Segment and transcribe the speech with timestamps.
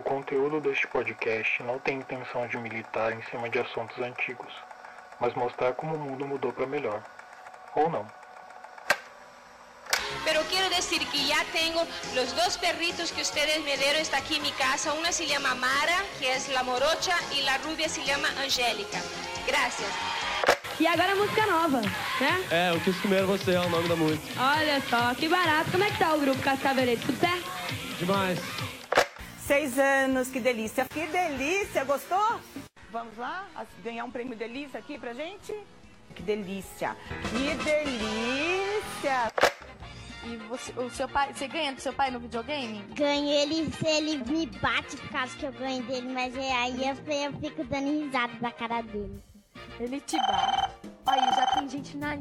[0.00, 4.50] O conteúdo deste podcast não tem intenção de militar em cima de assuntos antigos,
[5.20, 7.02] mas mostrar como o mundo mudou para melhor.
[7.76, 8.06] Ou não.
[10.24, 14.36] Pero quiero decir que ya tengo los dos perritos que ustedes me dieron está aquí
[14.36, 14.94] en mi casa.
[14.94, 19.02] Una se llama Mara, que es la morocha, y la rubia se llama Angélica.
[19.46, 19.90] Gracias.
[20.80, 22.34] E agora a música nova, né?
[22.50, 24.24] É, o que comer você é o nome da música.
[24.38, 25.70] Olha só, que barato.
[25.70, 27.04] Como é que tá o grupo Cascavelete?
[27.04, 27.44] Tudo certo?
[27.98, 28.69] Demais.
[29.50, 30.84] Seis anos, que delícia.
[30.84, 32.40] Que delícia, gostou?
[32.92, 33.48] Vamos lá
[33.82, 35.52] ganhar um prêmio delícia aqui pra gente?
[36.14, 36.96] Que delícia.
[37.32, 39.32] Que delícia.
[40.22, 42.84] E você, o seu pai, você ganha do seu pai no videogame?
[42.94, 46.88] Ganho ele se ele me bate por causa que eu ganho dele, mas é, aí
[46.88, 49.20] eu, eu fico dando risada da cara dele.
[49.80, 50.70] Ele te dá.
[51.06, 52.16] Olha, já tem gente na.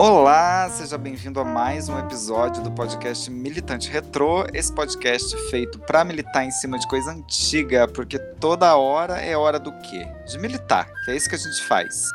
[0.00, 4.46] Olá, seja bem-vindo a mais um episódio do podcast Militante Retrô.
[4.54, 9.58] Esse podcast feito para militar em cima de coisa antiga, porque toda hora é hora
[9.58, 10.06] do quê?
[10.24, 12.08] De militar, que é isso que a gente faz.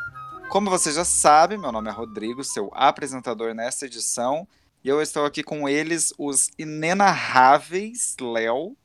[0.48, 4.48] Como você já sabe, meu nome é Rodrigo, seu apresentador nessa edição,
[4.82, 8.78] e eu estou aqui com eles, os inenarráveis Léo.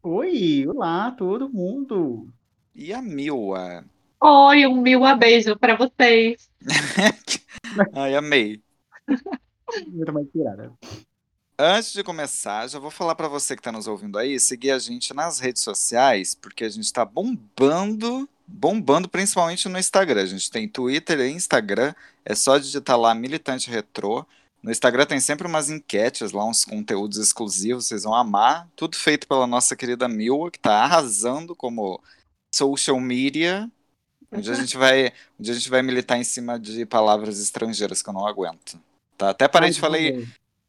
[0.00, 2.28] Oi, olá todo mundo.
[2.72, 3.84] E a Mila.
[4.20, 6.48] Oi, um Mila beijo para vocês.
[7.94, 8.62] Ai, amei.
[9.88, 10.72] Muito mais tirada.
[11.58, 14.78] Antes de começar, já vou falar para você que está nos ouvindo aí, seguir a
[14.78, 20.22] gente nas redes sociais, porque a gente está bombando bombando principalmente no Instagram.
[20.22, 24.26] A gente tem Twitter e Instagram, é só digitar lá Militante Retrô.
[24.62, 28.68] No Instagram tem sempre umas enquetes lá, uns conteúdos exclusivos, vocês vão amar.
[28.74, 32.02] Tudo feito pela nossa querida Milwa, que está arrasando como
[32.52, 33.70] social media.
[34.30, 38.08] Onde a gente vai, onde a gente vai militar em cima de palavras estrangeiras que
[38.08, 38.78] eu não aguento.
[39.16, 39.30] Tá?
[39.30, 39.98] Até parei de falar,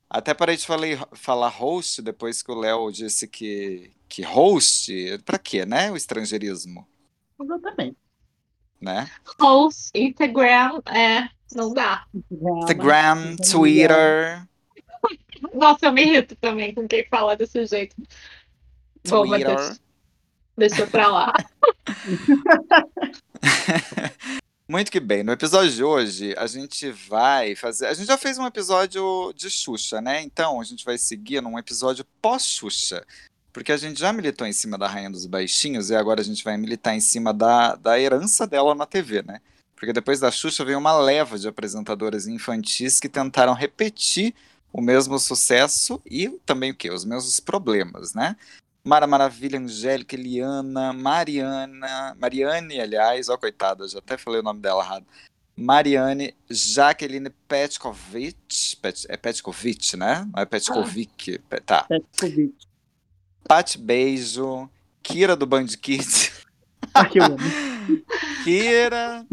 [0.09, 4.91] até parei de falei, falar host depois que o Léo disse que que host,
[5.23, 5.91] para quê, né?
[5.91, 6.85] O estrangeirismo.
[7.39, 7.95] Exatamente.
[8.81, 9.09] Né?
[9.39, 12.05] Host, Instagram, é, não dá.
[12.31, 14.47] Instagram, Twitter.
[15.53, 17.95] Nossa, eu me irrito também com quem fala desse jeito.
[19.07, 19.55] Bom, mas Twitter.
[19.55, 19.79] deixa,
[20.57, 21.33] deixa pra lá.
[24.67, 25.23] Muito que bem.
[25.23, 27.87] No episódio de hoje, a gente vai fazer.
[27.87, 30.21] A gente já fez um episódio de Xuxa, né?
[30.21, 33.03] Então, a gente vai seguir num episódio pós-Xuxa.
[33.51, 36.43] Porque a gente já militou em cima da Rainha dos Baixinhos e agora a gente
[36.43, 39.41] vai militar em cima da, da herança dela na TV, né?
[39.75, 44.35] Porque depois da Xuxa veio uma leva de apresentadoras infantis que tentaram repetir
[44.71, 46.91] o mesmo sucesso e também o quê?
[46.91, 48.35] Os mesmos problemas, né?
[48.83, 54.83] Mara Maravilha, Angélica, Eliana, Mariana, Mariane, aliás, ó, coitada, já até falei o nome dela
[54.83, 55.05] errado.
[55.55, 60.25] Mariane, Jaqueline Petkovic, Pet, é Petkovic, né?
[60.33, 61.83] Não é Petkovic, Pe- tá.
[61.83, 62.55] Petkovic.
[63.47, 64.69] Pati Beijo,
[65.03, 66.31] Kira do Band Kids,
[66.93, 67.37] Ah, que eu amo.
[68.43, 69.25] Kira,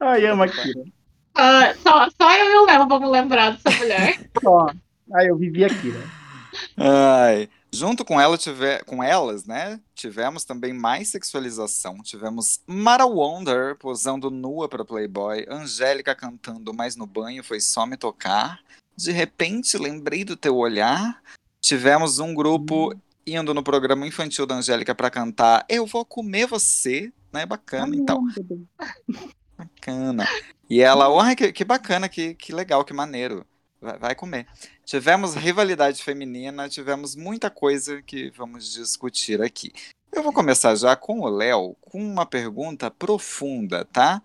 [0.00, 0.84] Ai, amo a Kira.
[1.34, 4.30] Ah, só, só eu e o Léo vamos lembrar dessa mulher.
[4.44, 4.70] Ó,
[5.14, 6.00] ai, eu vivi a Kira.
[6.76, 9.80] Ai, junto com ela tive, com elas, né?
[9.94, 12.02] Tivemos também mais sexualização.
[12.02, 17.96] Tivemos Mara Wonder posando nua para Playboy, Angélica cantando mais no banho foi só me
[17.96, 18.60] tocar.
[18.96, 21.22] De repente lembrei do teu olhar.
[21.60, 22.94] Tivemos um grupo
[23.26, 27.46] indo no programa infantil da Angélica para cantar Eu vou comer você, né?
[27.46, 28.22] Bacana, então.
[29.56, 30.26] Bacana.
[30.68, 33.44] E ela, oh, que, que bacana, que, que legal, que maneiro.
[33.80, 34.46] Vai, vai comer.
[34.84, 39.72] Tivemos rivalidade feminina, tivemos muita coisa que vamos discutir aqui.
[40.12, 44.20] Eu vou começar já com o Léo, com uma pergunta profunda, tá?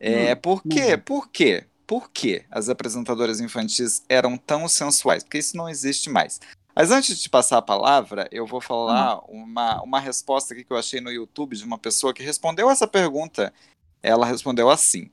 [0.00, 0.96] É, por quê?
[0.96, 1.66] Por quê?
[1.86, 5.22] Por que as apresentadoras infantis eram tão sensuais?
[5.22, 6.40] Porque isso não existe mais.
[6.74, 11.00] Mas antes de passar a palavra, eu vou falar uma, uma resposta que eu achei
[11.00, 13.52] no YouTube de uma pessoa que respondeu essa pergunta.
[14.02, 15.10] Ela respondeu assim: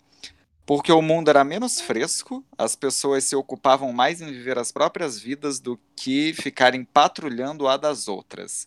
[0.65, 5.19] porque o mundo era menos fresco, as pessoas se ocupavam mais em viver as próprias
[5.19, 8.65] vidas do que ficarem patrulhando a das outras.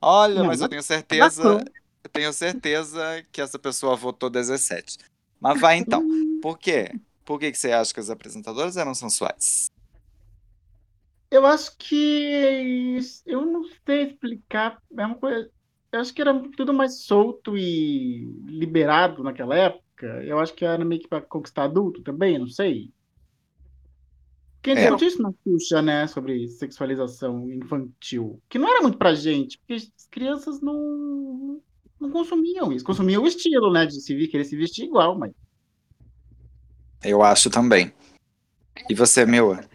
[0.00, 1.70] Olha, Não, mas eu tenho certeza, bacana.
[2.04, 4.98] eu tenho certeza que essa pessoa votou 17.
[5.40, 6.02] Mas vai então.
[6.40, 6.90] Por quê?
[7.24, 9.66] Por que, que você acha que as apresentadoras eram sensuais?
[11.30, 12.98] Eu acho que.
[13.26, 14.80] Eu não sei explicar.
[14.96, 15.50] É uma coisa.
[15.92, 19.83] Eu acho que era tudo mais solto e liberado naquela época.
[20.02, 22.90] Eu acho que era meio que para conquistar adulto também, não sei.
[24.62, 24.76] Quem É.
[24.76, 26.06] discutiu isso na Xuxa, né?
[26.06, 28.40] Sobre sexualização infantil.
[28.48, 31.60] Que não era muito pra gente, porque as crianças não,
[32.00, 32.84] não consumiam isso.
[32.84, 33.84] Consumiam o estilo, né?
[33.86, 35.32] De se vir, querer se vestir igual, mas.
[37.02, 37.92] Eu acho também.
[38.88, 39.68] E você, Mila?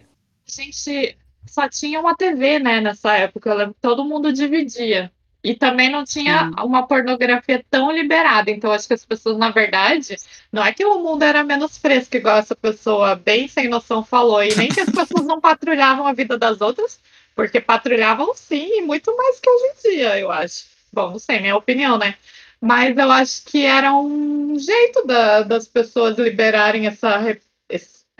[0.45, 1.15] Gente,
[1.47, 3.73] só tinha uma TV, né, nessa época.
[3.79, 5.11] Todo mundo dividia.
[5.43, 8.51] E também não tinha uma pornografia tão liberada.
[8.51, 10.17] Então, acho que as pessoas, na verdade,
[10.51, 14.43] não é que o mundo era menos fresco, igual essa pessoa bem sem noção falou,
[14.43, 16.99] e nem que as pessoas não patrulhavam a vida das outras,
[17.35, 20.65] porque patrulhavam sim, e muito mais que hoje em dia, eu acho.
[20.91, 22.15] Bom, não sei, minha opinião, né?
[22.59, 27.21] Mas eu acho que era um jeito da, das pessoas liberarem essa,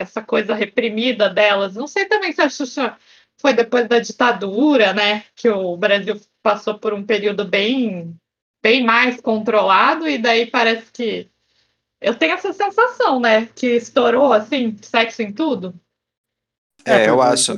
[0.00, 1.74] essa coisa reprimida delas.
[1.74, 2.96] Não sei também se a Xuxa
[3.40, 5.24] foi depois da ditadura, né?
[5.34, 8.16] Que o Brasil passou por um período bem,
[8.62, 11.28] bem mais controlado, e daí parece que.
[12.00, 13.46] Eu tenho essa sensação, né?
[13.46, 15.74] Que estourou assim, sexo em tudo.
[16.84, 17.52] É, eu acho.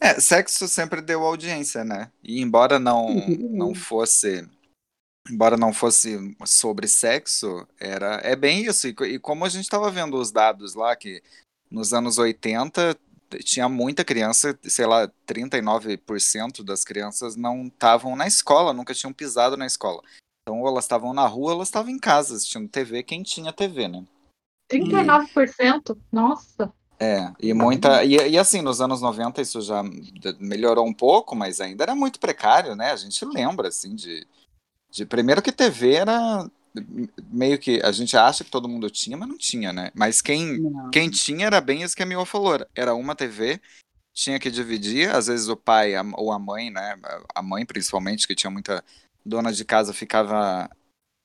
[0.00, 2.10] É, sexo sempre deu audiência, né?
[2.22, 3.08] E embora não,
[3.50, 4.48] não fosse
[5.28, 8.86] embora não fosse sobre sexo, era é bem isso.
[8.86, 11.22] E, e como a gente estava vendo os dados lá, que
[11.70, 12.96] nos anos 80
[13.42, 19.56] tinha muita criança, sei lá, 39% das crianças não estavam na escola, nunca tinham pisado
[19.56, 20.02] na escola.
[20.42, 23.52] Então, ou elas estavam na rua, ou elas estavam em casa assistindo TV, quem tinha
[23.52, 24.04] TV, né?
[24.70, 25.96] 39%?
[25.96, 25.98] E...
[26.12, 26.72] Nossa!
[26.98, 28.04] É, e muita.
[28.04, 29.82] E, e, assim, nos anos 90 isso já
[30.40, 32.90] melhorou um pouco, mas ainda era muito precário, né?
[32.90, 34.26] A gente lembra, assim, de.
[34.90, 36.50] de primeiro que TV era
[37.30, 39.90] meio que a gente acha que todo mundo tinha, mas não tinha, né?
[39.94, 40.60] Mas quem,
[40.92, 42.58] quem tinha era bem isso que a Mila falou.
[42.74, 43.60] Era uma TV,
[44.12, 46.96] tinha que dividir, às vezes o pai a, ou a mãe, né?
[47.34, 48.84] A mãe principalmente, que tinha muita
[49.24, 50.70] dona de casa, ficava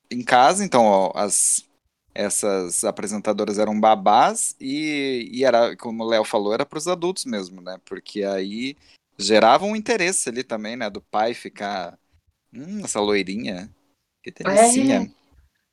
[0.09, 1.65] em casa, então ó, as
[2.13, 7.25] essas apresentadoras eram babás e, e era, como o Léo falou, era para os adultos
[7.25, 7.80] mesmo, né?
[7.86, 8.75] Porque aí
[9.18, 10.89] gerava um interesse ali também, né?
[10.89, 11.98] Do pai ficar,
[12.53, 13.69] hum, essa loirinha,
[14.21, 15.03] que delicinha.
[15.03, 15.20] É.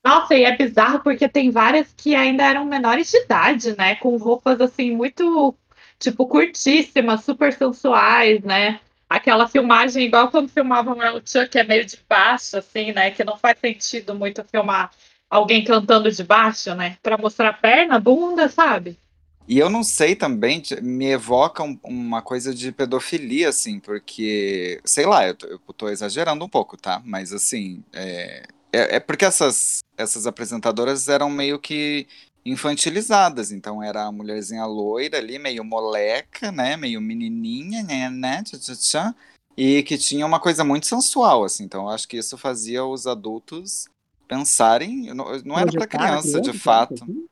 [0.04, 3.96] Nossa, e é bizarro porque tem várias que ainda eram menores de idade, né?
[3.96, 5.54] Com roupas assim muito,
[5.98, 8.80] tipo, curtíssimas, super sensuais, né?
[9.08, 13.10] Aquela filmagem igual quando filmavam El Chuck, que é meio de baixo, assim, né?
[13.10, 14.90] Que não faz sentido muito filmar
[15.28, 16.96] alguém cantando de baixo, né?
[17.02, 18.98] Pra mostrar a perna, bunda, sabe?
[19.46, 25.06] E eu não sei também, me evoca um, uma coisa de pedofilia, assim, porque, sei
[25.06, 27.00] lá, eu tô, eu tô exagerando um pouco, tá?
[27.02, 28.42] Mas, assim, é,
[28.72, 32.06] é, é, porque essas, essas apresentadoras eram meio que
[32.44, 38.58] infantilizadas, então era a mulherzinha loira ali, meio moleca, né, meio menininha, né, né, tchá,
[38.58, 39.14] tchá, tchá,
[39.56, 43.06] e que tinha uma coisa muito sensual, assim, então eu acho que isso fazia os
[43.06, 43.86] adultos
[44.26, 47.02] pensarem, não, não era para criança, criança, de fato.
[47.02, 47.28] Assim?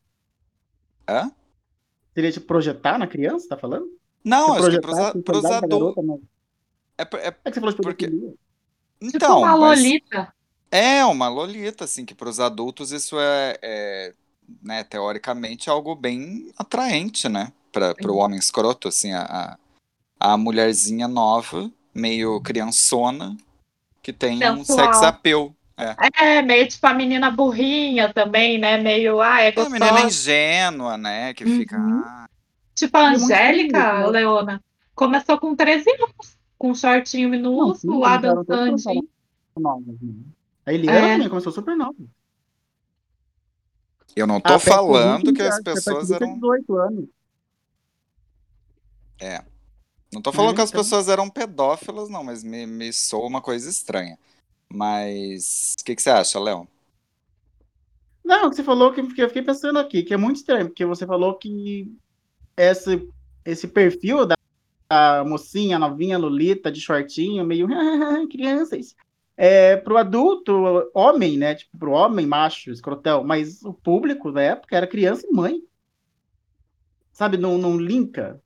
[1.09, 1.31] Hã?
[2.15, 3.87] Seria de projetar na criança, tá falando?
[4.25, 6.21] Não, acho que pros, os adultos...
[6.99, 8.07] É, é, é, que você falou de porque...
[9.01, 9.79] Então, tipo uma mas...
[9.79, 10.35] Lolita.
[10.71, 14.15] É, uma lolita, assim, que para os adultos isso é, é,
[14.63, 17.53] né, teoricamente algo bem atraente, né?
[17.73, 19.59] Para o homem escroto, assim, a,
[20.19, 23.37] a mulherzinha nova, meio criançona,
[24.03, 24.59] que tem Sensual.
[24.59, 25.55] um sex appeal.
[25.79, 25.95] É.
[26.25, 28.79] é, meio tipo a menina burrinha também, né?
[28.79, 29.77] Meio, ah, é gostosa.
[29.77, 31.35] É, a menina ingênua, né?
[31.35, 31.59] Que uhum.
[31.59, 31.77] fica...
[31.77, 32.27] Ah.
[32.75, 34.07] Tipo a Angélica, né?
[34.07, 34.63] Leona,
[34.95, 38.77] começou com 13 anos, com um shortinho minúsculo, lá dançando.
[40.67, 41.13] A Eliana é.
[41.13, 41.95] também começou super nova.
[44.17, 46.35] Eu não tô ah, falando que as pessoas eram.
[46.35, 47.09] 18 anos.
[49.21, 49.45] É.
[50.13, 50.83] Não tô falando é, que as então...
[50.83, 54.19] pessoas eram pedófilas, não, mas me, me soa uma coisa estranha.
[54.69, 56.67] Mas o que, que você acha, Léo?
[58.25, 61.35] Não, você falou que eu fiquei pensando aqui, que é muito estranho, porque você falou
[61.35, 61.95] que
[62.57, 63.09] esse,
[63.45, 64.37] esse perfil da
[64.89, 67.69] a mocinha, novinha, Lolita, de shortinho, meio
[68.31, 68.95] crianças,
[69.37, 71.55] é, pro adulto, homem, né?
[71.55, 75.63] Tipo, pro homem macho, escrotel, mas o público da época era criança e mãe.
[77.13, 78.41] Sabe, não, não linka.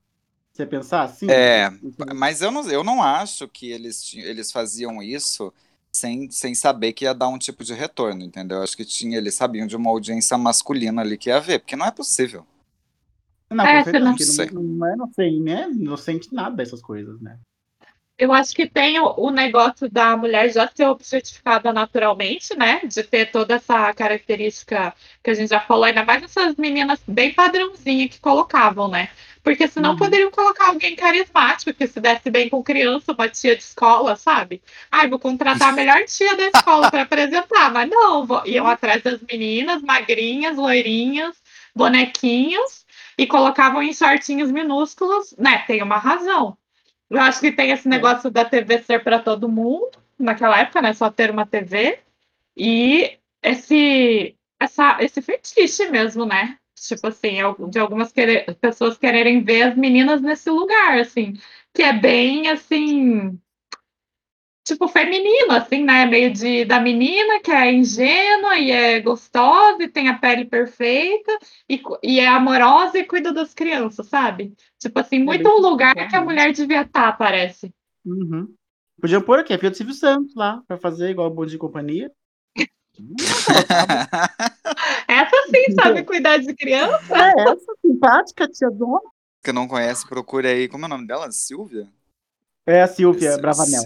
[0.53, 1.31] Você pensar assim?
[1.31, 1.71] É,
[2.15, 5.53] mas eu não, eu não acho que eles, eles faziam isso
[5.93, 8.59] sem, sem saber que ia dar um tipo de retorno, entendeu?
[8.59, 11.77] Eu acho que tinha, eles sabiam de uma audiência masculina ali que ia ver, porque
[11.77, 12.45] não é possível.
[13.49, 14.15] Não, é, não, não,
[14.53, 15.69] não, não é não sei, né?
[15.73, 17.39] Não sente nada dessas coisas, né?
[18.21, 22.83] Eu acho que tem o, o, negócio da mulher já ser objetificada naturalmente, né?
[22.85, 27.33] De ter toda essa característica que a gente já falou, ainda mais essas meninas bem
[27.33, 29.09] padrãozinha que colocavam, né?
[29.43, 29.97] Porque senão uhum.
[29.97, 34.61] poderiam colocar alguém carismático que se desse bem com criança, uma tia de escola, sabe?
[34.93, 38.47] Ai, vou contratar a melhor tia da escola para apresentar, mas não, vou...
[38.47, 41.35] iam atrás das meninas, magrinhas, loirinhas,
[41.75, 42.85] bonequinhos,
[43.17, 45.65] e colocavam em shortinhos minúsculos, né?
[45.67, 46.59] Tem uma razão.
[47.11, 47.91] Eu acho que tem esse é.
[47.91, 50.93] negócio da TV ser para todo mundo, naquela época, né?
[50.93, 51.99] Só ter uma TV.
[52.57, 56.57] E esse, essa, esse fetiche mesmo, né?
[56.89, 57.37] tipo assim,
[57.69, 61.35] de algumas querer, pessoas quererem ver as meninas nesse lugar, assim,
[61.75, 63.39] que é bem assim
[64.65, 66.07] tipo, feminino, assim, né?
[66.07, 71.39] Meio de, da menina que é ingênua e é gostosa e tem a pele perfeita
[71.69, 74.55] e, e é amorosa e cuida das crianças, sabe?
[74.79, 77.73] Tipo assim, muito um lugar que a mulher devia estar, parece.
[78.05, 78.53] Uhum.
[79.01, 81.57] Podiam pôr aqui a Fia do Silvio Santos lá, pra fazer igual o Bom de
[81.57, 82.13] Companhia.
[85.09, 87.17] essa sim sabe cuidar de criança?
[87.17, 89.01] É, essa simpática, tia dona.
[89.43, 90.69] Que não conhece, procure aí.
[90.69, 91.33] Como é o nome dela?
[91.33, 91.89] Silvia?
[92.67, 93.85] É a Silvia Bravanel.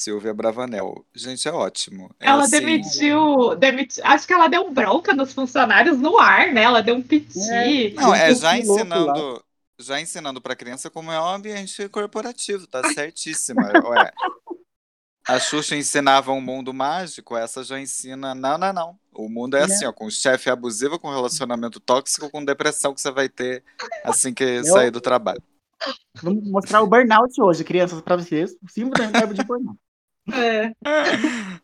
[0.00, 1.04] Silvia Bravanel.
[1.14, 2.10] Gente, é ótimo.
[2.18, 2.58] É ela assim...
[2.58, 4.02] demitiu, demitiu.
[4.06, 6.62] Acho que ela deu bronca nos funcionários no ar, né?
[6.62, 7.38] Ela deu um piti.
[7.50, 9.44] É, não, é já ensinando.
[9.78, 13.62] Já ensinando para criança como é um ambiente corporativo, tá certíssima.
[13.84, 14.12] Ué,
[15.26, 18.34] a Xuxa ensinava um mundo mágico, essa já ensina.
[18.34, 18.98] Não, não, não.
[19.12, 23.10] O mundo é assim, ó, com chefe abusivo, com relacionamento tóxico, com depressão que você
[23.10, 23.62] vai ter
[24.04, 24.64] assim que Eu...
[24.64, 25.42] sair do trabalho.
[26.22, 28.52] Vamos mostrar o burnout hoje, crianças, para vocês.
[28.62, 29.78] O símbolo da de burnout.
[30.32, 30.72] É.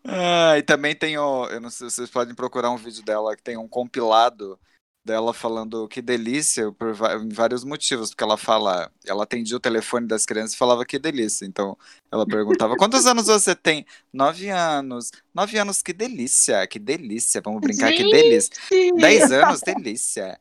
[0.04, 1.46] ah, e também tem o.
[1.46, 4.58] Eu não sei se vocês podem procurar um vídeo dela que tem um compilado
[5.06, 10.26] dela falando que delícia por vários motivos, porque ela fala, ela atendia o telefone das
[10.26, 11.46] crianças e falava que delícia.
[11.46, 11.78] Então
[12.10, 13.86] ela perguntava: quantos anos você tem?
[14.12, 15.12] Nove anos.
[15.32, 17.40] Nove anos, que delícia, que delícia.
[17.42, 18.02] Vamos brincar, Gente.
[18.02, 18.52] que delícia.
[18.96, 20.40] Dez anos, delícia.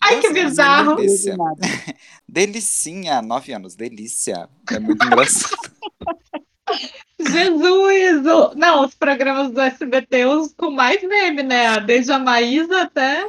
[0.00, 0.96] Ai, que bizarro.
[0.96, 1.36] Delícia.
[2.28, 4.48] Delicinha, nove anos, delícia.
[4.70, 5.56] É muito engraçado.
[7.18, 8.22] Jesus!
[8.56, 11.80] Não, os programas do SBT os com mais meme, né?
[11.80, 13.28] Desde a Maísa até.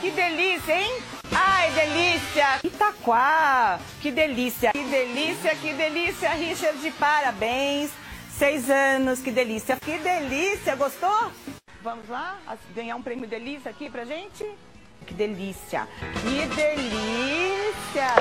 [0.00, 1.02] Que delícia, hein?
[1.34, 2.60] Ai, delícia!
[2.64, 3.78] Itaquá!
[4.00, 4.72] Que delícia!
[4.72, 6.90] Que delícia, que delícia, Richard!
[6.92, 7.90] Parabéns!
[8.30, 9.76] Seis anos, que delícia!
[9.76, 10.76] Que delícia!
[10.76, 11.32] Gostou?
[11.82, 12.38] Vamos lá?
[12.74, 14.46] Ganhar um prêmio delícia aqui pra gente?
[15.06, 15.88] Que delícia!
[16.22, 18.14] Que delícia!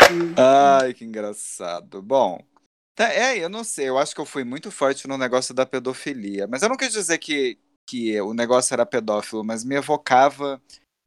[0.82, 2.02] Ai, que engraçado.
[2.02, 2.42] Bom,
[2.98, 5.68] Tá, é, eu não sei, eu acho que eu fui muito forte no negócio da
[5.68, 10.60] pedofilia, mas eu não quis dizer que, que o negócio era pedófilo, mas me evocava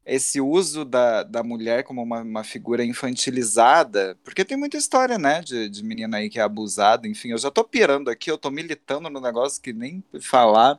[0.07, 5.41] esse uso da, da mulher como uma, uma figura infantilizada, porque tem muita história, né,
[5.41, 8.53] de, de menina aí que é abusada, enfim, eu já tô pirando aqui, eu tô
[8.53, 10.79] militando no negócio que nem falar,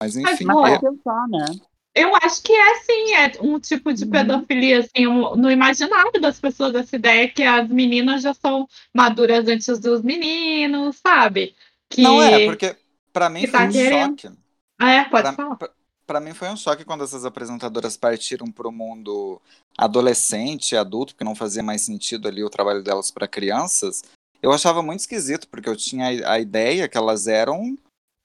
[0.00, 0.44] mas enfim.
[0.44, 0.78] Mas, é...
[0.78, 1.44] pensar, né?
[1.94, 4.10] Eu acho que é sim, é um tipo de uhum.
[4.10, 9.46] pedofilia, assim, um, no imaginário das pessoas, essa ideia que as meninas já são maduras
[9.46, 11.54] antes dos meninos, sabe?
[11.90, 12.74] Que, Não é, porque
[13.12, 14.20] para mim foi tá um querendo...
[14.20, 14.38] choque.
[14.78, 15.56] Ah, é, pode pra, falar.
[15.56, 15.70] Pra,
[16.06, 19.40] pra, mim foi um choque quando essas apresentadoras partiram para o mundo
[19.76, 24.02] adolescente, adulto, que não fazia mais sentido ali o trabalho delas para crianças.
[24.42, 27.76] Eu achava muito esquisito, porque eu tinha a ideia que elas eram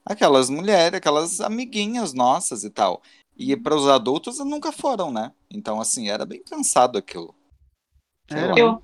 [0.06, 3.02] aquelas mulheres, aquelas amiguinhas nossas e tal.
[3.38, 5.32] E para os adultos nunca foram, né?
[5.50, 7.36] Então, assim, era bem cansado aquilo.
[8.58, 8.82] Eu,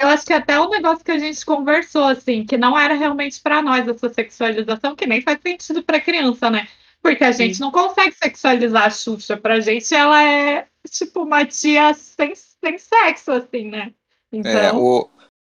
[0.00, 3.40] eu acho que até o negócio que a gente conversou, assim, que não era realmente
[3.40, 6.68] para nós essa sexualização, que nem faz sentido para criança, né?
[7.02, 7.62] Porque a gente Sim.
[7.62, 9.36] não consegue sexualizar a Xuxa.
[9.36, 13.92] Pra gente, ela é tipo uma tia sem, sem sexo, assim, né?
[14.32, 14.52] Então...
[14.52, 15.08] É, o,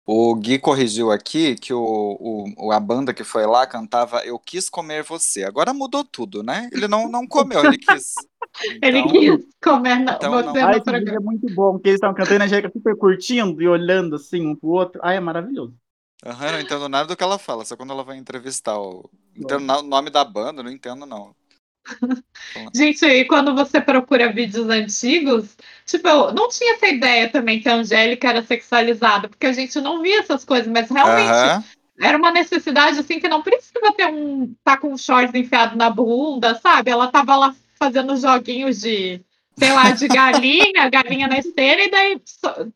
[0.09, 4.69] o Gui corrigiu aqui que o, o, a banda que foi lá cantava Eu Quis
[4.69, 5.43] Comer Você.
[5.43, 6.69] Agora mudou tudo, né?
[6.71, 8.13] Ele não, não comeu, ele quis.
[8.63, 10.67] Então, ele quis comer na, então, você não...
[10.67, 14.15] Ai, esse é muito bom, porque eles estavam cantando a Angélica super curtindo e olhando
[14.15, 15.01] assim um pro outro.
[15.03, 15.75] Ai, é maravilhoso.
[16.25, 18.79] Uhum, não entendo nada do que ela fala, só quando ela vai entrevistar.
[18.79, 19.09] O...
[19.35, 21.35] Não entendo o nome da banda, não entendo, não.
[22.73, 27.69] Gente, e quando você procura vídeos antigos, tipo, eu não tinha essa ideia também que
[27.69, 31.63] a Angélica era sexualizada, porque a gente não via essas coisas, mas realmente uhum.
[31.99, 35.89] era uma necessidade assim que não precisa ter um tá com um shorts enfiado na
[35.89, 36.91] bunda, sabe?
[36.91, 39.21] Ela tava lá fazendo joguinhos de,
[39.57, 42.21] sei lá, de galinha, galinha na esteira, e daí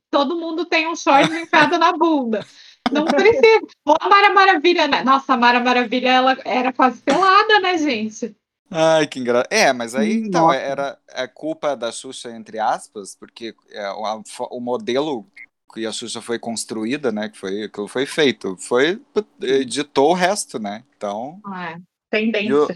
[0.09, 2.45] todo mundo tem um shorts enfiado na bunda.
[2.91, 3.61] Não precisa.
[3.85, 5.03] Ou a Mara Maravilha, né?
[5.03, 8.35] Nossa, a Mara Maravilha, ela era quase pelada, né, gente?
[8.71, 9.51] Ai, que engraçado.
[9.51, 10.57] É, mas aí, então, Nossa.
[10.57, 15.27] era a culpa da Xuxa, entre aspas, porque é, o, o modelo
[15.73, 19.01] que a Xuxa foi construída, né, que foi, que foi feito, foi,
[19.41, 21.41] editou o resto, né, então...
[21.53, 21.77] É,
[22.09, 22.49] tendência.
[22.49, 22.67] E o,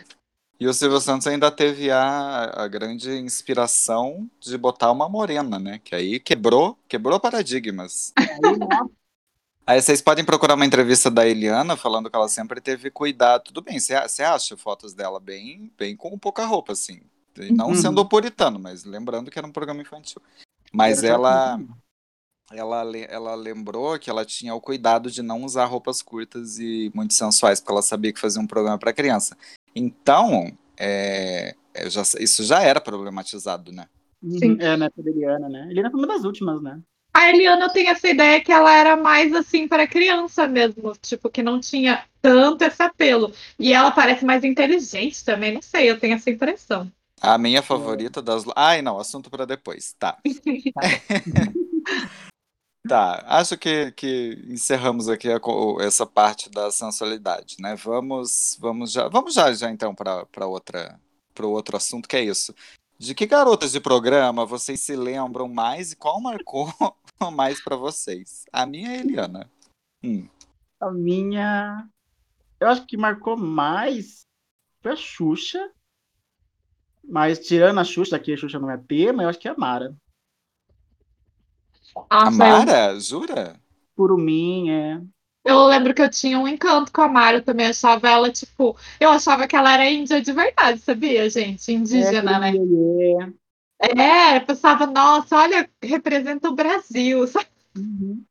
[0.61, 5.79] e o Silvio Santos ainda teve a, a grande inspiração de botar uma morena, né,
[5.83, 8.13] que aí quebrou, quebrou paradigmas.
[8.17, 8.25] Aí,
[9.67, 13.45] Aí vocês podem procurar uma entrevista da Eliana falando que ela sempre teve cuidado.
[13.45, 17.01] Tudo bem, você acha fotos dela bem, bem com pouca roupa, assim.
[17.51, 17.75] Não uhum.
[17.75, 20.21] sendo puritano, mas lembrando que era um programa infantil.
[20.71, 21.59] Mas ela,
[22.51, 27.13] ela, ela lembrou que ela tinha o cuidado de não usar roupas curtas e muito
[27.13, 29.35] sensuais, porque ela sabia que fazia um programa para criança.
[29.75, 33.87] Então, é, é, já, isso já era problematizado, né?
[34.23, 34.57] Sim.
[34.59, 35.67] É, da Eliana, né?
[35.69, 36.79] Eliana foi uma das últimas, né?
[37.15, 41.29] A Eliana eu tenho essa ideia que ela era mais assim para criança mesmo, tipo,
[41.29, 43.31] que não tinha tanto esse apelo.
[43.57, 46.91] E ela parece mais inteligente também, não sei, eu tenho essa impressão.
[47.21, 48.43] A minha favorita das.
[48.53, 49.95] Ai, não, assunto para depois.
[49.97, 50.17] Tá.
[52.87, 55.39] Tá, acho que, que encerramos aqui a
[55.81, 57.75] essa parte da sensualidade, né?
[57.75, 60.99] Vamos, vamos já, vamos já, já então para para outra,
[61.33, 62.53] para outro assunto que é isso.
[62.97, 66.67] De que garotas de programa vocês se lembram mais e qual marcou
[67.33, 68.45] mais para vocês?
[68.51, 69.51] A minha é a Eliana.
[70.03, 70.27] Hum.
[70.79, 71.89] A minha.
[72.59, 74.25] Eu acho que marcou mais
[74.85, 75.71] foi a Xuxa.
[77.03, 79.57] Mas tirando a Xuxa, aqui a Xuxa não é tema, eu acho que é a
[79.57, 79.95] Mara.
[82.09, 83.59] A Nossa, eu, Mara, jura?
[83.95, 85.01] Curumim, é.
[85.45, 89.11] Eu lembro que eu tinha um encanto com a Mara também, achava ela, tipo, eu
[89.11, 91.71] achava que ela era índia de verdade, sabia, gente?
[91.71, 92.51] Indígena, né?
[92.51, 93.45] Curumim, é.
[94.01, 97.47] É, eu pensava, nossa, olha, representa o Brasil, sabe?
[97.77, 98.23] Uhum.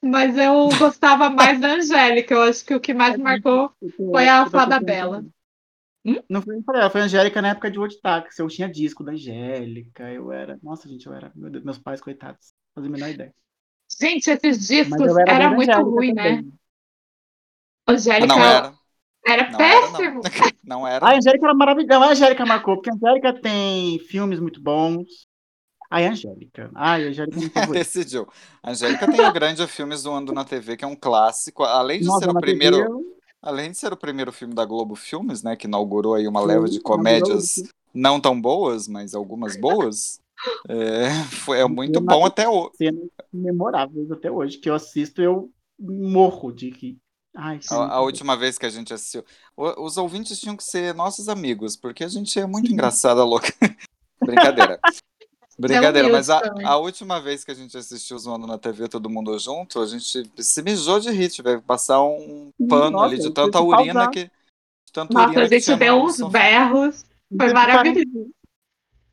[0.00, 4.48] Mas eu gostava mais da Angélica, eu acho que o que mais marcou foi a
[4.48, 5.24] Fada Bela.
[6.30, 8.38] Não foi pra ela, foi a Angélica na época de Woodtax.
[8.38, 10.56] Eu tinha disco da Angélica, eu era.
[10.62, 11.32] Nossa, gente, eu era.
[11.34, 12.54] Meu Deus, meus pais, coitados.
[12.72, 13.34] Fazia a menor ideia.
[14.00, 16.36] Gente, esses discos era, era muito ruim, né?
[16.36, 16.52] também.
[17.88, 18.74] Angélica Não era.
[19.24, 19.98] era Não era, não.
[19.98, 20.20] péssimo.
[20.64, 21.06] Não era.
[21.06, 22.04] A Angélica era maravilhosa.
[22.04, 25.26] A Angélica marcou, porque a Angélica tem filmes muito bons.
[25.88, 26.70] Ai, Angélica.
[26.74, 27.66] Ai, a Angélica é.
[27.70, 28.26] Decidiu.
[28.60, 31.62] A Angélica tem o grande filme Zoando na TV, que é um clássico.
[31.62, 32.76] Além de Nossa, ser o primeiro.
[32.76, 36.40] TV, Além de ser o primeiro filme da Globo Filmes, né, que inaugurou aí uma
[36.40, 37.62] leva de comédias
[37.94, 40.20] não tão boas, mas algumas boas,
[40.68, 42.70] é, foi, é muito bom até hoje.
[42.76, 46.98] cenas memoráveis até hoje, que eu assisto, eu morro de rir.
[47.36, 49.22] Ai, A, a última vez que a gente assistiu.
[49.56, 53.52] O- Os ouvintes tinham que ser nossos amigos, porque a gente é muito engraçada, louca.
[54.24, 54.80] Brincadeira.
[55.58, 59.38] Brincadeira, mas a, a última vez que a gente assistiu Zoando na TV, todo mundo
[59.38, 63.30] junto, a gente se mijou de rir, tivemos que passar um pano Nossa, ali de
[63.30, 64.10] tanta tive que urina pausar.
[64.10, 64.24] que.
[64.24, 67.04] de tanta Nossa, urina a que gente deu uns berros.
[67.38, 68.30] Foi maravilhoso.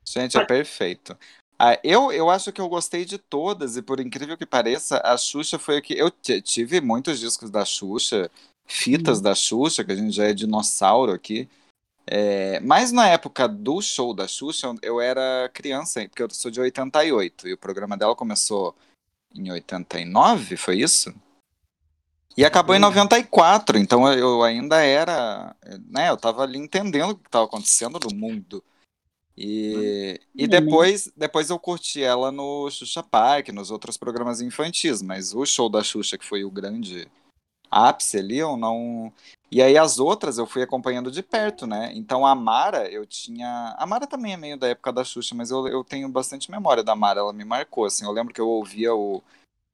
[0.06, 1.18] Gente, é perfeito.
[1.58, 5.18] Ah, eu, eu acho que eu gostei de todas, e por incrível que pareça, a
[5.18, 5.94] Xuxa foi a que.
[5.94, 6.12] Eu
[6.42, 8.30] tive muitos discos da Xuxa,
[8.66, 11.48] fitas da Xuxa, que a gente já é dinossauro aqui.
[12.06, 16.60] É, mas na época do show da Xuxa, eu- era criança, porque eu sou de
[16.60, 18.76] 88, e o programa dela começou
[19.34, 21.14] em 89, foi isso?
[22.36, 25.56] E acabou em 94, então eu- eu ainda era,
[25.88, 28.62] né, eu tava ali entendendo o que estava acontecendo no mundo.
[29.36, 35.34] E, e depois, depois eu curti ela no Xuxa Park, nos outros programas infantis, mas
[35.34, 37.08] o show da Xuxa, que foi o grande
[37.70, 39.12] ápice ali, eu não.
[39.52, 41.92] E aí as outras eu fui acompanhando de perto, né?
[41.96, 43.76] Então a Mara, eu tinha.
[43.78, 46.84] A Mara também é meio da época da Xuxa, mas eu, eu tenho bastante memória
[46.84, 48.06] da Mara, ela me marcou, assim.
[48.06, 49.24] Eu lembro que eu ouvia o,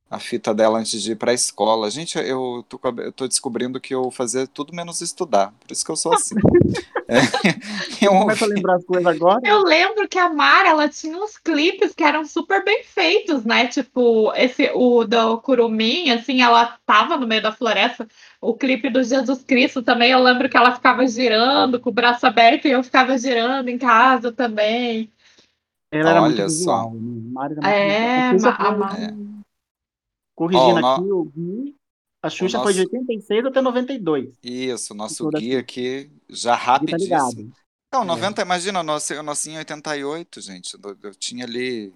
[0.09, 1.89] a fita dela antes de ir pra escola.
[1.91, 5.85] Gente, eu tô, a- eu tô descobrindo que eu fazia tudo menos estudar, por isso
[5.85, 6.35] que eu sou assim.
[7.11, 7.15] É,
[8.05, 9.41] eu Começa a ouvi- lembrar as coisas agora.
[9.43, 13.65] Eu lembro que a Mara, ela tinha uns clipes que eram super bem feitos, né?
[13.65, 18.07] Tipo, esse, o do Curumim, assim, ela tava no meio da floresta.
[18.39, 22.27] O clipe do Jesus Cristo também, eu lembro que ela ficava girando com o braço
[22.27, 25.11] aberto e eu ficava girando em casa também.
[25.91, 26.89] Ela era muito Olha visual.
[26.91, 26.93] só.
[26.93, 26.99] né?
[27.31, 28.53] Mara era muito É, visual.
[28.53, 29.38] ma- a A Ma-
[30.39, 31.75] Corrigindo Ó, o aqui, eu vi.
[32.23, 34.29] A Xuxa o foi de nosso- 86 até 92.
[34.41, 37.29] Isso, nosso Toda guia aqui, já Aqui tá.
[37.91, 40.77] Não, 90, imagina, eu nasci, eu nasci em 88, gente.
[40.81, 41.93] Eu, eu tinha ali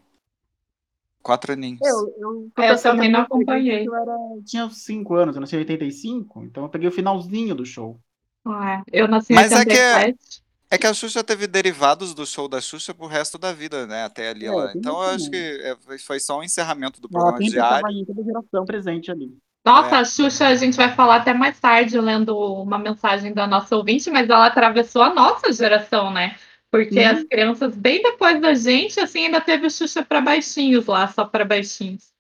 [1.21, 1.79] quatro aninhos.
[1.84, 3.88] Eu, eu, É, eu também não acompanhei.
[3.88, 7.65] Eu era, tinha 5 anos, eu nasci em 85, então eu peguei o finalzinho do
[7.65, 7.97] show.
[8.45, 10.42] É, eu nasci em Mas é que- 87.
[10.73, 14.05] É que a Xuxa teve derivados do show da Xuxa pro resto da vida, né?
[14.05, 14.45] Até ali.
[14.45, 14.73] É, ela...
[14.75, 17.91] Então eu acho que é, foi- só um encerramento do Ela programa sempre diário.
[17.91, 19.38] em toda geração presente ali.
[19.63, 19.99] Nossa, É.
[19.99, 24.09] a Xuxa, a gente vai falar até mais tarde, lendo uma mensagem da nossa ouvinte,
[24.09, 26.36] mas ela atravessou a nossa geração, né?
[26.71, 27.07] Porque Uhum.
[27.12, 31.23] as crianças, bem depois da gente, assim, ainda teve o Xuxa para baixinhos lá, só
[31.23, 32.12] para baixinhos.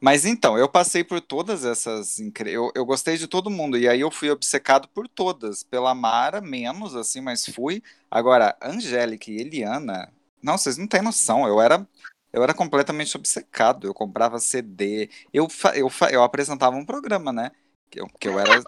[0.00, 2.18] Mas então, eu passei por todas essas.
[2.20, 3.76] incri- Eu, eu gostei de todo mundo.
[3.76, 5.62] E aí eu fui obcecado por todas.
[5.62, 7.82] Pela Mara, menos, assim, mas fui.
[8.10, 10.12] Agora, Angélica e Eliana.
[10.42, 11.46] Não, vocês não têm noção.
[11.48, 11.86] Eu era.
[12.32, 13.86] Eu era completamente obcecado.
[13.86, 15.10] Eu comprava CD.
[15.32, 17.50] Eu, fa- eu, fa- eu apresentava um programa, né?
[17.90, 18.62] Que eu, que eu era.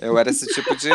[0.00, 0.90] Eu era esse tipo de,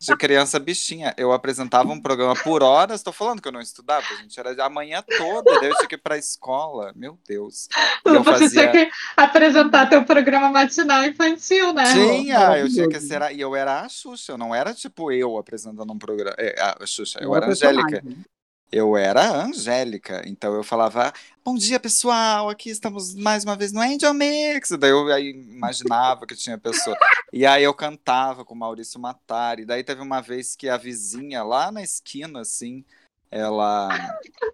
[0.00, 1.14] de criança bichinha.
[1.16, 3.02] Eu apresentava um programa por horas.
[3.02, 4.38] Tô falando que eu não estudava, gente.
[4.38, 5.58] Era a manhã toda.
[5.60, 6.92] Daí eu tinha que ir pra escola.
[6.94, 7.68] Meu Deus.
[8.04, 8.70] Eu Você fazia.
[8.70, 11.92] tinha que apresentar teu programa matinal infantil, né?
[11.92, 13.22] Tinha, eu tinha que ser.
[13.22, 16.34] a- E eu era a Xuxa, eu não era tipo eu apresentando um programa.
[16.38, 18.02] É, a Xuxa, eu Era era a Angélica.
[18.72, 21.12] Eu era a Angélica, então eu falava,
[21.44, 24.70] bom dia pessoal, aqui estamos mais uma vez no Angel Mix.
[24.70, 26.96] Daí eu aí imaginava que tinha pessoa.
[27.32, 29.64] E aí eu cantava com o Maurício Matari.
[29.64, 32.84] Daí teve uma vez que a vizinha lá na esquina, assim,
[33.30, 33.88] ela.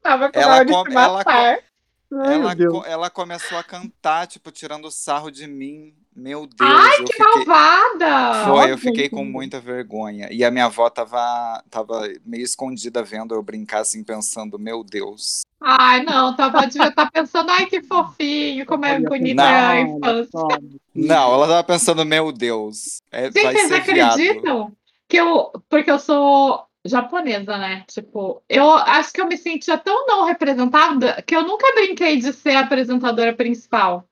[0.03, 4.91] Tava com Ela ela, com- ela com- Ai, Ela, ela começou a cantar, tipo, tirando
[4.91, 5.95] sarro de mim.
[6.21, 7.27] Meu Deus, Ai, eu que fiquei.
[7.47, 8.45] malvada!
[8.45, 10.29] Foi, eu fiquei com muita vergonha.
[10.31, 15.41] E a minha avó tava, tava meio escondida vendo eu brincar assim, pensando, meu Deus.
[15.59, 19.71] Ai, não, tava, devia estar pensando, ai, que fofinho, como é bonita Não.
[19.71, 20.61] a infância.
[20.95, 24.13] Não, ela tava pensando, meu Deus, é, Gente, vai vocês ser viado.
[24.13, 24.73] acreditam
[25.09, 25.51] que eu.
[25.71, 27.85] Porque eu sou japonesa, né?
[27.89, 32.33] Tipo, eu acho que eu me sentia tão não representada que eu nunca brinquei de
[32.33, 34.05] ser a apresentadora principal.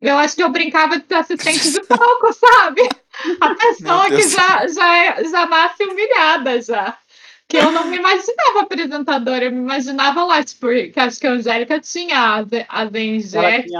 [0.00, 2.82] Eu acho que eu brincava de ser assistente de palco, sabe?
[3.40, 6.96] A pessoa que já, já, é- já nasce humilhada já.
[7.48, 11.30] Que eu não me imaginava apresentadora, eu me imaginava lá, tipo, que acho que a
[11.32, 12.44] Angélica tinha a.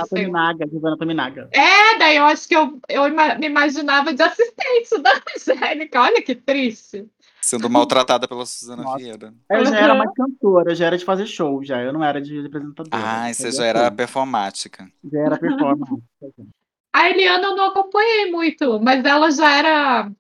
[0.09, 1.48] Tominaga, a Giovanna Tominaga.
[1.52, 3.02] É, daí eu acho que eu, eu
[3.38, 6.00] me imaginava de assistente da Angélica.
[6.00, 7.04] Olha que triste.
[7.49, 8.99] Sendo maltratada pela Suzana Nossa.
[8.99, 9.33] Vieira.
[9.51, 9.99] Eu já era Uhum.
[9.99, 11.81] mais cantora, já era de fazer show, já.
[11.83, 12.97] Eu não era de apresentadora.
[13.29, 13.93] Eu você fazia já era show.
[13.97, 14.93] performática.
[15.11, 16.03] Já era performance.
[16.95, 20.11] A Eliana eu não acompanhei muito, mas ela já era.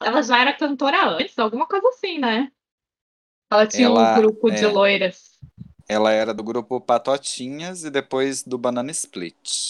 [0.00, 2.50] Ela já era cantora antes, alguma coisa assim, né?
[3.50, 4.68] Ela tinha Ela- um grupo de é.
[4.68, 5.38] loiras.
[5.88, 9.68] Ela era do grupo Patotinhas e depois do Banana Split.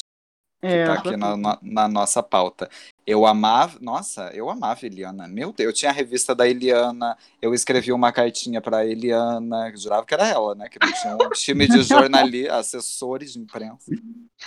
[0.66, 2.68] É, tá aqui que- na, na- na nossa pauta.
[3.06, 5.28] Eu amava, nossa, eu amava a Eliana.
[5.28, 10.06] Meu Deus, eu tinha a revista da Eliana, eu escrevi uma cartinha pra Eliana, jurava
[10.06, 10.68] que era ela, né?
[10.68, 13.90] Que tinha um time de jornalistas, assessores de imprensa.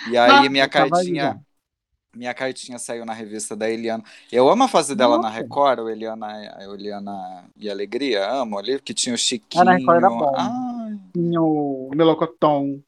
[0.10, 1.40] E aí minha cartinha,
[2.16, 4.04] minha cartinha saiu na revista da Eliana.
[4.32, 5.36] Eu amo a fase dela na Nossa.
[5.36, 6.28] Record, o Eliana,
[6.74, 9.62] Eliana e Alegria, amo ali, que tinha o Chiquinho.
[9.62, 10.34] Ah, na Record era bom.
[10.36, 12.80] Ai, Tinha o Melocoton.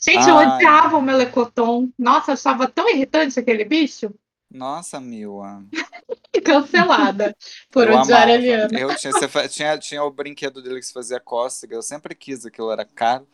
[0.00, 0.46] Gente, eu Ai.
[0.46, 1.88] odiava o Melecoton.
[1.98, 4.12] Nossa, eu achava tão irritante aquele bicho.
[4.50, 5.64] nossa, Mila.
[6.44, 7.34] Cancelada
[7.70, 8.38] por eu odiar a amava.
[8.38, 8.78] Eliana.
[8.78, 11.74] Eu tinha, você tinha, tinha o brinquedo dele que se fazia cócega.
[11.74, 13.26] Eu sempre quis aquilo, era caro.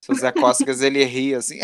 [0.00, 1.58] Se fazia cócegas, ele ria assim.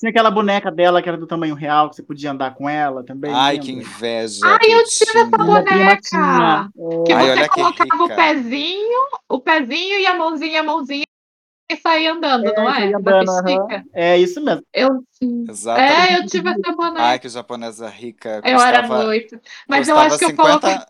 [0.00, 3.04] Tinha aquela boneca dela que era do tamanho real, que você podia andar com ela
[3.04, 3.30] também.
[3.34, 3.66] Ai, lembra?
[3.66, 4.40] que inveja.
[4.46, 6.70] Ai, que eu tive essa boneca.
[7.04, 11.04] Que É, Ai, você colocava o pezinho, o pezinho e a mãozinha, a mãozinha
[11.72, 12.92] e saía andando, É, não é?
[12.94, 13.84] andando, pistica.
[13.94, 14.62] é isso mesmo.
[14.74, 15.44] Eu sim.
[15.48, 16.12] Exatamente.
[16.12, 17.02] É, eu tive essa boneca.
[17.02, 18.40] Ai, que japonesa rica.
[18.44, 19.40] eu era custava- muito.
[19.68, 20.84] Mas eu custava acho que eu 50, coloquei.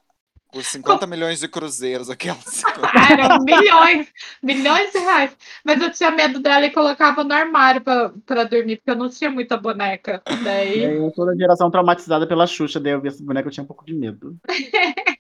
[0.53, 2.63] Os 50 milhões de cruzeiros, aquelas.
[2.83, 4.09] Ah, Eram milhões,
[4.43, 5.37] milhões de reais.
[5.65, 9.09] Mas eu tinha medo dela e colocava no armário pra, pra dormir, porque eu não
[9.09, 10.21] tinha muita boneca.
[10.43, 10.83] Daí.
[10.97, 13.67] Eu sou da geração traumatizada pela Xuxa, daí eu vi essa boneca, eu tinha um
[13.67, 14.37] pouco de medo.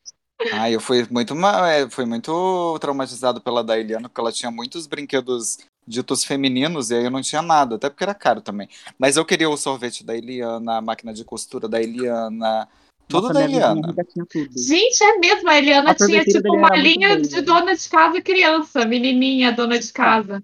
[0.52, 1.34] Ai, eu fui muito,
[1.66, 6.94] é, fui muito traumatizado pela da Eliana, porque ela tinha muitos brinquedos ditos femininos, e
[6.94, 8.68] aí eu não tinha nada, até porque era caro também.
[8.98, 12.68] Mas eu queria o sorvete da Eliana, a máquina de costura da Eliana,
[13.08, 13.94] tudo Nossa, da Eliana.
[14.28, 14.50] tudo.
[14.56, 18.18] Gente, é mesmo, a Eliana A tinha tipo uma muito linha de dona de casa
[18.18, 20.42] e criança, menininha dona de casa.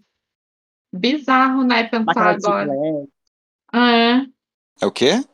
[0.93, 2.71] Bizarro, né, pensar agora.
[2.73, 3.09] chiclete.
[3.73, 4.27] É.
[4.81, 5.25] É o quê?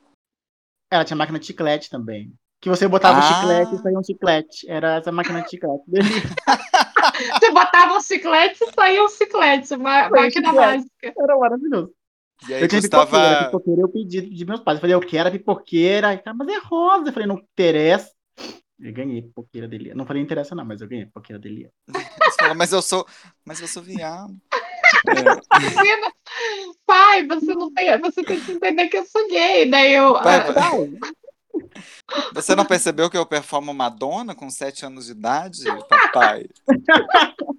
[0.91, 2.33] Ela tinha máquina de chiclete também.
[2.63, 3.23] Que você botava o Ah.
[3.35, 4.71] chiclete e saía um chiclete.
[4.71, 5.83] Era essa máquina de chiclete.
[7.41, 10.77] Você botava um chiclete e saía um chiclete, uma Foi um máquina chiclete.
[11.03, 11.13] mágica.
[11.23, 11.93] Era maravilhoso.
[12.49, 13.07] E aí Eu tinha pipoqueira.
[13.27, 13.45] custava.
[13.47, 14.77] Pipoqueira eu pedi de meus pais.
[14.77, 16.17] Eu falei, eu quero a pipoqueira.
[16.19, 17.09] Cara, mas é rosa.
[17.09, 18.11] Eu falei, não interessa.
[18.81, 19.93] Eu ganhei pipoqueira dele.
[19.95, 21.69] Não falei interessa, não, mas eu ganhei pipoqueira dele.
[21.89, 23.05] Você falou, mas eu sou.
[23.45, 24.33] Mas eu sou viado.
[25.09, 26.73] É.
[26.87, 29.69] Pai, você não tem, você tem que entender que eu sou gay.
[29.69, 30.15] Daí eu.
[30.15, 30.91] Pai, ah, pai.
[32.35, 36.47] Você não percebeu que eu performo Madonna com 7 anos de idade, papai?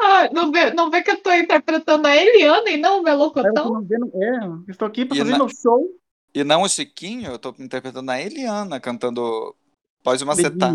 [0.00, 3.72] ah, não, vê, não vê que eu tô interpretando a Eliana e não o Melocotão?
[3.72, 5.88] não vendo, é, estou aqui pra E fazer meu show.
[6.34, 9.54] E não o Chiquinho, eu tô interpretando a Eliana cantando
[10.04, 10.74] Pode Macetar.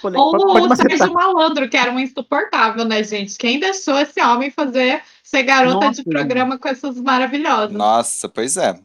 [0.00, 0.98] Falei, Ou pode, o pode macetar.
[0.98, 3.38] Sérgio Malandro, que era um insuportável, né, gente?
[3.38, 7.70] Quem deixou esse homem fazer ser garota Nossa, de programa com essas maravilhosas?
[7.70, 8.76] Nossa, pois é.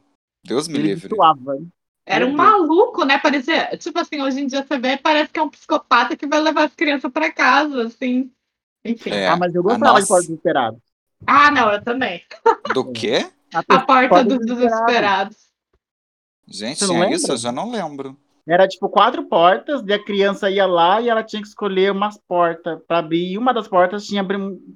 [0.44, 1.16] Deus me Ele livre.
[1.16, 1.58] suava.
[2.12, 3.18] Era um maluco, né?
[3.18, 6.40] Parecia, tipo assim, hoje em dia você vê, parece que é um psicopata que vai
[6.42, 8.32] levar as crianças pra casa, assim.
[8.84, 9.12] Enfim.
[9.12, 9.28] É.
[9.28, 10.80] Ah, mas eu a gostava de nossa- Porta dos Esperados.
[11.26, 12.24] Ah, não, eu também.
[12.74, 13.30] Do quê?
[13.54, 15.38] A porta dos desesperados.
[16.48, 17.16] Gente, tinha lembra?
[17.16, 17.32] isso?
[17.32, 18.18] Eu já não lembro.
[18.48, 22.18] Era tipo quatro portas, e a criança ia lá e ela tinha que escolher umas
[22.28, 23.32] portas pra abrir.
[23.34, 24.26] E uma das portas tinha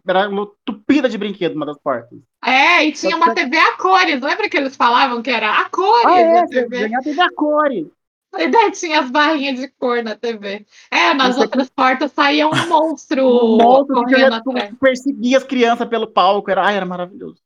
[0.07, 0.29] era
[0.63, 2.19] tupida de brinquedo, uma das portas.
[2.43, 4.21] É, e tinha uma TV a cores.
[4.21, 6.79] Lembra que eles falavam que era a cores Ah, é, a você TV?
[6.87, 7.87] ganhar TV a cores.
[8.37, 10.65] E daí tinha as barrinhas de cor na TV.
[10.91, 14.75] É, nas aqui- outras portas saía um monstro Um monstro que correndo ia atrás.
[14.79, 16.51] perseguir as crianças pelo palco.
[16.51, 17.37] Era, ai, era maravilhoso.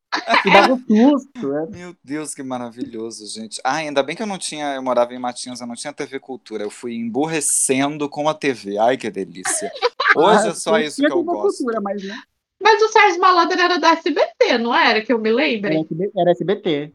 [0.46, 1.54] E dava um susto.
[1.56, 1.66] é.
[1.68, 3.62] Meu Deus, que maravilhoso, gente.
[3.64, 6.20] Ah, ainda bem que eu não tinha, eu morava em Matinhos, eu não tinha TV
[6.20, 6.64] Cultura.
[6.64, 8.78] Eu fui emburrecendo com a TV.
[8.78, 9.72] Ai, que delícia.
[10.16, 11.58] Hoje é só Ah, isso que eu gosto.
[11.60, 12.16] Cultura, mas né,
[12.62, 15.02] Mas o Sérgio Malandro era da SBT, não era?
[15.04, 15.86] Que eu me lembre.
[16.18, 16.92] Era SBT.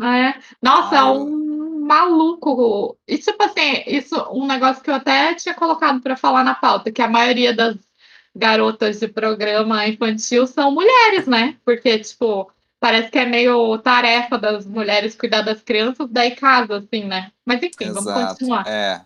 [0.00, 0.34] É.
[0.60, 2.96] Nossa, Ah, um maluco.
[3.06, 6.90] E tipo assim, isso um negócio que eu até tinha colocado para falar na pauta,
[6.90, 7.76] que a maioria das
[8.34, 11.56] garotas de programa infantil são mulheres, né?
[11.64, 17.04] Porque, tipo, parece que é meio tarefa das mulheres cuidar das crianças, daí casa, assim,
[17.04, 17.30] né?
[17.44, 18.30] Mas enfim, vamos Exato.
[18.30, 18.66] continuar.
[18.66, 19.02] É.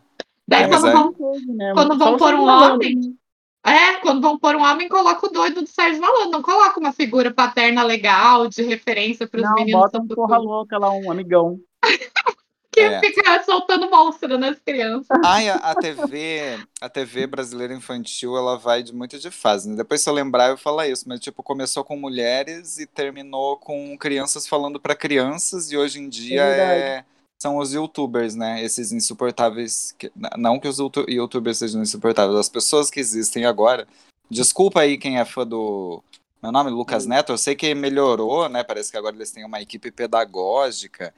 [0.49, 1.15] Daí É, quando é- vão,
[1.57, 3.19] Né, quando vão pôr um homem,
[3.65, 6.93] é, quando vão pôr um homem, coloca o doido do Sérgio Malandro, não coloca uma
[6.93, 11.11] figura paterna legal, de referência para os Não, meninos bota um porra louca lá, um
[11.11, 11.59] amigão.
[12.77, 13.01] Que É.
[13.01, 15.19] fica soltando monstro nas crianças.
[15.25, 19.77] Ai, a, a TV, a TV brasileira infantil, ela vai de muito de fase, né?
[19.77, 23.97] Depois se eu lembrar eu falar isso, mas tipo, começou com mulheres e terminou com
[23.97, 26.81] crianças falando para crianças e hoje em dia verdade.
[26.83, 27.05] é-
[27.43, 28.63] são os youtubers, né?
[28.63, 33.87] Esses insuportáveis, que- não que os youtu- youtubers sejam insuportáveis, as pessoas que existem agora.
[34.31, 36.03] Desculpa aí quem é fã do
[36.43, 38.63] meu nome, Lucas Neto, eu sei que melhorou, né?
[38.63, 41.15] Parece que agora eles têm uma equipe pedagógica.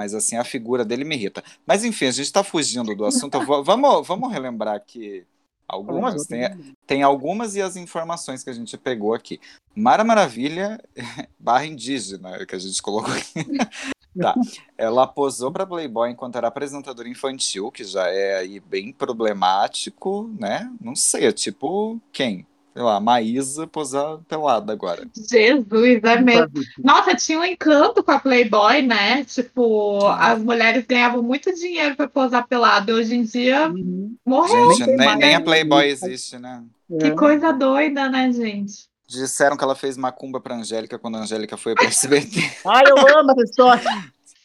[0.00, 1.44] Mas assim, a figura dele me irrita.
[1.66, 3.38] Mas enfim, a gente está fugindo do assunto.
[3.62, 5.26] Vamos, vamos relembrar aqui
[5.68, 6.24] algumas.
[6.24, 6.58] Tem, né?
[6.86, 9.38] tem algumas e as informações que a gente pegou aqui.
[9.76, 10.82] Mara Maravilha,
[11.38, 13.44] barra indígena, que a gente colocou aqui.
[14.18, 14.34] tá.
[14.78, 20.72] Ela posou para Playboy enquanto era apresentadora infantil, que já é aí bem problemático, né?
[20.80, 22.46] Não sei, é tipo quem?
[22.72, 25.02] Sei lá, Maísa posar pelada agora.
[25.14, 26.50] Jesus, é mesmo.
[26.84, 29.24] Nossa, tinha um encanto com a Playboy, né?
[29.24, 32.92] Tipo, as mulheres ganhavam muito dinheiro pra posar pelado.
[32.92, 34.14] Hoje em dia, Uhum.
[34.24, 34.72] morreu.
[34.72, 36.62] Gente, nem, nem a Playboy existe, né?
[37.00, 37.10] Que É.
[37.10, 38.88] coisa doida, né, gente?
[39.08, 42.38] Disseram que ela fez macumba pra Angélica quando a Angélica foi pra SBT.
[42.64, 43.82] Ai, eu amo essa história.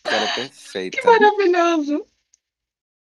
[0.03, 0.97] Era perfeita.
[1.05, 2.03] Maravilhoso.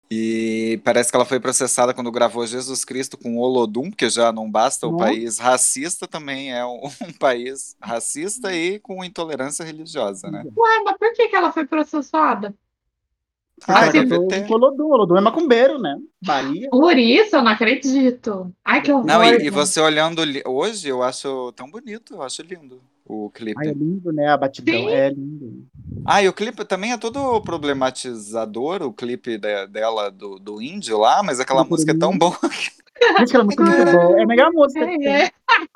[0.10, 4.50] E parece que ela foi processada quando gravou Jesus Cristo com Olodum, porque já não
[4.50, 5.06] basta o Nossa.
[5.06, 10.44] país racista, também é um, um país racista e com intolerância religiosa, né?
[10.56, 12.54] Ué, mas por que, que ela foi processada?
[13.68, 13.90] Ah,
[14.48, 14.92] com Olodum.
[14.92, 15.98] Olodum é macumbeiro, né?
[16.22, 16.70] Bahia.
[16.70, 18.54] Por isso, eu não acredito.
[18.64, 19.06] Ai, que horror.
[19.06, 19.50] Não, e, e gente.
[19.50, 23.60] você olhando hoje, eu acho tão bonito, eu acho lindo o clipe.
[23.60, 24.28] Ai, é lindo, né?
[24.28, 24.74] A batidão.
[24.74, 24.90] Sim.
[24.90, 25.66] É lindo.
[26.06, 30.98] Ah, e o clipe também é todo problematizador, o clipe de- dela do, do índio
[30.98, 32.38] lá, mas aquela música é tão boa.
[33.18, 34.20] Aquela música é muito boa.
[34.20, 34.88] É a melhor música.
[34.88, 35.06] que.
[35.06, 35.32] É, é.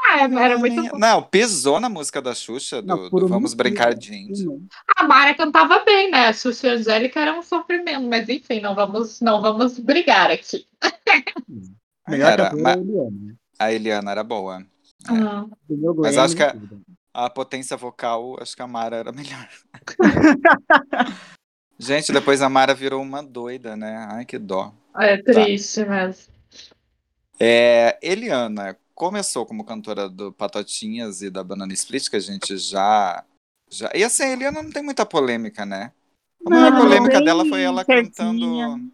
[0.09, 0.97] Ah, era muito bom.
[0.97, 3.53] Não, pisou na música da Xuxa, do, Não, do Vamos.
[3.53, 4.63] Brincar de Índio.
[4.97, 6.27] A Mara cantava bem, né?
[6.27, 10.31] A Xuxa e a Angélica era um sofrimento, mas enfim, não vamos, não vamos brigar
[10.31, 10.65] aqui.
[12.07, 13.35] Melhor Era, cantora ma- é a Eliana.
[13.59, 14.65] A Eliana era boa.
[15.07, 16.55] Ah, Ganhou Mas acho que a-.
[17.25, 19.49] A potência vocal, acho que a Mara era melhor.
[21.77, 24.07] Gente, depois a Mara virou uma doida, né?
[24.09, 24.73] Ai, que dó.
[24.95, 26.33] é triste mesmo.
[27.37, 33.23] É, Eliana começou como cantora do Patotinhas e da Banana Split, que a gente já.
[33.69, 33.91] já...
[33.93, 35.91] E assim, a Eliana não tem muita polêmica, né?
[36.45, 38.11] A maior Não, polêmica dela foi ela certinha.
[38.13, 38.91] cantando.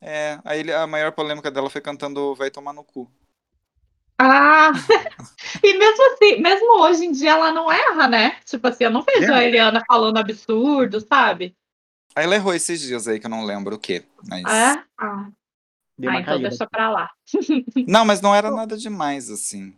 [0.00, 3.10] É, a, a maior polêmica dela foi cantando Vai Tomar no Cu.
[4.18, 4.70] Ah,
[5.62, 8.38] e mesmo assim, mesmo hoje em dia ela não erra, né?
[8.44, 9.34] Tipo assim, eu não vejo É.
[9.34, 11.54] a Eliana falando absurdo, sabe?
[12.14, 14.04] Aí ela errou esses dias aí que eu não lembro o quê.
[14.28, 14.44] Mas...
[14.44, 14.84] É?
[14.98, 15.28] Ah,
[15.98, 16.48] Deu ah então caída.
[16.48, 17.10] deixa pra lá.
[17.88, 19.76] Não, mas não era nada demais, assim.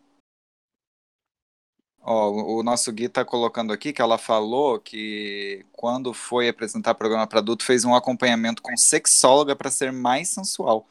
[2.01, 6.94] Ó, o o nosso Gui tá colocando aqui que ela falou que quando foi apresentar
[6.94, 10.87] programa para adulto fez um acompanhamento com sexóloga para ser mais sensual,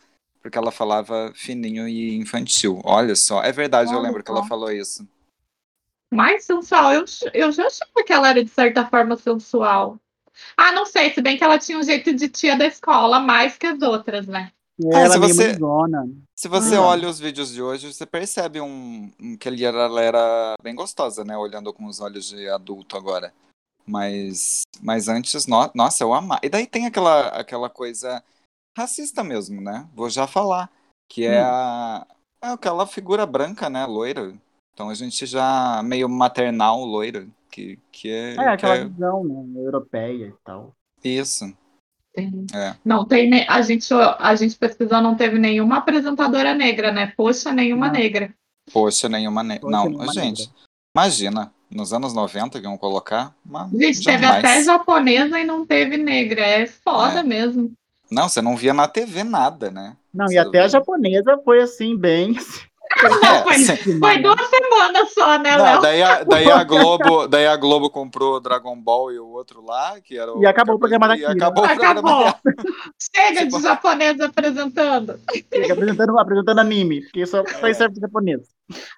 [0.45, 2.79] porque ela falava fininho e infantil.
[2.84, 4.47] Olha só, é verdade, eu Olha lembro que ela só.
[4.47, 5.03] falou isso.
[6.13, 7.03] Mais sensual, eu,
[7.34, 9.97] eu já achava que ela era de certa forma sensual.
[10.55, 13.58] Ah, não sei, se bem que ela tinha um jeito de tia da escola mais
[13.58, 14.51] que as outras, né?
[14.79, 15.58] Ela Ah, se é você-.
[16.36, 16.81] Se você Ah.
[16.81, 20.75] olha os vídeos de hoje, você percebe um, um- que ele era, ela era bem
[20.75, 21.36] gostosa, né?
[21.36, 23.34] Olhando com os olhos de adulto agora.
[23.84, 26.39] Mas, mas antes, no- nossa, eu amava.
[26.43, 28.23] E daí tem aquela, aquela coisa
[28.78, 29.88] racista mesmo, né?
[29.94, 30.70] Vou já falar.
[31.10, 31.46] Que é, Hum.
[31.46, 32.08] a,
[32.42, 33.86] é aquela figura branca, né?
[33.86, 34.34] Loira.
[34.74, 37.28] Então a gente já meio maternal loira.
[37.52, 39.62] Que, que é, É, que aquela é visão, né?
[39.62, 40.74] Europeia e tal.
[41.04, 41.46] isso.
[42.14, 42.76] Tem- É.
[42.84, 47.14] Não tem, ne- a gente, a gente pesquisou, não teve nenhuma apresentadora negra, né?
[47.16, 47.94] Poxa, nenhuma Não.
[47.94, 48.34] negra.
[48.74, 49.44] Poxa, nenhuma.
[49.44, 49.60] Ne...
[49.60, 50.50] Poxa, Não, nenhuma gente.
[50.96, 53.36] Imagina, nos anos 90 que iam colocar.
[53.46, 54.44] Mas Gente, teve jamais.
[54.44, 56.42] até japonesa e não teve negra.
[56.42, 57.24] É foda É.
[57.24, 57.72] mesmo.
[58.12, 59.96] Não, você não via na TV nada, né?
[60.13, 62.36] Não, e Você até a via- japonesa foi assim, bem.
[62.98, 64.00] É, Foi, sim.
[64.00, 65.82] foi duas semanas só, né, Não, Léo?
[65.82, 69.65] daí a, daí a Globo, daí a Globo comprou o Dragon Ball e o outro
[69.65, 71.32] lá, que era o E acabou o programa da e Kira.
[71.34, 72.36] acabou o programa Acabou.
[73.00, 75.20] Chega Tipo- de japonês apresentando.
[75.52, 78.41] Fica apresentando, apresentando anime, porque só, só isso serve pro japonês.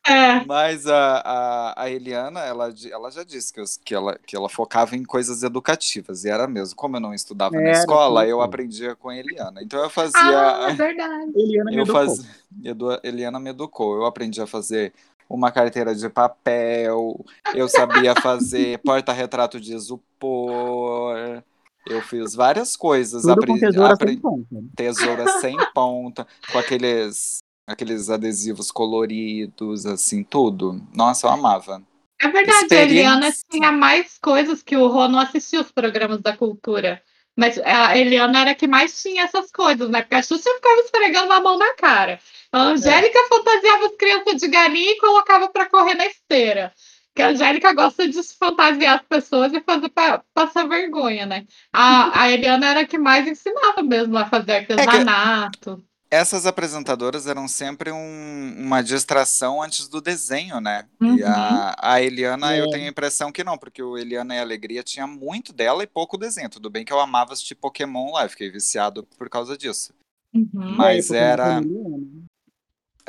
[0.08, 0.46] É.
[0.46, 4.48] Mas a, a, a Eliana, ela, ela já disse que, os- que, ela, que ela
[4.48, 6.76] focava em coisas educativas, e era mesmo.
[6.76, 9.62] Como eu não estudava na Era, escola, sim, eu aprendia com a Eliana.
[9.62, 10.20] Então eu fazia.
[10.22, 11.32] Ah, verdade.
[11.36, 12.06] Eliana me eu educou.
[12.06, 12.26] faz...
[12.64, 13.96] Edu- Eliana me educou.
[13.98, 14.94] Eu aprendi a fazer
[15.30, 21.44] uma carteira de papel, eu sabia fazer porta-retrato de isopor,
[21.86, 23.22] eu fiz várias coisas.
[23.24, 24.48] Tudo com Aprendi- tesoura apre- sem ponta.
[24.76, 30.82] tesoura sem ponta, com aqueles, aqueles adesivos coloridos, assim, tudo.
[30.96, 31.84] Nossa, eu amava.
[32.20, 32.82] É verdade, a.
[32.82, 37.04] Eliana tinha mais coisas que o Rô não assistia os programas da cultura.
[37.36, 40.02] Mas a Eliana era a que mais tinha essas coisas, né?
[40.02, 42.20] Porque a Xuxa ficava esfregando a mão na cara.
[42.52, 46.74] A Angélica fantasiava as crianças de galinha e colocava para correr na esteira.
[47.08, 51.46] Porque a Angélica gosta de fantasiar as pessoas e fazer para passar vergonha, né?
[51.72, 55.84] A, a Eliana era a que mais ensinava mesmo a fazer artesanato.
[56.10, 60.88] Essas apresentadoras eram sempre um- uma distração antes do desenho, né?
[61.02, 61.28] E Uhum.
[61.28, 62.70] a, a Eliana, eu É.
[62.70, 65.88] tenho a impressão que não, porque o Eliana e a Alegria tinha muito dela e
[65.88, 66.50] pouco desenho.
[66.50, 69.94] Tudo bem que eu amava assistir Pokémon lá, eu fiquei viciado por causa disso.
[70.34, 70.48] Uhum.
[70.54, 71.44] Mas Pokémon era.
[71.46, 72.08] foi na Eliana.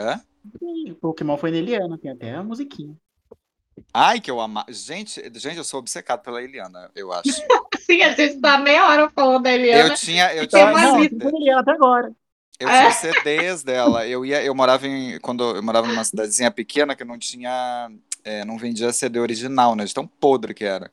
[0.00, 0.20] Hã?
[0.86, 2.96] E Pokémon foi na Eliana, tem até a musiquinha.
[3.94, 4.72] Ai, que eu amava.
[4.72, 7.22] Gente, gente, eu sou obcecado pela Eliana, eu acho.
[7.80, 9.90] Sim, a gente tá meia hora falando da Eliana.
[9.90, 12.12] Eu tinha, eu tinha não, Eliana até agora.
[12.60, 12.90] Eu É.
[12.90, 14.06] tinha CDs dela.
[14.06, 17.90] Eu ia, eu morava em quando eu morava numa cidadezinha pequena que não tinha,
[18.24, 19.84] é, não vendia CD original, né?
[19.84, 20.90] De tão podre que era.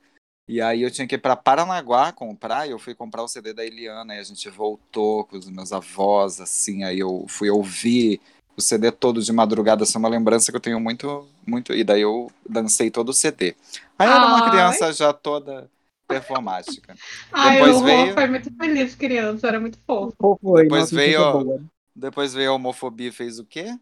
[0.47, 3.51] E aí eu tinha que ir pra Paranaguá comprar, e eu fui comprar o CD
[3.51, 8.21] da Eliana, e a gente voltou com os meus avós, assim, aí eu fui ouvir
[8.56, 11.84] o CD todo de madrugada, essa é uma lembrança que eu tenho muito, muito, e
[11.84, 13.56] daí eu dancei todo o CD.
[13.97, 15.67] Aí eu era uma criança já toda
[16.08, 16.96] performática.
[17.32, 20.15] Ai, Depois o Rô veio- foi muito feliz, criança, era muito fofo.
[20.56, 21.60] Depois nossa, veio, ó.
[21.96, 23.78] Depois veio a homofobia e fez o quê?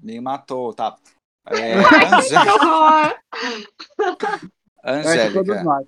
[0.00, 0.96] Me matou, tá.
[1.46, 1.74] É,
[4.84, 5.62] Angélica.
[5.64, 5.86] nós,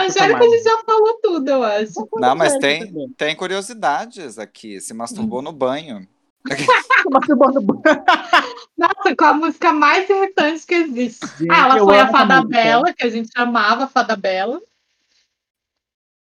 [0.00, 0.50] Angélica a mais.
[0.50, 2.08] gente já falou tudo, eu acho.
[2.16, 4.80] Não, mas Angélica tem, tem curiosidades aqui.
[4.80, 6.06] Se masturbou no banho.
[7.10, 7.60] Masturbando.
[8.76, 11.26] Nossa, com a música mais irritante que existe.
[11.38, 12.42] Gente, ah, ela eu foi a Fada.
[12.44, 14.60] Bela, que a gente amava a Fada Bela.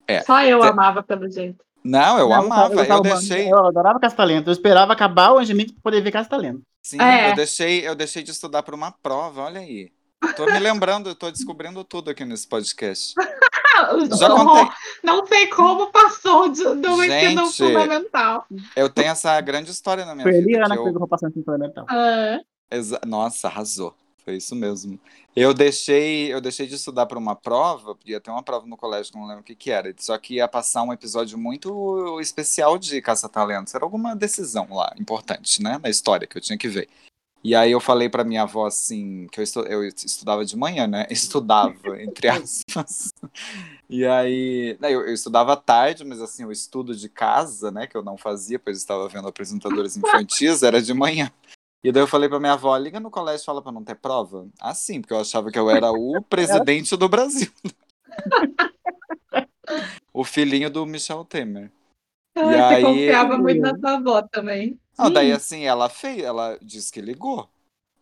[0.07, 0.23] É.
[0.23, 1.65] Só eu Cê- amava, pelo jeito.
[1.85, 2.73] Não, eu Não, amava.
[2.73, 3.51] Eu, gostava- deixei.
[3.53, 4.49] Eu adorava Castalento.
[4.49, 6.63] Eu esperava acabar o Angelmix pra poder ver Castalento.
[6.83, 7.33] Sim, É.
[7.33, 9.91] eu deixei, eu deixei de estudar para uma prova, olha aí.
[10.37, 13.15] Tô me lembrando, tô descobrindo tudo aqui nesse podcast.
[13.95, 14.77] O- Já o Rô, contei.
[15.03, 17.57] Não sei como passou de- do ensino Gente.
[17.57, 18.45] fundamental.
[18.75, 20.51] Eu tenho essa grande história na minha Foi a vida.
[20.51, 21.87] Eliana que que eu- pegou pra passar no fundamental.
[21.89, 23.95] Ah, Exa- Nossa, arrasou.
[24.25, 24.99] Foi isso mesmo.
[25.37, 29.13] Eu deixei, eu deixei de estudar para uma prova, ia ter uma prova no colégio,
[29.13, 29.95] que não lembro o que que era.
[29.99, 33.73] Só que ia passar um episódio muito especial de Caça-Talentos.
[33.73, 35.79] Era alguma decisão lá, importante, né?
[35.81, 36.89] Na história que eu tinha que ver.
[37.47, 40.89] E aí eu falei para minha avó assim, que eu, estu- eu estudava de manhã,
[40.89, 41.07] né?
[41.09, 43.13] Estudava, entre aspas.
[43.89, 47.87] E aí, né, eu, eu estudava à tarde, mas assim, o estudo de casa, né,
[47.87, 51.31] que eu não fazia, pois eu estava vendo apresentadores infantis, era de manhã.
[51.85, 53.95] E daí eu falei pra minha avó, liga no colégio e fala pra não ter
[53.95, 54.49] prova.
[54.61, 57.49] Assim, porque eu achava que eu era o presidente do Brasil.
[60.13, 61.71] o filhinho do Michel Temer.
[62.37, 64.79] Ai, E você aí- confiava muito na sua avó também.
[64.99, 67.49] Não, daí assim, ela fez, ela disse que ligou.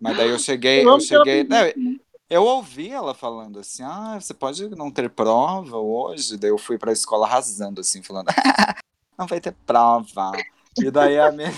[0.00, 1.44] Mas daí eu cheguei, Eu eu cheguei.
[1.44, 6.36] fez não, eu ouvi ela falando assim, ah, você pode não ter prova hoje.
[6.36, 8.26] Daí eu fui pra escola arrasando, assim, falando,
[9.18, 10.32] não vai ter prova.
[10.78, 11.52] E daí a minha,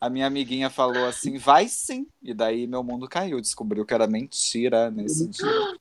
[0.00, 2.06] a minha amiguinha falou assim, vai sim.
[2.22, 5.46] E daí meu mundo caiu, descobriu que era mentira nesse dia.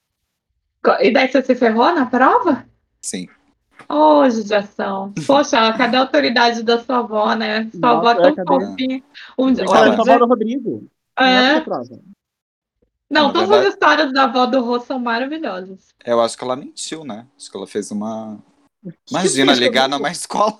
[1.01, 2.65] E daí você se ferrou na prova?
[3.01, 3.27] Sim.
[3.87, 5.13] Ô, judiação.
[5.25, 7.69] Poxa, cadê a autoridade da sua avó, né?
[7.71, 9.03] Sua avó Nossa, é tão fofinha.
[9.37, 10.87] Um, dia- é olha, só avó do Rodrigo.
[11.19, 11.65] Não é
[13.09, 15.87] não, Na todas verdade- as histórias da avó do Rô são maravilhosas.
[16.05, 17.25] Eu acho que ela mentiu, né?
[17.35, 18.37] Acho que ela fez uma.
[19.09, 20.59] Imagina ligar numa escola.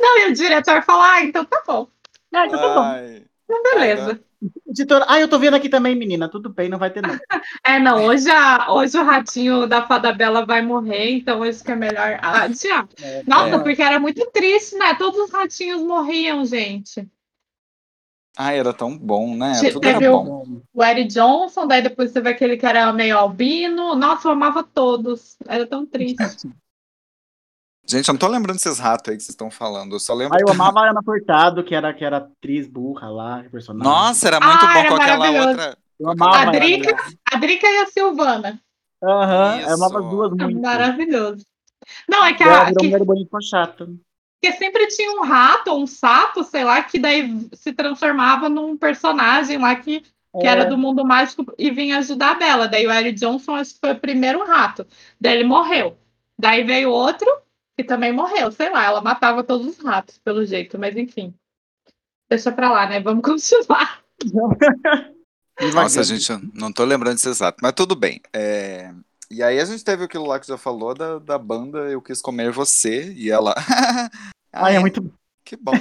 [0.00, 1.88] Não, e o diretor falou, ah, então tá bom.
[2.32, 2.80] Ah, então tá bom.
[2.80, 3.24] Ai.
[3.44, 4.20] Então beleza.
[4.68, 6.28] Editora, ah, eu tô vendo aqui também, menina.
[6.28, 7.10] Tudo bem, não vai ter não.
[7.64, 11.72] É, não, hoje, a, hoje o ratinho da Fada Bela vai morrer, então hoje que
[11.72, 12.86] é melhor adiar.
[13.02, 13.58] É, Nossa, É.
[13.58, 14.94] porque era muito triste, né?
[14.94, 17.08] Todos os ratinhos morriam, gente.
[18.36, 19.52] Ai, era tão bom, né?
[19.58, 20.60] Te- Tudo teve era o- bom.
[20.72, 23.96] O Eric Johnson, daí depois você vê aquele que era meio albino.
[23.96, 25.36] Nossa, eu amava todos.
[25.48, 26.48] Era tão triste.
[27.90, 29.94] Gente, eu não tô lembrando desses ratos aí que vocês estão falando.
[29.94, 30.36] Eu só lembro.
[30.36, 33.90] Aí eu amava a Ana Furtado, que era, que era atriz burra lá, personagem.
[33.90, 35.78] Nossa, era muito Ah, bom era com aquela outra.
[35.98, 36.52] eu amava A ela.
[36.52, 36.96] Drica,
[37.32, 38.60] a Drica e a Silvana.
[39.02, 39.68] Aham, Isso.
[39.70, 40.60] eu amava as duas muito.
[40.60, 41.46] Maravilhoso.
[42.08, 43.88] Não, é que, a, virou que, mulher bonita chata.
[44.42, 48.76] que sempre tinha um rato ou um sapo, sei lá, que daí se transformava num
[48.76, 50.48] personagem lá que, que É.
[50.48, 52.68] era do mundo mágico e vinha ajudar a Bella.
[52.68, 54.86] Daí o Eric Johnson acho que foi o primeiro rato.
[55.18, 55.96] Daí ele morreu.
[56.38, 57.26] Daí veio outro
[57.78, 61.32] que também morreu, sei lá, ela matava todos os ratos, pelo jeito, mas enfim.
[62.28, 62.98] Deixa pra lá, né?
[63.00, 64.02] Vamos continuar.
[65.72, 68.20] Nossa, gente, não tô lembrando desses ratos, mas tudo bem.
[68.32, 68.92] É,
[69.30, 72.20] E aí a gente teve aquilo lá que já falou da, da banda Eu Quis
[72.20, 73.54] Comer Você, e ela.
[74.52, 75.12] Ai, é muito.
[75.44, 75.72] Que bom.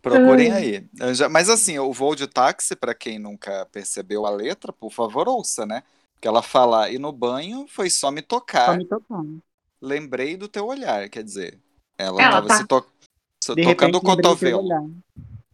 [0.00, 0.88] Procurem aí.
[1.12, 5.28] Já- Mas assim, o voo de táxi, pra quem nunca percebeu a letra, por favor,
[5.28, 5.82] ouça, né?
[6.18, 8.66] Porque ela fala, e no banho foi só me tocar.
[8.66, 9.40] Só me tocando.
[9.80, 11.60] Lembrei do teu olhar, quer dizer.
[11.96, 12.84] Ela, Ela tava tá- se, to...
[13.40, 15.00] se De tocando o repente, cotovelo.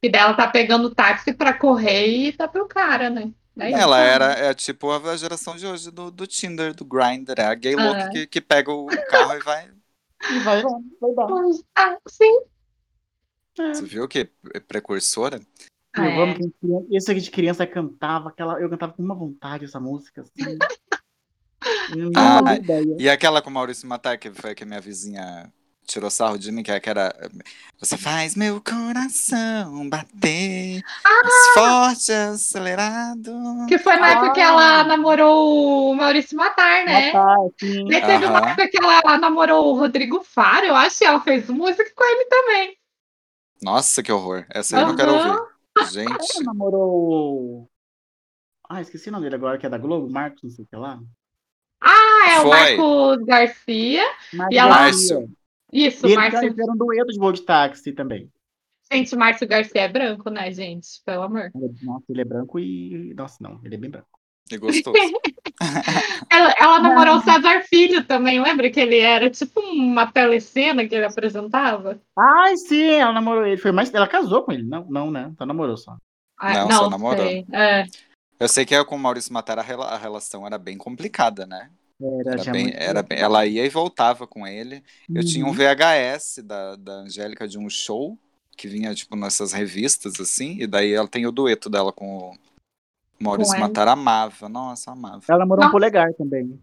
[0.02, 3.30] E dela tá pegando táxi pra correr e tá pro cara, né?
[3.58, 3.78] É isso.
[3.78, 7.54] Ela era é tipo a geração de hoje do, do Tinder, do Grindr, é a
[7.54, 8.08] gay louca Ah.
[8.08, 9.70] que, que pega o carro e vai.
[10.30, 11.28] E vai lá, vai dar.
[11.76, 12.40] Ah, sim.
[13.54, 14.60] Você viu que é
[15.94, 16.04] precursora?
[16.04, 16.22] Eu É.
[16.22, 20.22] amo criança- esse aqui de criança cantava, aquela, eu cantava com uma vontade essa música,
[20.22, 20.58] assim.
[22.16, 22.40] Ah.
[22.98, 25.50] E aquela com o Maurício Matar, que foi a que minha vizinha
[25.86, 27.14] tirou sarro de mim, que é que era.
[27.78, 33.32] Você faz meu coração bater mais forte, acelerado.
[33.68, 34.48] Que foi na época que Ah.
[34.48, 37.12] ela namorou o Maurício Matar, né?
[37.12, 37.84] Matar, assim.
[37.88, 41.48] Daí teve uma época que ela namorou o Rodrigo Faro, eu acho que ela fez
[41.48, 42.76] música com ele também.
[43.62, 44.44] Nossa, que horror.
[44.50, 45.53] Essa aí eu não quero ouvir.
[45.90, 46.10] Gente.
[46.36, 47.68] Ela namorou.
[48.68, 50.76] Ah, esqueci o nome dele agora, que é da Globo, Marcos, não sei o que
[50.76, 51.00] lá.
[51.80, 52.50] Ah, é o Foi.
[52.76, 54.02] Marcos Garcia.
[54.32, 55.28] Marcos E ela- Garcia.
[55.72, 56.40] Isso, E Márcio.
[56.50, 58.30] fizeram um dueto de voo de táxi também.
[58.92, 61.02] Gente, Márcio Garcia é branco, né, gente?
[61.04, 61.50] Pelo amor.
[61.82, 63.12] Nossa, ele é branco e.
[63.14, 64.20] Nossa, não, ele é bem branco.
[64.48, 64.96] Que gostoso.
[66.30, 70.94] Ela, ela namorou o César Filho também, lembra que ele era tipo uma telecena que
[70.94, 72.00] ele apresentava?
[72.18, 73.56] Ai, sim, ela namorou ele.
[73.56, 73.92] Foi mais...
[73.94, 74.64] Ela casou com ele.
[74.64, 75.32] Não, não, né?
[75.38, 75.96] Só namorou só.
[76.38, 77.24] Ah, Não, só namorou.
[77.24, 77.46] sei.
[77.52, 77.84] É.
[78.40, 81.70] Eu sei que com o Maurício Matar a, rela- a relação era bem complicada, né?
[82.02, 84.82] Era, Era bem, muito- era bem- ela ia e voltava com ele.
[85.14, 85.54] Eu tinha um Uhum.
[85.54, 88.18] VHS da, da Angélica de um show
[88.56, 92.34] que vinha, tipo, nessas revistas, assim, e daí ela tem o dueto dela com o
[93.20, 93.58] Maurício.
[93.58, 93.88] Matar.
[93.88, 95.20] Amava, nossa, amava.
[95.28, 95.72] Ela namorou um Nossa.
[95.72, 96.60] polegar também.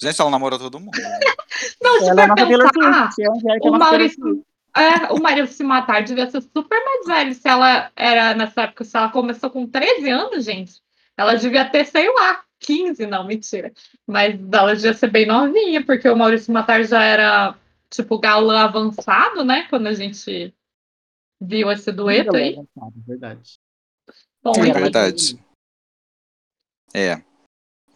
[0.00, 0.96] Gente, ela namorou todo mundo.
[0.96, 1.20] né?
[1.82, 3.22] Não, se Ela é nossa Taylor Swift.
[3.22, 4.44] É é o Maurício,
[4.76, 7.34] é, o se matar devia ser super mais velho.
[7.34, 10.82] Se ela era nessa época, se ela começou com 13 anos, gente,
[11.16, 13.72] ela devia ter, sei lá, 15, não, mentira.
[14.06, 17.54] Mas ela devia ser bem novinha, porque o Maurício Matar já era,
[17.88, 19.66] tipo, galã avançado, né?
[19.70, 20.54] Quando a gente
[21.40, 22.52] viu esse dueto aí.
[22.52, 23.58] Avançado, Verdade.
[24.52, 25.38] Bom, É ela- verdade.
[26.94, 27.20] É.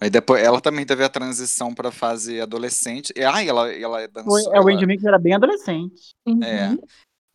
[0.01, 3.13] Aí depois ela também teve a transição pra fase adolescente.
[3.15, 4.33] E, ai, ela, ela dançou.
[4.33, 6.15] Foi, é, o ela- Andy Mix era bem adolescente.
[6.27, 6.43] Uhum.
[6.43, 6.77] É.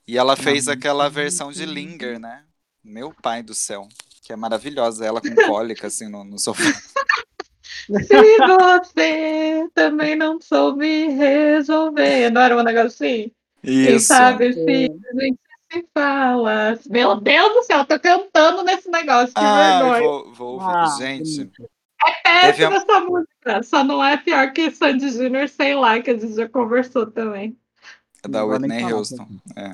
[0.08, 1.66] E ela fez Não, aquela não, versão de.
[1.66, 2.44] Linger, né?
[2.84, 3.88] Meu pai do céu.
[4.24, 5.06] Que é maravilhosa.
[5.06, 6.64] Ela com cólica, assim, no, no sofá.
[7.86, 12.32] Se você também não soube resolver.
[12.32, 13.32] Não era um negócio assim?
[13.62, 14.08] Quem Isso.
[14.08, 15.40] sabe se a gente
[15.76, 16.80] se fala.
[16.90, 20.02] Meu Deus do céu, eu tô cantando nesse negócio, que Ai, vergonha.
[20.04, 20.66] vou, vou ouvir.
[20.66, 21.52] Ah, Gente.
[22.06, 23.64] É péssima essa música.
[23.64, 27.58] Só não é pior que Sandy Júnior, sei lá, que a gente já conversou também.
[28.24, 29.28] é da Whitney Houston.
[29.56, 29.74] É.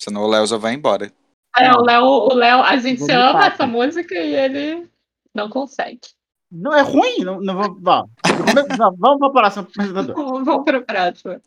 [0.00, 1.10] Senão o Léo já vai embora.
[1.56, 4.88] É, o Léo, o Léo, a gente Vou ama essa música e ele
[5.34, 6.00] não consegue.
[6.52, 7.24] Não é ruim?
[7.24, 7.78] Não, não vou.
[7.80, 8.04] Vá,
[8.98, 10.44] Vamos para o próximo apresentador.
[10.44, 11.40] Vamos para o próximo.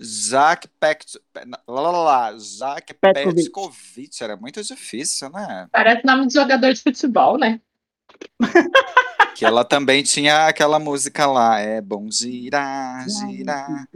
[0.00, 1.18] Jack Pect...
[1.66, 3.44] lá, lá, lá, Jack Petkovic.
[3.44, 4.22] Petkovic.
[4.22, 5.68] Era muito difícil, né?
[5.72, 7.60] Parece nome de jogador de futebol, né?
[9.38, 11.60] Que ela também tinha aquela música lá.
[11.60, 13.86] É bom girar, girar.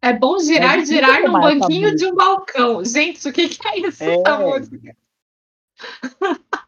[0.00, 2.82] É bom girar, girar essa banquinho de um balcão.
[2.82, 4.02] Gente, o que, que é isso?
[4.02, 4.14] É.
[4.14, 4.96] Essa música?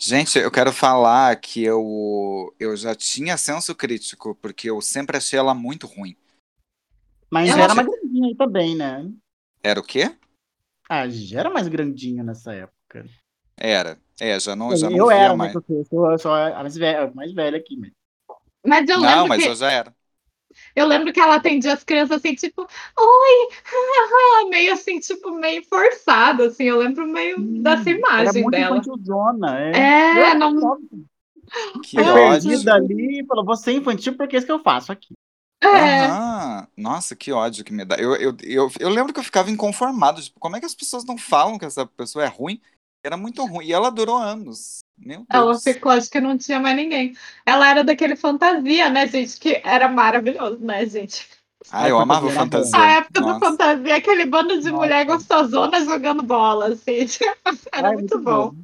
[0.00, 5.38] Gente, eu quero falar que eu, eu já tinha senso crítico, porque eu sempre achei
[5.38, 6.16] ela muito ruim.
[7.30, 9.10] Mas Ela já era mais grandinha aí também, né?
[9.62, 10.10] Era o quê?
[10.88, 13.04] Ah, já era mais grandinha nessa época.
[13.56, 14.00] Era.
[14.20, 15.52] É, já não, já não eu via era, mais.
[15.52, 15.60] né?
[15.60, 17.92] Porque eu sou, eu sou a mais velha, mais velha aqui, mas.
[18.66, 19.94] Mas eu Não, lembro mas que eu já era.
[20.74, 23.48] Eu lembro que ela atendia as crianças assim, tipo, oi,
[24.50, 26.64] meio assim, tipo, meio forçada, assim.
[26.64, 28.76] Eu lembro meio dessa Era imagem muito dela.
[28.76, 30.78] É, É, Eu não-.
[31.82, 32.14] Que ódio.
[32.14, 35.14] perdida ali e falou, você é infantil porque é isso que eu faço aqui.
[35.62, 36.06] É.
[36.76, 37.96] Nossa, que ódio que me dá.
[37.96, 40.22] Eu, eu, eu, eu lembro que eu ficava inconformado.
[40.22, 42.60] Tipo, como é que as pessoas não falam que essa pessoa é ruim?
[43.04, 43.66] Era muito ruim.
[43.66, 44.80] E ela durou anos.
[44.98, 45.62] Meu Ela Deus.
[45.62, 47.14] ficou, acho que não tinha mais ninguém.
[47.46, 49.38] Ela era daquele fantasia, né, gente?
[49.38, 51.28] Que era maravilhoso, né, gente?
[51.70, 52.78] Ah, eu amava fantasia fantasia.
[52.78, 53.34] A época Nossa.
[53.34, 54.76] do fantasia, aquele bando de Nossa.
[54.76, 57.06] mulher gostosona jogando bola, assim.
[57.72, 58.54] Era Ai, muito bom.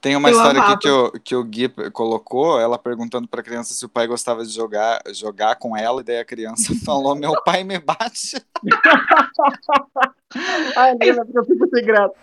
[0.00, 0.74] Tem uma Eu história amava.
[0.74, 4.44] aqui que o, que o Gui colocou, ela perguntando pra criança se o pai gostava
[4.44, 8.40] de jogar, jogar com ela, e daí a criança falou: Meu pai me bate.
[10.76, 12.14] Ai, porque eu fico sem graça.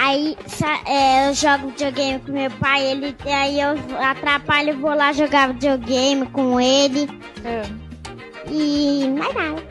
[0.00, 0.36] Aí
[0.86, 6.24] é, eu jogo videogame com meu pai, ele aí eu atrapalho, vou lá jogar videogame
[6.28, 7.08] com ele
[7.44, 7.62] É.
[8.48, 9.62] e mais nada.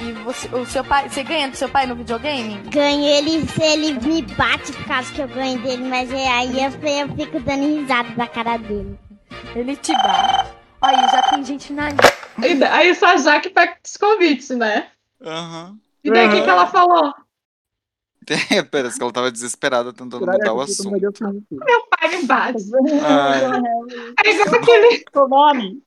[0.00, 2.56] E você, o seu pai, você ganha do seu pai no videogame?
[2.70, 6.70] Ganho ele ele me bate por causa que eu ganho dele, mas é, aí eu,
[6.70, 8.98] eu fico dando risada da cara dele.
[9.54, 10.46] Ele te dá.
[10.82, 12.12] Olha, já tem gente na lista.
[12.38, 14.88] E aí só a Jaque Petkovic, né?
[15.24, 15.76] Aham.
[16.02, 17.14] E daí o que, que ela falou?
[18.70, 20.90] Parece que ela tava desesperada tentando Caralho, mudar o assunto.
[21.00, 21.12] meu
[21.90, 22.62] pai me bate.
[23.02, 23.40] Ai.
[24.24, 25.82] É igual aquele, Seu nome?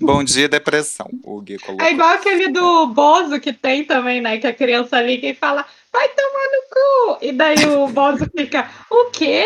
[0.00, 1.06] Bom dia, depressão.
[1.24, 1.86] O Gui colocou.
[1.86, 4.38] é igual aquele do Bozo que tem também, né?
[4.38, 7.24] Que a criança liga e fala, vai tomar no cu.
[7.24, 9.44] E daí o Bozo fica, o quê?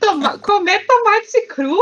[0.00, 1.80] Toma- comer tomate cru?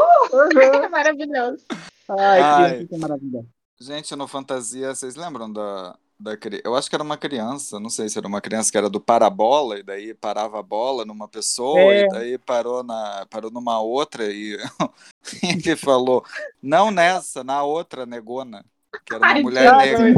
[0.61, 1.65] É maravilhoso.
[2.11, 2.87] Ai, Ai.
[2.87, 3.45] que maravilha.
[3.81, 8.09] Gente, no Fantasia, vocês lembram da, da Eu acho que era uma criança, não sei
[8.09, 11.79] se era uma criança que era do parabola, e daí parava a bola numa pessoa,
[11.79, 12.05] É.
[12.05, 14.57] e daí parou, na, parou numa outra, e
[15.43, 16.25] ele falou,
[16.63, 18.65] não nessa, na outra negona,
[19.05, 20.15] que era uma Ai, mulher que negra.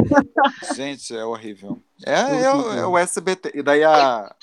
[0.75, 1.81] Gente, é horrível.
[2.05, 3.51] É, é, o, é o SBT.
[3.55, 4.35] E daí a.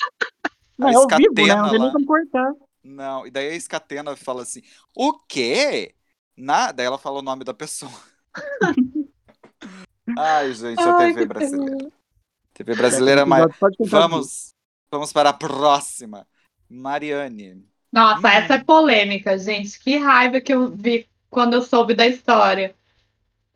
[0.79, 1.43] Não, a é vivo, né?
[1.43, 2.55] escatena Não tem nem lá.
[2.83, 4.63] Não, e daí a escatena fala assim:
[4.97, 5.95] o quê?
[6.37, 6.73] Na...
[6.73, 7.93] Daí ela fala o nome da pessoa.
[10.17, 11.77] Ai, gente, a Ai, TV brasileira.
[11.79, 11.93] terror.
[12.55, 14.55] TV brasileira, mas Pode contar vamos,
[14.91, 16.27] vamos para a próxima.
[16.69, 17.67] Mariane.
[17.93, 18.31] Nossa, Hum.
[18.31, 19.79] essa é polêmica, gente.
[19.79, 22.75] Que raiva que eu vi quando eu soube da história.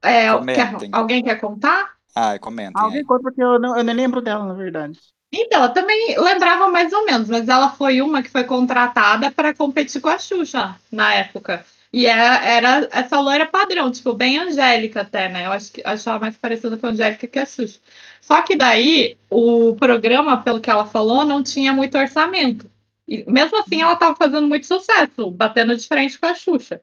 [0.02, 1.94] É, quer- alguém quer contar?
[2.14, 4.98] Ai, comentem Alguém conta porque eu, não, eu nem lembro dela, na verdade.
[5.32, 9.54] Então, eu também lembrava mais ou menos, mas ela foi uma que foi contratada para
[9.54, 11.64] competir com a Xuxa na época.
[11.96, 15.46] E era, era essa loira padrão, tipo, bem angélica até, né?
[15.46, 17.80] Eu acho que achava mais parecida com a Angélica que a Xuxa.
[18.20, 22.70] Só que daí, o programa, pelo que ela falou, não tinha muito orçamento.
[23.08, 26.82] E mesmo assim, ela estava fazendo muito sucesso, batendo de frente com a Xuxa.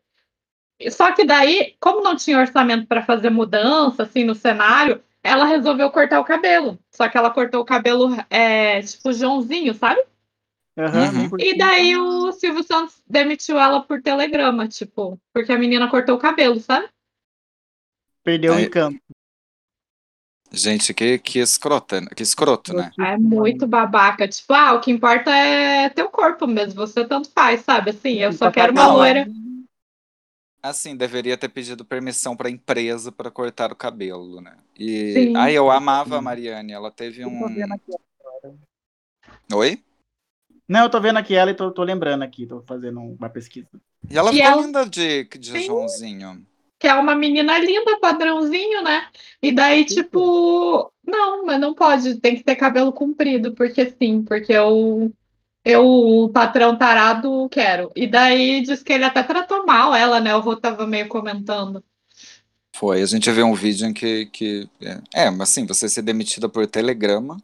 [0.89, 5.91] Só que daí, como não tinha orçamento para fazer mudança, assim, no cenário, ela resolveu
[5.91, 6.79] cortar o cabelo.
[6.89, 10.01] Só que ela cortou o cabelo, é, tipo, Joãozinho, sabe?
[10.75, 11.37] Uhum.
[11.39, 16.19] E daí o Silvio Santos demitiu ela por telegrama, tipo, porque a menina cortou o
[16.19, 16.89] cabelo, sabe?
[18.23, 18.99] Perdeu o Aí- encanto.
[20.55, 22.91] Gente, que, que escrota, que escroto, né?
[22.99, 24.27] É muito babaca.
[24.27, 27.89] Tipo, ah, o que importa é teu corpo mesmo, você tanto faz, sabe?
[27.89, 29.27] Assim, eu só quero uma loira.
[30.61, 34.55] Assim, deveria ter pedido permissão para a empresa para cortar o cabelo, né?
[34.77, 35.35] E Sim.
[35.35, 37.41] ai, eu amava a Mariane, ela teve um.
[39.53, 39.83] Oi?
[40.67, 43.67] Não, eu tô vendo aqui ela e tô, tô lembrando aqui, tô fazendo uma pesquisa.
[44.09, 45.65] E ela E ficou ela- linda de, de Sim.
[45.65, 46.45] Joãozinho.
[46.79, 49.07] Que é uma menina linda, padrãozinho, né?
[49.41, 54.51] E daí, tipo, não, mas não pode, tem que ter cabelo comprido, porque sim, porque
[54.51, 55.09] eu,
[55.63, 57.89] eu, o patrão tarado, quero.
[57.95, 60.35] E daí diz que ele até tratou mal ela, né?
[60.35, 61.81] O Rô tava meio comentando.
[62.75, 64.69] Foi, a gente vê um vídeo em que, que
[65.13, 67.37] é, é, mas assim, você ser demitida por telegrama,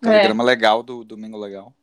[0.00, 1.74] telegrama legal do Domingo Legal.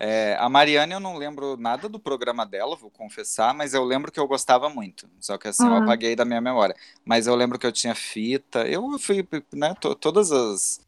[0.00, 4.12] É, a Mariane eu não lembro nada do programa dela, vou confessar, mas eu lembro
[4.12, 5.08] que eu gostava muito.
[5.20, 5.78] Só que assim, eu Ah.
[5.78, 6.76] apaguei da minha memória.
[7.04, 10.80] Mas eu lembro que eu tinha fita, eu fui, né, to- todas as...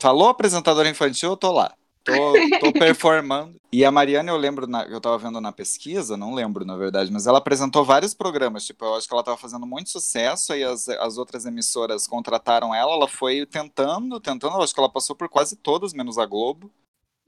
[0.00, 1.72] Falou apresentadora infantil, eu tô lá.
[2.02, 3.56] Tô, tô performando.
[3.72, 7.10] E a Mariane, eu lembro, na- eu tava vendo na pesquisa, não lembro na verdade,
[7.12, 8.64] mas ela apresentou vários programas.
[8.66, 12.74] Tipo, eu acho que ela tava fazendo muito sucesso, aí as, as outras emissoras contrataram
[12.74, 16.26] ela, ela foi tentando, tentando, eu acho que ela passou por quase todas, menos a
[16.26, 16.70] Globo.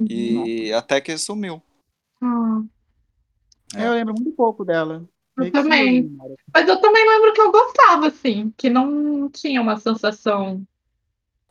[0.00, 1.62] E até que sumiu.
[2.22, 2.68] Hum.
[3.74, 3.86] É.
[3.86, 5.08] Eu lembro muito pouco dela.
[5.36, 6.02] Eu que também.
[6.04, 6.34] né?
[6.52, 10.66] Mas eu também lembro que eu gostava, assim, que não tinha uma sensação.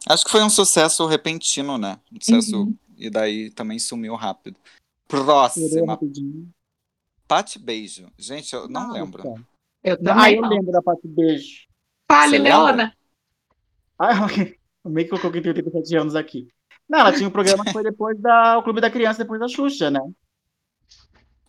[0.08, 2.00] Acho que foi um sucesso repentino, né?
[2.12, 2.64] Um sucesso.
[2.64, 2.76] Uhum.
[2.98, 4.58] E daí também sumiu rápido.
[5.08, 6.00] Próxima.
[7.28, 8.08] Pate Beijo.
[8.18, 8.93] Gente, eu não Nossa.
[8.93, 9.24] lembro.
[9.84, 10.50] Eu Ah, também eu não.
[10.50, 11.68] lembro da parte beijo.
[12.10, 12.96] Fale, Você Leona.
[13.98, 14.58] Ah, ok.
[14.86, 16.48] O meio que eu coloquei 87 anos aqui.
[16.88, 19.48] Não, ela tinha um programa que foi depois da o Clube da Criança, depois da
[19.48, 20.00] Xuxa, né?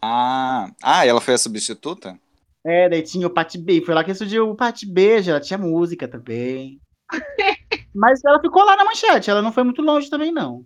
[0.01, 2.19] Ah, ah, ela foi a substituta?
[2.65, 3.83] É, daí tinha o Pat B.
[3.83, 6.81] Foi lá que surgiu o Pat Beijo, ela tinha música também.
[7.95, 10.65] Mas ela ficou lá na manchete, ela não foi muito longe também, não.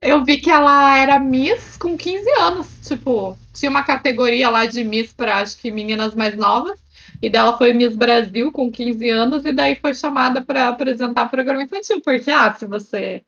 [0.00, 2.66] Eu vi que ela era Miss com 15 anos.
[2.86, 6.78] Tipo, tinha uma categoria lá de Miss para acho que meninas mais novas.
[7.22, 11.62] E dela foi Miss Brasil com 15 anos, e daí foi chamada para apresentar programa
[11.62, 12.00] infantil.
[12.02, 13.22] Porque, ah, se você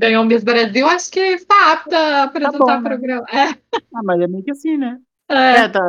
[0.00, 2.82] ganhou Miss Brasil, acho que está apta a apresentar bom, né?
[2.82, 3.24] programa.
[3.30, 3.48] É.
[3.94, 4.98] Ah, mas é meio que assim, né?
[5.28, 5.58] É.
[5.58, 5.80] É, tá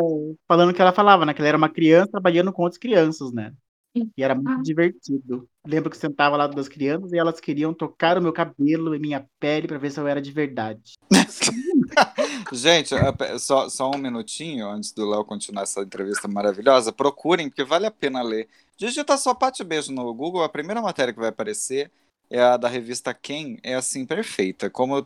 [0.48, 1.34] falando que ela falava, né?
[1.34, 3.52] Que ela era uma criança trabalhando com outras crianças, né?
[3.96, 4.62] E era muito Ah.
[4.64, 5.48] divertido.
[5.68, 9.00] Lembro que eu sentava lá das crianças e elas queriam tocar o meu cabelo e
[9.00, 10.94] minha pele pra ver se eu era de verdade.
[12.54, 12.94] Gente,
[13.40, 16.92] só, só um minutinho antes do Léo continuar essa entrevista maravilhosa.
[16.92, 18.48] Procurem, porque vale a pena ler.
[18.78, 21.92] Digita só Pate Beijo no Google, a primeira matéria que vai aparecer
[22.32, 23.60] é a da revista Quem.
[23.62, 24.70] É assim, perfeita.
[24.70, 25.06] Como eu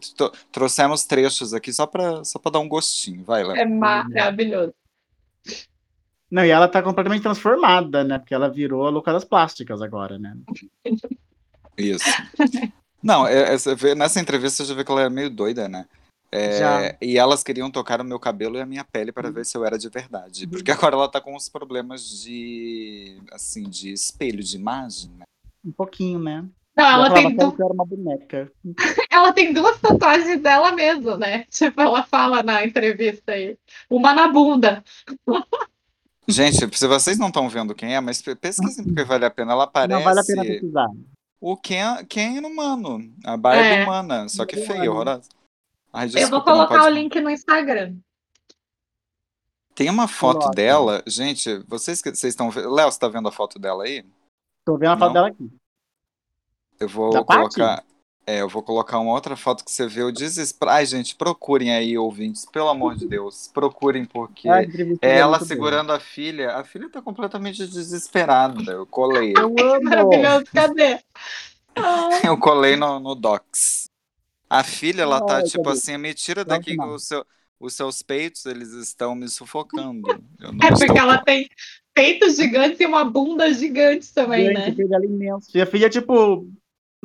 [0.52, 3.24] trouxemos trechos aqui só pra, só pra dar um gostinho.
[3.24, 3.58] Vai, Léo.
[3.58, 4.74] É maravilhoso.
[6.30, 8.20] Não, e ela tá completamente transformada, né?
[8.20, 10.36] Porque ela virou a louca das plásticas agora, né?
[11.78, 12.06] Isso.
[13.02, 15.86] Não, é- é- nessa entrevista você já vê que ela é meio doida, né?
[16.32, 16.98] É, Já.
[17.02, 19.64] e elas queriam tocar o meu cabelo e a minha pele para ver se eu
[19.64, 20.48] era de verdade.
[20.48, 25.24] Porque agora ela tá com uns problemas de, assim, de espelho, de imagem, né?
[25.64, 26.44] Um pouquinho, né?
[26.78, 28.52] Não, ela falava tem, du- eu era uma boneca.
[29.10, 31.46] ela tem duas tatuagens dela mesma, né?
[31.50, 33.58] Tipo, ela fala na entrevista aí.
[33.90, 34.84] Uma na bunda.
[36.28, 39.54] Gente, se vocês não estão vendo quem é, mas pe- pesquisem porque vale a pena.
[39.54, 40.90] Ela parece Não vale a pena pesquisar.
[41.40, 43.84] o Ken, Ken humano, a Barbie É.
[43.84, 45.30] humana, só que feia, horrorosa.
[45.94, 47.96] Ai, Eu vou desculpa, colocar pode o link no Instagram.
[49.76, 50.56] Tem uma foto Coloca.
[50.56, 54.06] dela, gente, vocês estão vendo, Léo, você tá vendo a foto dela aí?
[54.66, 55.14] Tô vendo a foto Não.
[55.14, 55.50] dela aqui.
[56.80, 57.84] Eu vou Da colocar.
[58.28, 60.72] É, eu vou colocar uma outra foto que você vê o desespero.
[60.72, 63.48] Ai, gente, procurem aí, ouvintes, pelo amor de Deus.
[63.54, 66.54] Procurem, porque a entrevista é ela segurando a filha.
[66.56, 68.72] A filha tá completamente desesperada.
[68.72, 69.34] Eu colei.
[69.38, 69.84] Eu amo.
[69.84, 71.00] Maravilhoso, cadê?
[72.24, 73.90] Eu colei no, no Docs.
[74.50, 75.70] A filha, ela tá Ai, tipo cadê?
[75.70, 76.94] assim: me tira daqui que não.
[76.94, 77.26] o seu,
[77.60, 80.08] os seus peitos, eles estão me sufocando.
[80.40, 81.50] Eu não É estou porque ela tem
[81.94, 84.68] peitos gigantes e uma bunda gigante também, Gente, né?
[84.70, 85.50] a filha dela é imenso.
[85.56, 86.48] E a filha, tipo,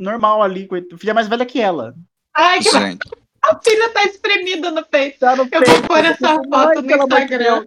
[0.00, 0.66] normal ali.
[0.66, 1.94] coit- Filha mais velha que ela.
[2.34, 3.08] Ai, que Gente,
[3.42, 5.18] a filha tá espremida no peito.
[5.20, 5.86] Tá no Eu vou peito.
[5.88, 6.48] pôr essa Ai, foto
[6.82, 7.66] no amor de Instagram.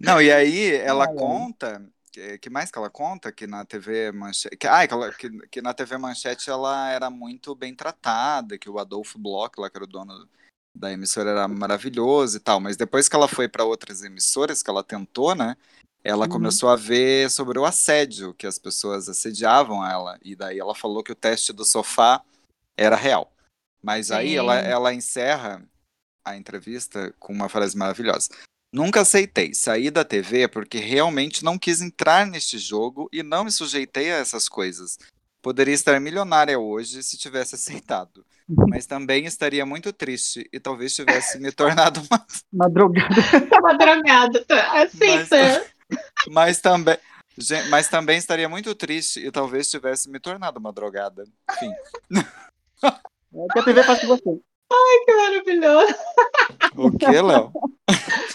[0.00, 1.16] Não, e aí ela Ai, ai.
[1.16, 1.86] conta.
[2.12, 3.30] Que, que mais que ela conta?
[3.32, 4.56] Que na TV Manchete.
[4.56, 8.70] Que, ai, que, ela- que, que na TV Manchete ela era muito bem tratada, que
[8.70, 10.26] o Adolfo Bloch, lá que era o dono
[10.74, 12.60] da emissora, era maravilhoso e tal.
[12.60, 15.56] Mas depois que ela foi para outras emissoras, que ela tentou, né?
[16.06, 16.30] Ela Uhum.
[16.32, 20.16] começou a ver sobre o assédio, que as pessoas assediavam ela.
[20.22, 22.22] E daí ela falou que o teste do sofá
[22.76, 23.32] era real.
[23.82, 25.62] Mas aí ela, ela encerra
[26.24, 28.28] a entrevista com uma frase maravilhosa.
[28.72, 33.50] Nunca aceitei sair da TV porque realmente não quis entrar neste jogo e não me
[33.50, 34.98] sujeitei a essas coisas.
[35.42, 38.24] Poderia estar milionária hoje se tivesse aceitado,
[38.68, 42.18] mas também estaria muito triste e talvez tivesse me tornado uma.
[43.48, 44.44] Tava drogada.
[44.44, 44.82] tá?
[44.82, 45.64] Assim, Mas- tá?
[46.30, 46.96] Mas também,
[47.70, 51.24] mas também estaria muito triste e talvez tivesse me tornado uma drogada.
[51.52, 51.72] Enfim.
[52.84, 52.90] É
[53.32, 54.38] o que a TV faz com você.
[55.06, 55.94] Que maravilhoso.
[56.76, 57.52] O que, Léo?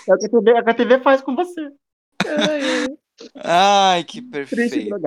[0.07, 1.61] É o que a TV, é que a TV faz com você.
[2.25, 2.97] Ai, ai.
[3.95, 4.97] Ai, que perfeita.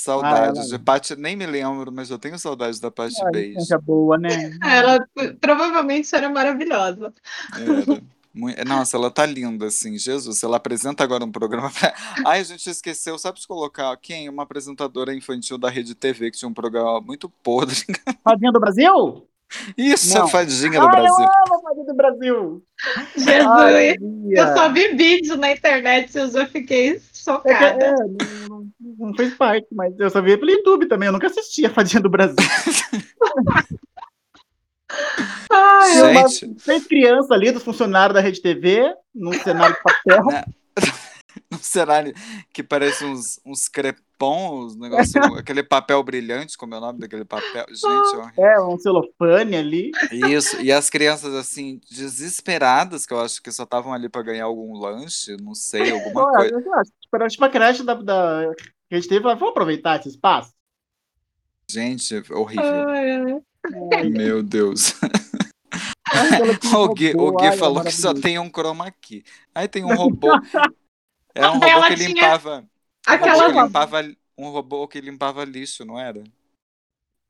[0.00, 3.32] Saudades Ah, ela- de Paty, nem me lembro, mas eu tenho saudades da Paty Ai,
[3.32, 3.54] Beijo.
[3.56, 4.56] coisa boa, né?
[4.64, 5.04] Ela
[5.40, 7.12] provavelmente era maravilhosa.
[7.54, 8.02] Era.
[8.38, 9.98] Mui- Nossa, ela tá linda, assim.
[9.98, 11.92] Jesus, ela apresenta agora um programa pra...
[12.26, 14.28] Ai, a gente esqueceu, sabe de colocar quem?
[14.28, 17.76] Uma apresentadora infantil da Rede TV, que tinha um programa muito podre.
[18.22, 19.26] Fadinha do Brasil?
[19.78, 20.26] Isso, Não.
[20.26, 21.08] a fadinha do Ai, Brasil.
[21.08, 22.62] eu amo a Fadinha do Brasil.
[23.16, 23.96] Jesus, Ai,
[24.30, 27.82] eu só vi vídeo na internet e eu já fiquei É chocada.
[27.84, 28.68] é, não, não-
[28.98, 31.06] não fez parte, mas eu só vi pelo YouTube também.
[31.06, 32.36] Eu nunca assisti a Fadinha do Brasil.
[35.84, 40.24] Tinha umas Gente, seis crianças ali, dos funcionários da Rede TV, num cenário de papel.
[41.52, 42.12] um cenário
[42.52, 47.24] que parece uns, uns crepons, um negócio, aquele papel brilhante, como é o nome daquele
[47.24, 47.66] papel?
[47.68, 48.54] Gente, é.
[48.54, 49.90] É, um celofane ali.
[50.10, 54.44] Isso, e as crianças assim, desesperadas, que eu acho que só estavam ali pra ganhar
[54.44, 56.54] algum lanche, não sei, alguma coisa.
[56.54, 58.52] eu acho, tipo, era tipo a creche da, da,
[58.88, 59.20] que a gente teve.
[59.20, 60.52] Vamos aproveitar esse espaço?
[61.70, 62.88] Gente, horrível.
[62.88, 63.42] ai.
[63.92, 64.94] Ai, Meu Deus.
[66.22, 69.24] Um O Gui, o Gui ai, é falou que só tem um chroma key.
[69.54, 70.28] Aí tem um robô.
[71.34, 72.56] É um robô Ela que limpava.
[72.56, 73.52] Um robô Aquela.
[73.52, 76.22] que limpava, um robô que limpava lixo, não era?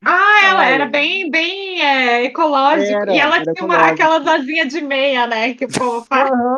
[0.04, 0.72] Ah, ela Ai.
[0.74, 2.92] era bem, bem é, ecológico.
[2.92, 5.54] Era, e ela tinha uma, aquelas asinhas de meia, né?
[5.54, 6.30] Que povo fala.
[6.30, 6.56] Aham.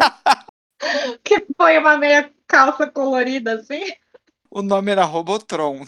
[1.56, 3.92] põe uma meia calça colorida assim?
[4.50, 5.84] O nome era Robotron.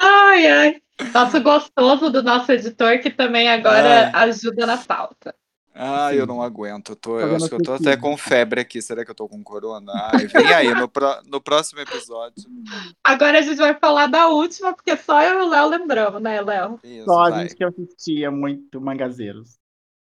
[0.00, 0.06] Tá?
[0.06, 0.82] Ai, ai.
[1.14, 4.28] Nosso gostoso do nosso editor, que também agora Ai.
[4.28, 5.34] ajuda na pauta.
[5.74, 6.92] Ah, eu não aguento.
[6.92, 8.82] Eu, tô, eu acho que eu tô até com febre aqui.
[8.82, 9.92] Será que eu tô com corona?
[9.94, 12.44] Ai, vem aí, no, pró- no próximo episódio.
[13.04, 16.40] Agora a gente vai falar da última, porque só eu e o Léo lembramos, né,
[16.40, 16.78] Léo?
[16.82, 17.44] Isso, Só a vai.
[17.44, 19.58] gente que assistia muito Mangazeiros.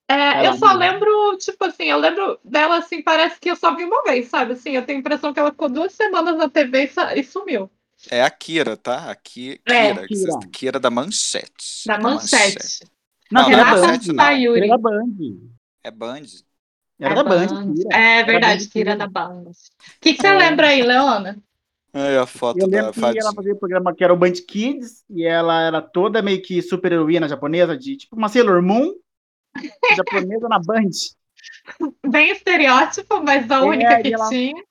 [0.09, 3.85] É, eu só lembro, tipo assim, eu lembro dela assim, parece que eu só vi
[3.85, 4.53] uma vez, sabe?
[4.53, 6.83] Assim, eu tenho a impressão que ela ficou duas semanas na TV
[7.15, 7.71] e, e sumiu.
[8.09, 9.09] É a Kira, tá?
[9.09, 10.39] Aqui, É, Kira, que Kira.
[10.51, 11.87] Kira da Manchete.
[11.87, 12.85] Da Manchete.
[13.31, 13.99] Não, que da era Band.
[14.07, 14.15] não.
[14.15, 14.59] Sayuri.
[14.59, 15.15] Era da Band.
[15.83, 16.21] É Band.
[16.99, 17.47] Era É da Band.
[17.47, 17.73] Band.
[17.73, 17.95] Kira.
[17.97, 19.43] É verdade, Kira da Band.
[19.49, 19.53] O
[20.01, 20.37] que, que você É.
[20.37, 21.37] lembra aí, Leona?
[21.93, 23.21] Ai, a foto Eu da lembro que Fadinha.
[23.21, 26.61] ela fazia um programa que era o Band Kids, e ela era toda meio que
[26.61, 28.93] super heroína japonesa, de tipo uma Sailor Moon,
[29.95, 30.89] japonesa na Band.
[32.07, 34.63] Bem estereótipo, mas a É, única que ela- tinha.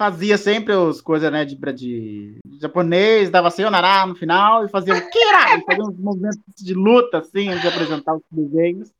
[0.00, 5.10] Fazia sempre as coisas, né, de, de japonês, dava sayonara no final, e fazia o
[5.10, 5.58] Kira!
[5.58, 8.90] E fazia uns movimentos de luta, assim, de apresentar os desenhos.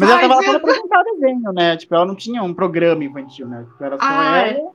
[0.00, 1.76] Mas ela tava lá pra apresentar o desenho, né?
[1.76, 3.64] Tipo, ela não tinha um programa infantil, né?
[3.70, 4.72] Tipo, era só ela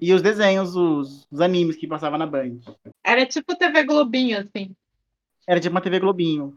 [0.00, 2.58] e os desenhos, os, os animes que passavam na Band.
[3.04, 4.74] Era tipo TV Globinho, assim.
[5.46, 6.56] Era tipo uma TV Globinho.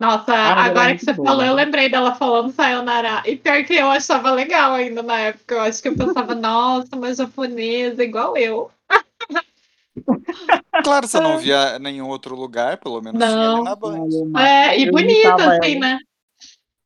[0.00, 1.28] Nossa, Ah, agora é que você boa.
[1.28, 3.22] falou, eu lembrei dela falando Sayonara.
[3.26, 5.56] E pior que eu achava legal ainda na época.
[5.56, 8.70] Eu acho que eu pensava, nossa, uma japonesa igual eu.
[10.82, 13.64] Claro, você não via nenhum outro lugar, pelo menos tinha Não.
[13.64, 14.06] na Band.
[14.38, 15.80] É, e Eu bonita, assim, ela.
[15.80, 15.98] né?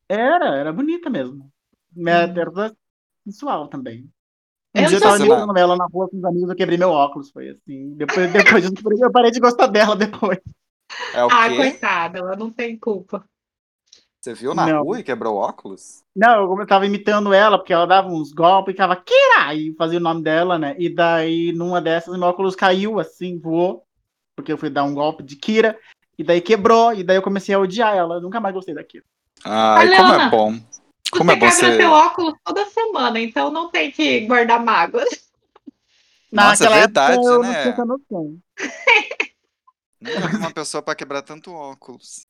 [0.08, 1.48] Era, era bonita mesmo.
[1.96, 2.74] Era toda
[3.24, 4.08] sensual também.
[4.74, 6.90] Um Eu dia eu tava imitando ela na rua com os amigos, eu quebrei meu
[6.90, 7.94] óculos, foi assim.
[7.94, 8.32] Depois,
[8.72, 10.38] depois eu parei de gostar dela depois.
[11.12, 11.56] É o Ah, quê?
[11.56, 13.24] coitada, ela não tem culpa.
[14.20, 14.82] Você viu na Não.
[14.82, 16.02] rua e quebrou o óculos?
[16.16, 19.54] Não, eu tava imitando ela, porque ela dava uns golpes e ficava Kira!
[19.54, 20.74] E fazia o nome dela, né?
[20.78, 23.84] E daí, numa dessas, meu óculos caiu, assim, voou.
[24.34, 25.78] Porque eu fui dar um golpe de Kira.
[26.18, 28.14] E daí quebrou, e daí eu comecei a odiar ela.
[28.16, 29.04] Eu nunca mais gostei da Kira.
[29.44, 30.60] Ai, Olha, como é bom.
[31.10, 31.76] Como você é bom ser.
[31.78, 35.08] teu óculos toda semana, então não tem que guardar mágoas.
[36.32, 37.46] Nossa, é Naquela verdade, época, eu né?
[37.48, 38.38] não tinha essa noção.
[40.04, 42.26] Nunca vi uma pessoa pra quebrar tanto óculos.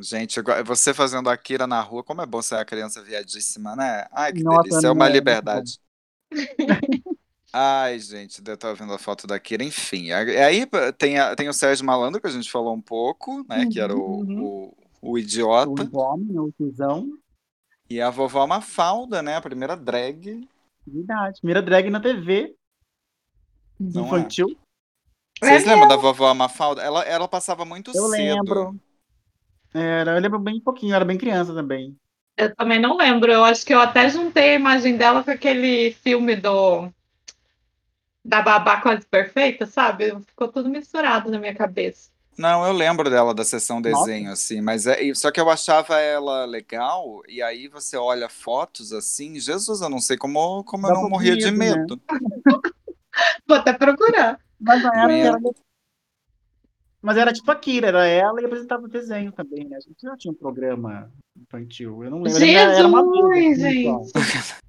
[0.00, 4.06] Gente, você fazendo a Kira na rua, como é bom ser a criança viadíssima, né?
[4.12, 4.86] Ai, que Nossa, delícia.
[4.88, 5.10] É uma né?
[5.10, 5.78] Muito liberdade.
[7.52, 10.10] Ai, gente, eu tava vendo a foto da Kira, enfim.
[10.10, 10.66] Aí
[10.98, 13.66] tem, a- tem o Sérgio Malandro, que a gente falou um pouco, né?
[13.66, 14.42] Que era o, Uhum.
[14.42, 15.88] o, o O idiota.
[15.96, 17.16] homem, o tiozão.
[17.88, 19.36] E a vovó Mafalda, né?
[19.36, 20.48] A primeira drag.
[20.84, 21.38] Verdade.
[21.40, 22.56] Primeira drag na TV.
[23.78, 24.26] Não é?
[25.40, 26.82] Vocês É lembram da vovó Mafalda?
[26.82, 28.08] Ela, ela passava muito Eu cedo.
[28.08, 28.80] lembro.
[29.74, 31.96] Era, eu lembro bem pouquinho, eu era bem criança também.
[32.36, 33.30] Eu também não lembro.
[33.32, 36.88] Eu acho que eu até juntei a imagem dela com aquele filme do.
[38.24, 40.20] Da Babá Quase Perfeita, sabe?
[40.22, 42.10] Ficou tudo misturado na minha cabeça.
[42.36, 44.12] Não, eu lembro dela da sessão Nossa.
[44.12, 48.92] desenho, assim, mas é, só que eu achava ela legal, e aí você olha fotos
[48.92, 51.86] assim, Jesus, eu não sei como, como eu não morria de medo, né?
[51.86, 52.00] medo.
[53.46, 54.38] Vou até procurar.
[54.60, 55.48] Mas na época Lembro.
[55.48, 55.64] era.
[57.02, 59.76] Mas era tipo a Kira, era ela e apresentava o desenho também, né?
[59.76, 62.02] A gente já tinha um programa infantil.
[62.02, 62.40] Eu não lembro.
[62.40, 64.12] lembro que era uma Jesus, assim, gente.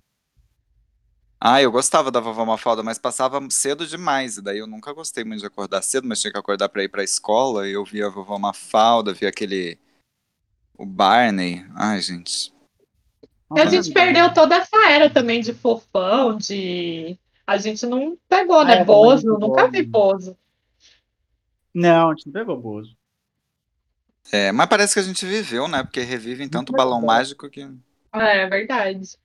[1.48, 5.24] Ah, eu gostava da vovó Mafalda, mas passava cedo demais, e daí eu nunca gostei
[5.24, 8.08] muito de acordar cedo, mas tinha que acordar pra ir pra escola, e eu via
[8.08, 9.78] a vovó Mafalda, via aquele...
[10.76, 11.64] o Barney.
[11.76, 12.52] Ai, gente.
[13.56, 17.16] E a gente perdeu toda essa era também de fofão, de.
[17.48, 18.76] A gente não pegou, Ah, né?
[18.78, 19.88] é, Bozo, não nunca vi né?
[19.88, 20.38] Bozo.
[21.74, 22.96] Não, a gente não pegou Bozo.
[24.32, 25.84] É, mas parece que a gente viveu, né?
[25.84, 27.18] Porque revivem tanto é balão verdade.
[27.20, 27.62] mágico que...
[28.14, 29.18] É, é verdade.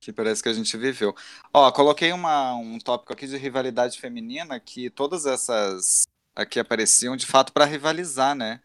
[0.00, 1.14] Que parece que a gente viveu.
[1.52, 6.02] Ó, coloquei uma, um tópico aqui de rivalidade feminina que todas essas
[6.36, 8.60] aqui apareciam de fato para rivalizar, né?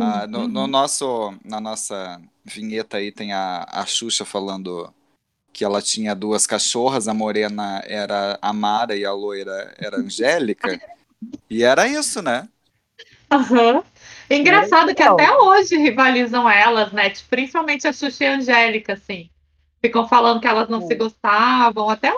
[0.00, 0.48] Ah, no, Uhum.
[0.48, 4.92] no nosso, na nossa vinheta aí tem a, a Xuxa falando
[5.52, 10.00] que ela tinha duas cachorras, a morena era a Mara e a loira era a
[10.00, 10.80] Angélica.
[11.50, 12.48] E era isso, né?
[13.30, 13.82] Aham.
[14.30, 15.14] Engraçado que legal.
[15.14, 17.10] até hoje rivalizam elas, né?
[17.10, 19.30] Tipo, Principalmente a Xuxa e a Angélica, assim.
[19.80, 20.86] Ficam falando que elas não É.
[20.86, 22.14] se gostavam, até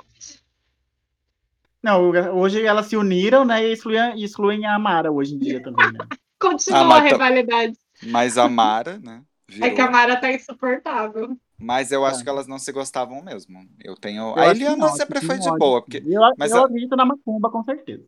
[1.83, 3.64] Não, hoje elas se uniram, né?
[3.66, 6.07] E excluem, excluem a Amara hoje em dia também, né?
[6.39, 7.74] continua Ah, a tá- rivalidade.
[8.03, 9.22] Mas a Mara, né?
[9.61, 9.91] É que a Virou.
[9.91, 11.37] Mara tá insuportável.
[11.61, 12.22] Mas eu acho É.
[12.24, 13.68] que elas não se gostavam mesmo.
[13.84, 14.30] Eu tenho.
[14.36, 16.02] Eu a Eliana não, sempre foi de boa, porque.
[16.06, 18.04] Eu, Mas eu a- acredito na macumba, com certeza.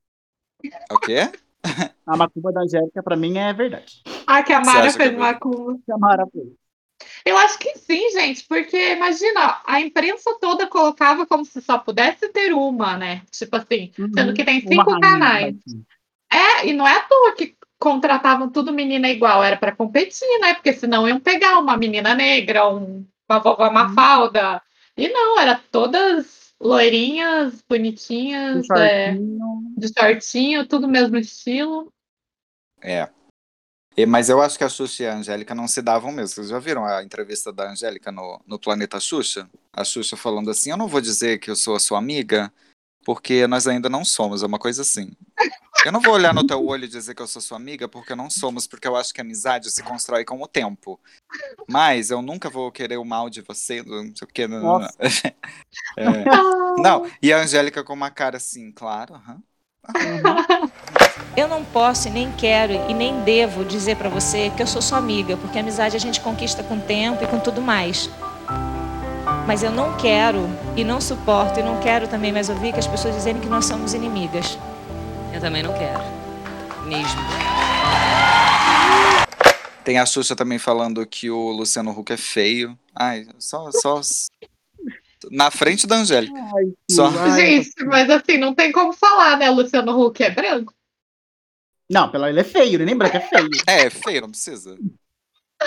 [0.91, 1.31] O quê?
[2.07, 4.03] A macumba da Angélica, pra mim, é verdade.
[4.27, 5.79] Ah, que a Mara é fez uma curva.
[5.85, 6.49] Que a Amara fez.
[7.25, 12.29] Eu acho que sim, gente, porque imagina, a imprensa toda colocava como se só pudesse
[12.31, 13.23] ter uma, né?
[13.31, 14.69] Tipo assim, sendo que tem Uhum.
[14.69, 15.57] Cinco canais.
[15.67, 15.85] assim.
[16.33, 20.55] É, e não é à toa que contratavam tudo menina igual, era pra competir, né?
[20.55, 23.73] Porque senão iam pegar uma menina negra, um, uma vovó Uhum.
[23.73, 24.63] Mafalda.
[24.97, 29.75] E não, era todas loirinhas, bonitinhas, é, shortinho.
[29.77, 31.93] de shortinho, tudo mesmo estilo.
[32.81, 33.09] É.
[33.97, 36.29] E- mas eu acho que a Xuxa e a Angélica não se davam mesmo.
[36.35, 39.49] Vocês já viram a entrevista da Angélica no, no Planeta Xuxa?
[39.73, 42.53] A Xuxa falando assim: Eu não vou dizer que eu sou a sua amiga,
[43.05, 44.43] porque nós ainda não somos.
[44.43, 45.13] É uma coisa assim.
[45.85, 48.15] Eu não vou olhar no teu olho e dizer que eu sou sua amiga, porque
[48.15, 51.01] não somos, porque eu acho que a amizade se constrói com o tempo.
[51.69, 54.47] Mas eu nunca vou querer o mal de você, não sei o que.
[54.47, 54.89] Não, não, não.
[55.97, 56.25] É.
[56.81, 59.43] Não, e a Angélica com uma cara assim, claro, aham.
[61.37, 64.81] Eu não posso e nem quero e nem devo dizer pra você que eu sou
[64.81, 68.09] sua amiga, porque a amizade a gente conquista com o tempo e com tudo mais.
[69.47, 72.87] Mas eu não quero e não suporto e não quero também mais ouvir que as
[72.87, 74.59] pessoas dizerem que nós somos inimigas.
[75.33, 76.01] Eu também não quero.
[76.87, 77.21] Mesmo.
[79.85, 82.79] Tem a Xuxa também falando que o Luciano Huck é feio.
[82.95, 84.01] Ai, só, só
[85.31, 86.35] na frente da Angélica.
[86.35, 87.11] Ai, Só.
[87.37, 89.51] Gente, mas assim, não tem como falar, né?
[89.51, 90.75] Luciano Huck é branco.
[91.91, 93.51] Não, pela ele é feio, ele nem branco, é feio.
[93.67, 94.79] É, feio, não precisa.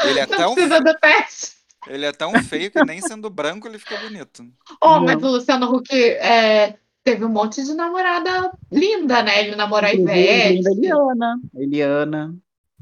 [0.03, 1.54] Ele é Não tão, precisa do teste.
[1.87, 4.45] Ele é tão feio que nem sendo branco ele fica bonito.
[4.81, 9.41] Oh, mas o Luciano Huck é, teve um monte de namorada linda, né?
[9.45, 10.67] Ele namorou a Ivete.
[10.67, 11.39] a Eliana.
[11.55, 12.35] a Eliana.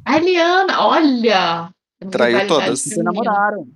[0.05, 1.73] A Eliana, olha.
[2.11, 2.81] Traiu todas.
[2.81, 3.67] Se namoraram.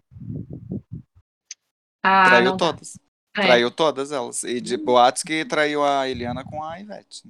[2.03, 2.99] Ah, traiu não todas.
[3.37, 3.41] É.
[3.41, 4.43] Traiu todas elas.
[4.43, 7.23] E de boatos que traiu a Eliana com a Ivete.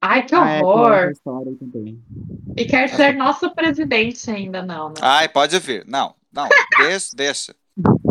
[0.00, 1.12] Ai, que Ah, é, horror.
[1.46, 2.02] aí também.
[2.56, 4.94] E quer ser nosso presidente ainda, não, né?
[5.00, 5.84] Ai, pode vir.
[5.86, 7.56] Não, não, deixa, deixa.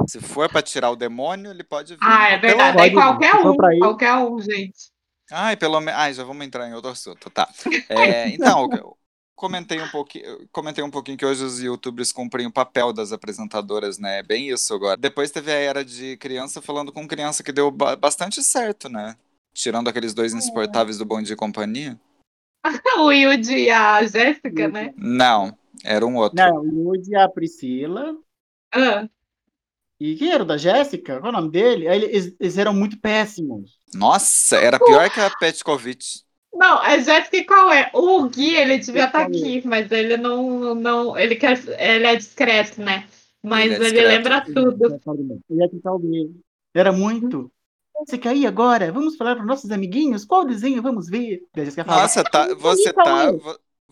[0.07, 1.99] Se for pra tirar o demônio, ele pode vir.
[2.03, 2.81] Ah, é Pelo- verdade.
[2.81, 4.89] Aí pode- qualquer um, qualquer um, gente.
[5.31, 5.99] Ai, pelo menos.
[5.99, 7.47] Ai, já vamos entrar em outro assunto, tá.
[7.89, 8.97] É, então, eu
[9.35, 13.97] comentei um pouquinho, comentei um pouquinho que hoje os youtubers cumprem o papel das apresentadoras,
[13.97, 14.19] né?
[14.19, 14.97] É bem isso agora.
[14.97, 19.15] Depois teve a era de criança falando com criança que deu ba- bastante certo, né?
[19.53, 21.97] Tirando aqueles dois insuportáveis do Bom Dia e Companhia.
[22.99, 24.93] O Yudi e a Jéssica, né?
[24.95, 26.35] Não, era um outro.
[26.35, 28.15] Não, o Woody e a Priscila.
[28.73, 29.07] Ah,
[29.99, 31.19] E quem era o da Jéssica?
[31.19, 31.87] Qual é o nome dele?
[31.87, 33.79] Eles, eles eram muito péssimos.
[33.93, 36.23] Nossa, era pior que a Petkovic.
[36.53, 37.89] Não, a Jéssica e qual é?
[37.93, 39.39] O Gui, ele devia estar falei.
[39.39, 43.07] aqui, mas ele não, não, ele quer, ele é discreto, né?
[43.41, 44.99] Mas Ele é ele, lembra tudo.
[45.49, 46.31] Ia tentar ouvir.
[46.73, 47.51] Era muito.
[48.05, 48.91] Você quer ir agora?
[48.91, 50.25] Vamos falar para nossos amiguinhos?
[50.25, 51.41] Qual desenho vamos ver?
[51.55, 53.31] E Nossa, tá, você Então, tá,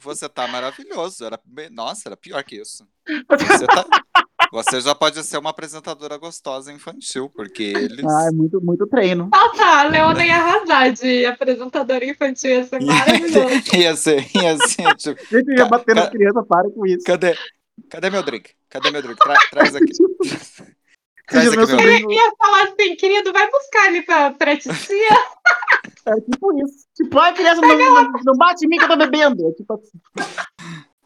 [0.02, 1.26] você tá maravilhoso.
[1.26, 1.40] Era,
[1.72, 2.86] nossa, era pior que isso.
[3.30, 3.86] Você, tá-
[4.52, 8.06] você já pode ser uma apresentadora gostosa infantil, porque eles.
[8.06, 9.30] Ah, é muito, muito treino.
[9.32, 13.76] Nossa, a Leona ia arrasar de apresentadora infantil, ia ser maravilhoso.
[13.76, 17.04] ia ser, ia ser, tipo, Gente, ia bater nas ca- crianças, para com isso.
[17.06, 17.36] cadê,
[17.90, 18.52] cadê meu drink?
[18.70, 19.18] Cadê meu drink?
[19.20, 19.92] Tra- traz aqui.
[21.30, 22.12] Traz aqui meu.
[22.12, 24.76] Ia falar assim, querido, vai buscar ali pra, pra titia.
[26.06, 26.88] É tipo isso.
[26.96, 29.48] Tipo, ai, criança, não, não, não bate em mim que eu tô bebendo.
[29.48, 30.00] É tipo assim.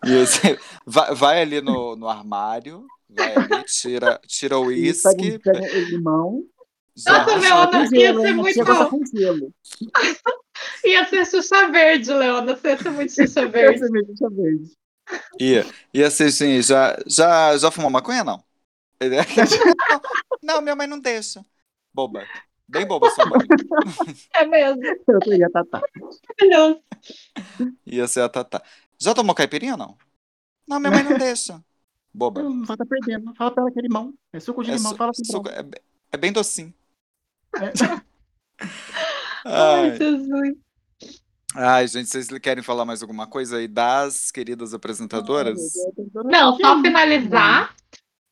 [0.06, 5.40] Você vai, vai ali no, no armário, vai ali, tira, tira o uísque.
[5.40, 6.44] pegam o limão.
[7.06, 9.00] Nossa, Leona, ia ser muito bom.
[10.86, 12.58] Ia ser Xuxa Verde, Leona.
[12.64, 13.84] Ia ser muito Xuxa Verde.
[13.84, 14.72] É minha ficha verde.
[15.40, 15.66] Ia.
[15.94, 18.44] E assim, sim, já, já, já fumou maconha, não?
[19.06, 19.18] Ele-
[20.42, 21.44] não, minha mãe não deixa.
[21.94, 22.26] Boba.
[22.68, 23.40] Bem boba sua mãe.
[24.34, 24.82] É mesmo.
[25.08, 25.82] Eu queria Tatá.
[26.40, 26.82] Maravilhoso.
[27.86, 28.64] Ia ser a Tatá.
[29.00, 29.98] Já tomou caipirinha, não?
[30.68, 31.64] Não, minha mãe não deixa.
[32.14, 32.42] Boba.
[32.42, 33.34] Não, só tá perdendo.
[33.36, 34.14] Fala pra ela que é limão.
[34.32, 34.92] É suco de É, limão.
[34.92, 35.24] su- Fala assim.
[35.26, 35.64] suco- é,
[36.12, 36.74] é bem docinho.
[39.46, 40.58] Ai, Ai, Jesus.
[41.56, 45.60] ai, gente, vocês querem falar mais alguma coisa aí das queridas apresentadoras?
[46.26, 47.76] Não, só finalizar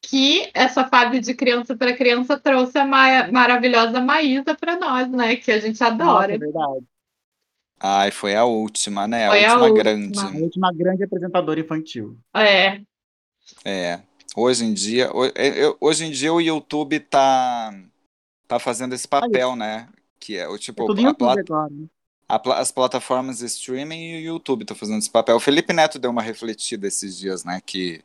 [0.01, 5.35] que essa fase de criança para criança trouxe a ma- maravilhosa Maísa para nós, né?
[5.35, 6.33] Que a gente Nossa, adora.
[6.35, 6.85] é verdade.
[7.79, 9.27] Ai, foi a última, né?
[9.27, 9.83] A Foi a última última.
[9.83, 10.19] grande.
[10.19, 12.17] A última grande apresentadora infantil.
[12.35, 12.81] É.
[13.65, 13.99] É.
[14.35, 17.73] Hoje em dia, é- é- hoje em dia o YouTube tá
[18.47, 19.87] tá fazendo esse papel, né?
[20.19, 21.73] Que é o É tipo tudo a YouTube pla- agora.
[21.73, 21.85] né?
[22.29, 25.35] a as plataformas de streaming e o YouTube tá fazendo esse papel.
[25.35, 27.59] O Felipe Neto deu uma refletida esses dias, né?
[27.65, 28.01] Que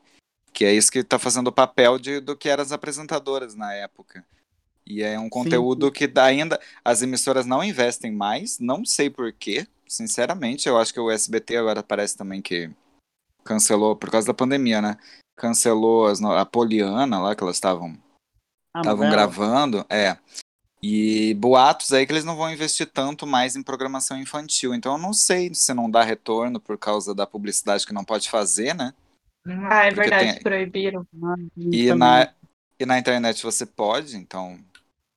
[0.57, 3.75] que é isso que tá fazendo o papel de, do que eram as apresentadoras na
[3.75, 4.25] época.
[4.87, 9.31] E é um conteúdo que dá ainda as emissoras não investem mais, não sei por
[9.35, 10.67] quê, sinceramente.
[10.67, 12.71] Eu acho que o SBT agora parece também que
[13.45, 14.97] cancelou por causa da pandemia, né?
[15.37, 17.95] Cancelou as a Poliana lá que elas estavam
[18.75, 20.17] estavam gravando, é.
[20.83, 24.75] E boatos aí que eles não vão investir tanto mais em programação infantil.
[24.75, 28.31] Então eu não sei se não dá retorno por causa da publicidade que não pode
[28.31, 28.95] fazer, né?
[29.71, 31.07] Ah, é Porque verdade, tem- proibiram.
[31.73, 32.33] E na,
[32.79, 34.59] e na internet você pode, então.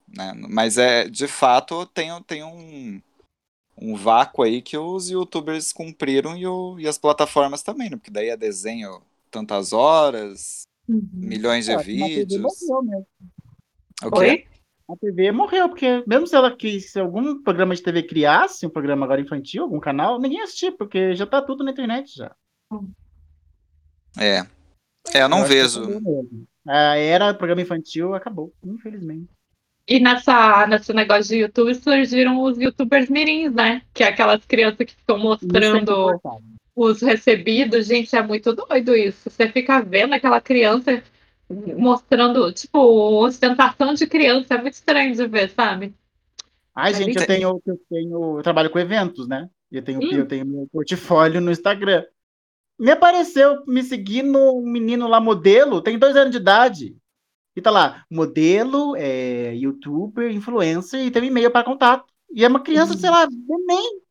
[0.08, 0.34] Né?
[0.50, 3.02] Mas é de fato tem, tem um,
[3.78, 7.98] um vácuo aí que os youtubers cumpriram e, o, e as plataformas também, né?
[7.98, 9.02] Porque daí é desenho
[9.32, 12.42] tantas horas, milhões de É, vídeos.
[12.42, 13.08] morreu mesmo.
[14.06, 14.48] O quê?
[14.90, 18.72] A TV morreu, porque mesmo se ela quis, se algum programa de TV criasse um
[18.72, 22.36] programa agora infantil, algum canal, ninguém ia assistir, porque já tá tudo na internet já.
[24.18, 24.45] É.
[25.14, 25.82] É, eu não que vejo.
[26.68, 29.28] A era programa infantil acabou, infelizmente.
[29.88, 33.82] E nessa, nesse negócio de YouTube surgiram os youtubers mirins, né?
[33.91, 36.22] Que é aquelas crianças que ficam é mostrando
[36.76, 37.88] os recebidos.
[37.88, 39.30] Gente, é muito doido isso.
[39.30, 41.01] Você fica vendo aquela criança
[41.76, 42.78] mostrando, tipo,
[43.24, 44.53] ostentação de criança.
[44.53, 45.95] É muito estranho de ver, sabe?
[46.76, 49.49] Ai, É gente, eu tenho, eu tenho, eu trabalho com eventos, né?
[49.72, 50.12] Eu tenho, Hum.
[50.12, 52.05] eu tenho meu portfólio no Instagram.
[52.80, 56.98] Me apareceu me seguindo um menino lá, modelo, tem dois anos de idade.
[57.56, 62.06] E tá lá, modelo, é, youtuber, influencer, e tem um e-mail para contato.
[62.34, 64.02] E é uma criança, sei lá, neném.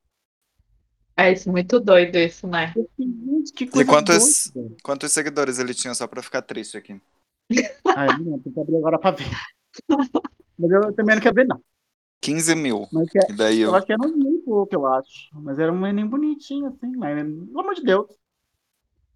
[1.16, 2.78] É isso, muito doido isso, né?
[3.54, 4.76] Que E coisa quantos, doida.
[4.82, 7.00] quantos seguidores ele tinha só pra ficar triste aqui?
[7.94, 9.26] Ai, não tem que abrir agora pra ver.
[10.58, 11.62] Mas eu também não quero ver, não.
[12.20, 12.88] 15 mil.
[12.90, 13.74] Mas que é- E daí eu eu.
[13.74, 15.28] acho que era um menino pouco, eu acho.
[15.34, 18.06] Mas era um menino bonitinho, assim, mas pelo amor de Deus.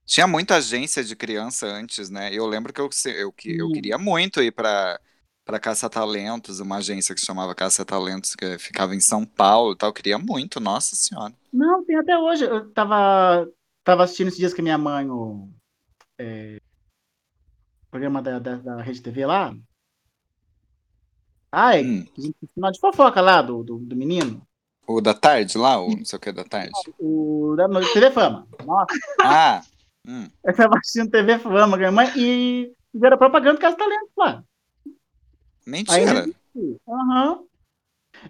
[0.05, 2.33] Tinha muita agência de criança antes, né?
[2.35, 5.01] Eu lembro que eu, eu, que- eu queria muito ir pra,
[5.45, 9.73] pra Caça Talentos, uma agência que se chamava Caça Talentos, que ficava em São Paulo
[9.73, 9.91] e tal.
[9.91, 11.33] Eu queria muito, nossa senhora.
[11.53, 12.45] Não, tem até hoje.
[12.45, 13.49] Eu tava,
[13.85, 15.49] tava assistindo esses dias com a minha mãe o
[16.19, 16.59] é,
[17.91, 19.55] programa da, da, da Rede TV lá.
[21.53, 22.07] Ah, é Hum.
[22.55, 24.43] final de fofoca lá do, do, do menino.
[24.87, 26.73] O da tarde lá, o não sei o que da tarde.
[26.99, 28.47] O da noite, TV Fama.
[28.65, 29.63] Nossa, Ah,
[30.07, 30.29] hum.
[30.45, 31.79] eu tava assistindo TV Fama
[32.17, 34.45] e fizeram propaganda com as talentos lá.
[35.67, 36.27] Mentira.
[36.89, 37.41] Aham.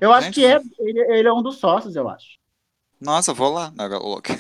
[0.01, 2.39] Eu acho que é, ele, ele é um dos sócios, eu acho.
[3.01, 3.73] Nossa, vou lá.
[3.77, 4.33] Agora, louca.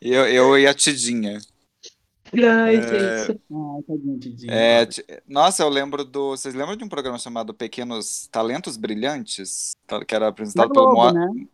[0.00, 1.38] eu, eu e a Tidinha.
[2.34, 3.40] Ai, É, gente.
[4.50, 4.56] Ai.
[4.56, 6.30] É, ti- nossa, eu lembro do.
[6.30, 9.76] Vocês lembram de um programa chamado Pequenos Talentos Brilhantes?
[9.86, 11.12] Ta- Que era apresentado pelo Globo, Moa...
[11.12, 11.46] né?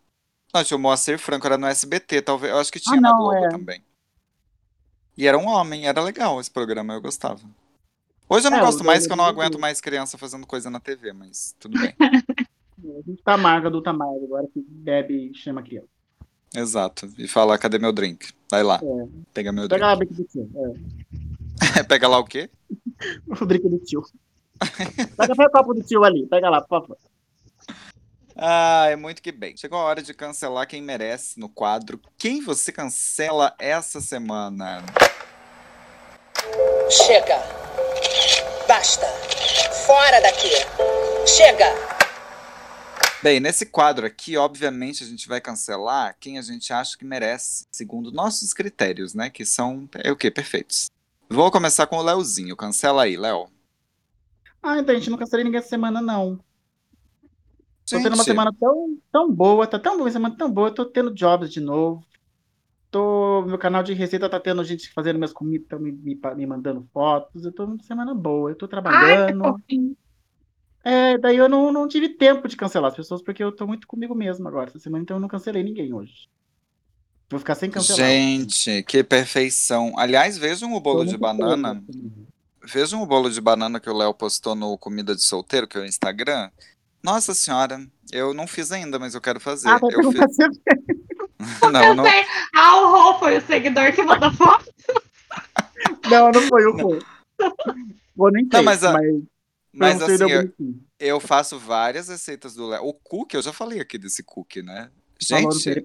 [0.64, 2.53] Tinha o Moacir Franco, era no SBT, talvez.
[2.53, 3.49] Eu acho que Ah, tinha na não, Globo é.
[3.49, 3.82] também.
[5.16, 7.40] E era um homem, era legal esse programa, eu gostava.
[8.28, 10.46] Hoje eu não É, gosto mais, dele que eu não é aguento mais criança fazendo
[10.46, 11.94] coisa na TV, mas tudo bem.
[12.01, 15.88] A gente tá amarga, adulta amarga, agora que bebe e chama criança.
[16.55, 17.11] Exato.
[17.18, 18.32] E falar, cadê meu drink?
[18.51, 19.09] Vai lá, É.
[19.34, 20.12] pega meu Pega lá drink.
[20.12, 20.51] o drink do tio.
[21.78, 21.82] É.
[21.84, 22.51] pega lá o quê?
[23.40, 24.03] O drink do tio.
[25.16, 26.96] Pega pega o copo do tio ali, pega lá, por favor.
[28.41, 29.57] Ah, é muito que bem.
[29.57, 34.84] Chegou a hora de cancelar quem merece no quadro Quem você cancela essa semana?
[36.89, 37.36] Chega.
[38.68, 39.07] Basta.
[39.84, 40.51] Fora daqui.
[41.26, 41.66] Chega.
[43.20, 47.66] Bem, nesse quadro aqui, obviamente, a gente vai cancelar quem a gente acha que merece,
[47.72, 49.28] segundo nossos critérios, né?
[49.28, 50.30] Que são, é o quê?
[50.30, 50.89] Perfeitos.
[51.28, 52.55] Vou começar com o Leozinho.
[52.55, 53.49] Cancela aí, Léo.
[54.62, 56.39] Ah, então a gente não cancelei ninguém essa semana, não.
[57.91, 60.68] Tô tendo uma semana tão, tão boa, tá tão boa, uma semana tão boa.
[60.68, 62.05] Eu tô tendo jobs de novo.
[62.91, 66.47] Tô, meu canal de receita tá tendo gente fazendo minhas comidas, tão me, me, me
[66.47, 67.45] mandando fotos.
[67.45, 68.51] Eu tô numa semana boa.
[68.51, 69.43] Eu tô Ai, trabalhando.
[69.43, 69.97] fofinho.
[70.84, 73.86] É, daí eu não, não tive tempo de cancelar as pessoas, porque eu tô muito
[73.86, 76.28] comigo mesmo agora essa semana, então eu não cancelei ninguém hoje.
[77.28, 78.01] Vou ficar sem cancelar.
[78.01, 79.93] Gente, que perfeição.
[79.99, 81.82] Aliás, vejam o bolo de banana.
[82.64, 85.80] Vejam o bolo de banana que o Léo postou no Comida de Solteiro, que é
[85.82, 86.51] o Instagram.
[87.03, 89.68] Nossa senhora, eu não fiz ainda, mas eu quero fazer.
[89.68, 90.20] Ah, eu fiz...
[91.72, 92.05] Não, não.
[92.05, 92.24] sei.
[92.53, 94.74] Ah, o Rô foi o seguidor que mandou foto.
[96.11, 96.99] Não, não foi o Rô.
[98.16, 99.22] Vou nem Não, sei, mas, a- mas
[99.72, 100.53] Mas assim, eu,
[100.99, 102.82] eu faço várias receitas do Léo.
[102.84, 104.90] O cookie, eu já falei aqui desse cookie, né?
[105.20, 105.84] Gente,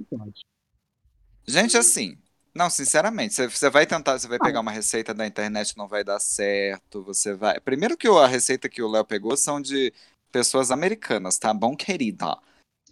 [1.47, 2.17] gente, assim.
[2.55, 4.43] Não, sinceramente, você- vai tentar, você vai Ah.
[4.45, 7.03] pegar uma receita da internet, não vai dar certo.
[7.03, 7.59] Você vai.
[7.59, 9.93] Primeiro que a receita que o Léo pegou são de
[10.33, 12.37] pessoas americanas, tá bom, querida?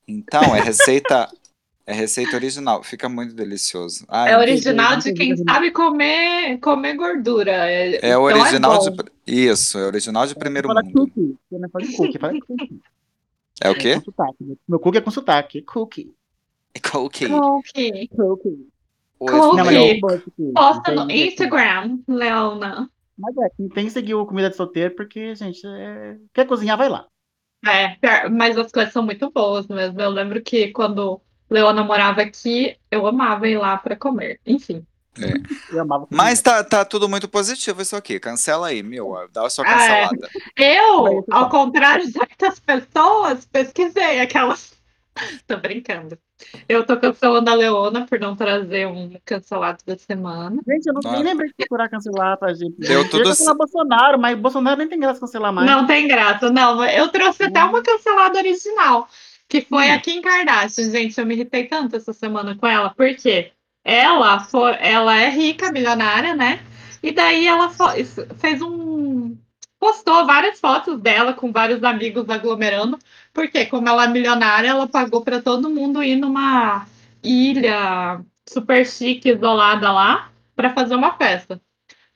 [0.07, 1.27] Então, é receita.
[1.83, 4.05] É receita original, fica muito delicioso.
[4.07, 7.51] Ai, É original de quem sabe comer, comer gordura.
[7.51, 8.91] É, É então original bom.
[8.91, 9.11] de.
[9.25, 10.93] Isso, é original de primeiro Fala mundo.
[10.93, 11.35] cookie.
[11.49, 12.81] Você não fala cookie, fala cookie.
[13.59, 13.95] É o quê?
[13.95, 14.57] Com sotaque.
[14.67, 15.61] Meu cookie é com sotaque.
[15.63, 16.13] Cookie.
[16.91, 17.27] Cookie.
[17.27, 18.07] Cookie.
[18.09, 18.67] Cookie.
[19.19, 19.99] Não, mas é.
[20.53, 22.89] Posta no Instagram, Leona.
[23.17, 26.15] Mas é, quem tem que seguir o Comida de Solteiro, porque, gente, é...
[26.33, 27.07] quer cozinhar, vai lá.
[27.65, 29.99] É, mas as coisas são muito boas mesmo.
[30.01, 34.39] Eu lembro que quando Leona morava aqui, eu amava ir lá pra comer.
[34.45, 34.85] Enfim.
[35.69, 36.25] Eu amava cozinhar.
[36.25, 38.19] Mas tá, tá tudo muito positivo isso aqui.
[38.19, 39.13] Cancela aí, meu.
[39.31, 39.73] Dá a sua é.
[39.73, 40.29] cancelada.
[40.55, 44.73] Eu, ao contrário de certas pessoas, pesquisei aquelas.
[45.45, 46.17] Tô brincando.
[46.67, 50.61] Eu tô cancelando a Leona por não trazer um cancelado da semana.
[50.67, 51.13] Gente, eu não, Ah.
[51.13, 52.75] nem lembrei de procurar cancelar pra gente.
[52.77, 55.69] Deu Eu ia tudo cancelar Bolsonaro, mas Bolsonaro nem tem graça cancelar mais.
[55.69, 56.83] Não tem graça, não.
[56.85, 59.07] Eu trouxe até uma cancelada original,
[59.47, 60.89] que foi a Kim Kardashian.
[60.89, 63.51] Gente, eu me irritei tanto essa semana com ela, porque
[63.83, 66.61] ela, foi, ela é rica, milionária, né?
[67.03, 67.69] E daí ela
[68.37, 69.35] fez um.
[69.81, 72.99] Postou várias fotos dela com vários amigos aglomerando,
[73.33, 76.85] porque, como ela é milionária, ela pagou para todo mundo ir numa
[77.23, 81.59] ilha super chique, isolada lá, para fazer uma festa.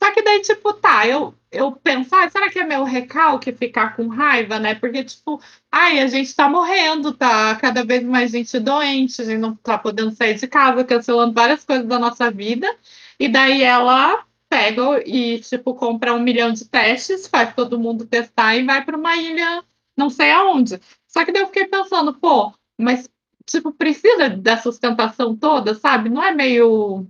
[0.02, 3.96] Só que daí, tipo, tá, eu, eu penso, ah, será que é meu recalque ficar
[3.96, 4.76] com raiva, né?
[4.76, 5.42] Porque, tipo,
[5.72, 9.78] ai, a gente tá morrendo, tá cada vez mais gente doente, a gente não tá
[9.78, 12.68] podendo sair de casa, cancelando várias coisas da nossa vida.
[13.20, 18.56] E daí ela pega e, tipo, compra um milhão de testes, faz todo mundo testar
[18.56, 19.64] e vai para uma ilha
[19.98, 20.80] não sei aonde.
[21.08, 23.10] Só que daí eu fiquei pensando, pô, mas,
[23.46, 26.10] tipo, precisa dessa sustentação toda, sabe?
[26.10, 27.08] Não é meio.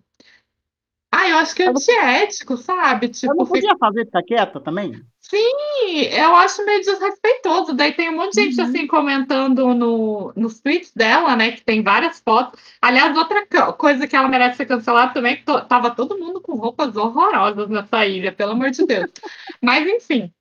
[1.18, 3.08] Ah, eu acho que é antiético, sabe?
[3.10, 5.02] Tipo, Eu não fica- podia fazer ficar quieta também?
[5.22, 7.74] Sim, eu acho meio desrespeitoso.
[7.74, 11.52] Daí tem um monte de gente assim comentando no, nos tweets dela, né?
[11.54, 12.62] Que tem várias fotos.
[12.82, 16.18] Aliás, outra co- coisa que ela merece ser cancelada também é que to- tava todo
[16.20, 19.10] mundo com roupas horrorosas nessa ilha, pelo amor de Deus.
[19.64, 20.32] Mas enfim.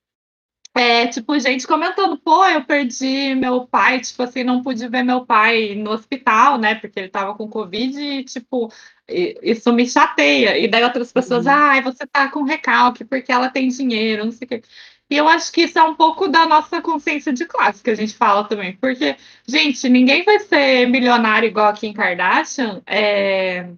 [0.76, 5.24] É, tipo, gente comentando, pô, eu perdi meu pai, tipo assim, não pude ver meu
[5.24, 6.74] pai no hospital, né?
[6.74, 8.72] Porque ele tava com Covid e, tipo,
[9.08, 10.58] isso me chateia.
[10.58, 14.46] E daí outras pessoas, ai, você tá com recalque porque ela tem dinheiro, não sei
[14.46, 14.62] o quê.
[15.10, 17.94] E eu acho que isso é um pouco da nossa consciência de classe que a
[17.94, 18.76] gente fala também.
[18.76, 23.68] Porque, gente, ninguém vai ser milionário igual a Kim Kardashian é,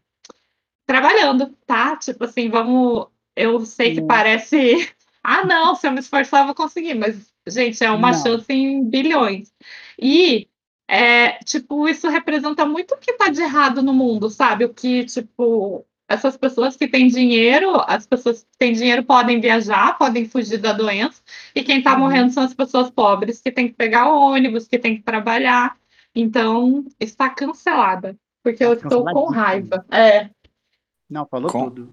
[0.86, 1.96] trabalhando, tá?
[1.96, 3.08] Tipo assim, vamos.
[3.34, 4.90] Eu sei que parece.
[5.28, 6.94] Ah, não, se eu me esforçar, eu vou conseguir.
[6.94, 8.22] Mas, gente, é uma Não.
[8.22, 9.52] chance em bilhões.
[10.00, 10.46] E,
[10.88, 14.64] é, tipo, isso representa muito o que tá de errado no mundo, sabe?
[14.64, 19.98] O que, tipo, essas pessoas que têm dinheiro, as pessoas que têm dinheiro podem viajar,
[19.98, 21.20] podem fugir da doença,
[21.54, 24.96] e quem tá morrendo são as pessoas pobres que têm que pegar ônibus, que têm
[24.96, 25.76] que trabalhar.
[26.14, 29.42] Então, está cancelada, porque eu estou com canceladíssima.
[29.42, 29.86] raiva.
[29.90, 30.30] É.
[31.10, 31.90] Não, falou Com- tudo.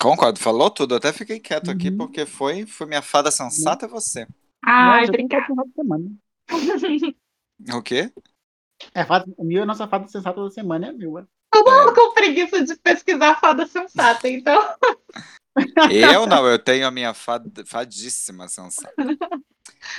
[0.00, 0.96] Concordo, falou tudo.
[0.96, 1.96] Até fiquei quieto aqui Uhum.
[1.96, 4.26] porque foi, foi minha fada sensata é você.
[4.62, 6.10] Ai, Nossa, eu tenho que obrigada.
[7.64, 7.78] semana.
[7.78, 8.12] O quê?
[8.94, 11.26] É, fada, o meu, a nossa fada sensata da semana é a minha.
[11.50, 14.60] Todo mundo com preguiça de pesquisar fada sensata, então.
[15.88, 18.94] Eu não, eu tenho a minha fada, fadíssima sensata.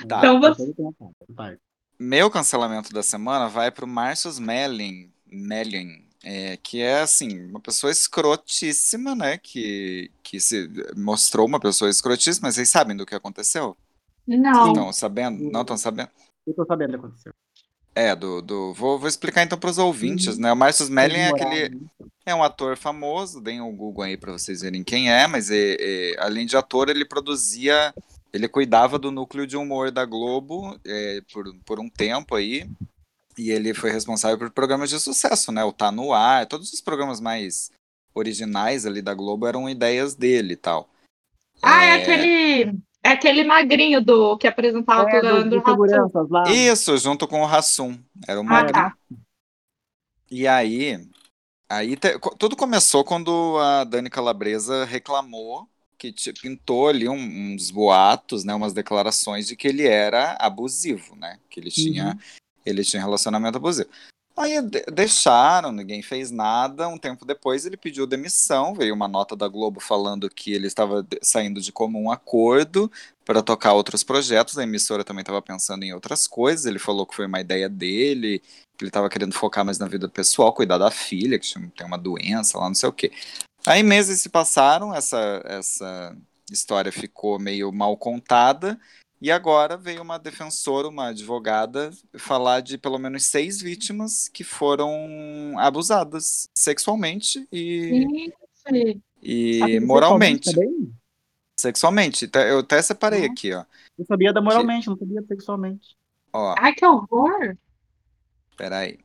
[0.07, 0.17] Tá.
[0.17, 0.73] Então você.
[0.77, 1.57] Uma fada, vai.
[1.97, 7.91] Meu cancelamento da semana vai pro Marcius Mellin, Mellin é, que é assim, uma pessoa
[7.91, 9.37] escrotíssima, né?
[9.37, 12.51] Que, que se mostrou uma pessoa escrotíssima.
[12.51, 13.77] Vocês sabem do que aconteceu?
[14.27, 14.69] Não.
[14.69, 15.51] Estão sabendo?
[15.51, 16.09] Não estão sabendo?
[16.47, 17.33] Eu tô sabendo o que aconteceu.
[17.95, 20.41] É, do, do vou, vou explicar então para os ouvintes, Uhum.
[20.41, 20.51] né?
[20.51, 21.87] O Marcius Mellin é aquele né?
[22.25, 25.77] é um ator famoso, deem o Google aí para vocês verem quem é, mas é,
[25.79, 27.93] é, além de ator, ele produzia,
[28.33, 32.69] ele cuidava do núcleo de humor da Globo é, por, por um tempo aí,
[33.37, 35.63] e ele foi responsável por programas de sucesso, né?
[35.63, 37.71] O Tá No Ar, todos os programas mais
[38.13, 40.89] originais ali da Globo eram ideias dele e tal.
[41.61, 42.77] Ah, é, É, aquele.
[43.05, 46.43] É aquele magrinho do que apresentava É, do, seguranças lá.
[46.49, 47.99] Isso, junto com o Rassum.
[48.27, 48.73] Era o Ah, Magno.
[48.73, 48.97] tá.
[50.31, 51.07] E aí,
[51.69, 55.69] aí te- tudo começou quando a Dani Calabresa reclamou
[55.99, 56.11] que
[56.41, 61.59] pintou ali um- uns boatos, né, umas declarações de que ele era abusivo, né, que
[61.59, 62.19] ele tinha, Uhum.
[62.65, 63.89] ele tinha relacionamento abusivo.
[64.37, 66.89] Aí de- deixaram, ninguém fez nada.
[66.89, 68.73] Um tempo depois ele pediu demissão.
[68.75, 72.91] Veio uma nota da Globo falando que ele estava saindo de comum acordo
[73.23, 74.57] para tocar outros projetos.
[74.57, 76.65] A emissora também estava pensando em outras coisas.
[76.65, 78.39] Ele falou que foi uma ideia dele,
[78.77, 81.97] que ele estava querendo focar mais na vida pessoal, cuidar da filha, que tem uma
[81.97, 83.13] doença lá, não sei o quê.
[83.65, 86.15] Aí meses se passaram, essa, essa
[86.51, 88.77] história ficou meio mal contada.
[89.21, 95.53] E agora veio uma defensora, uma advogada, falar de pelo menos seis vítimas que foram
[95.57, 98.05] abusadas sexualmente e,
[98.69, 99.01] Gente.
[99.23, 100.51] e Ah, moralmente.
[101.57, 102.27] sexualmente.
[102.27, 103.63] Tá, Eu até separei aqui, ó.
[103.97, 105.95] Eu sabia da moralmente, não sabia sexualmente.
[106.33, 107.55] Ó, Ai, que horror!
[108.57, 108.99] peraí.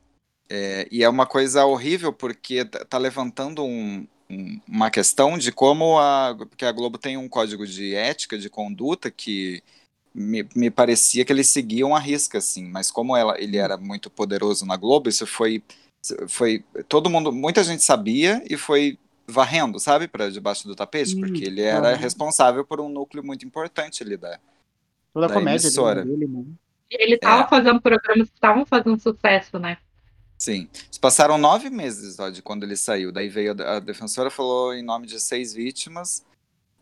[0.49, 5.51] É, e é uma coisa horrível porque tá tá levantando um- um- uma questão de
[5.51, 9.63] como a, porque a Globo tem um código de ética, de conduta que
[10.13, 14.09] me, me parecia que eles seguiam a risca, assim, mas como ela, ele era muito
[14.09, 15.63] poderoso na Globo, isso foi,
[16.27, 18.97] foi todo mundo, muita gente sabia e foi
[19.27, 21.97] varrendo, sabe, para debaixo do tapete, porque ele era aham.
[21.97, 24.37] responsável por um núcleo muito importante ali da,
[25.13, 26.03] Toda a da comédia emissora.
[26.03, 26.43] dele, né?
[26.89, 27.47] Ele tava É.
[27.47, 29.77] fazendo programas que estavam fazendo sucesso, né?
[30.37, 30.67] Sim.
[30.91, 33.11] Se passaram nove meses ó, de quando ele saiu.
[33.11, 36.25] Daí veio a, a defensora, falou em nome de seis vítimas.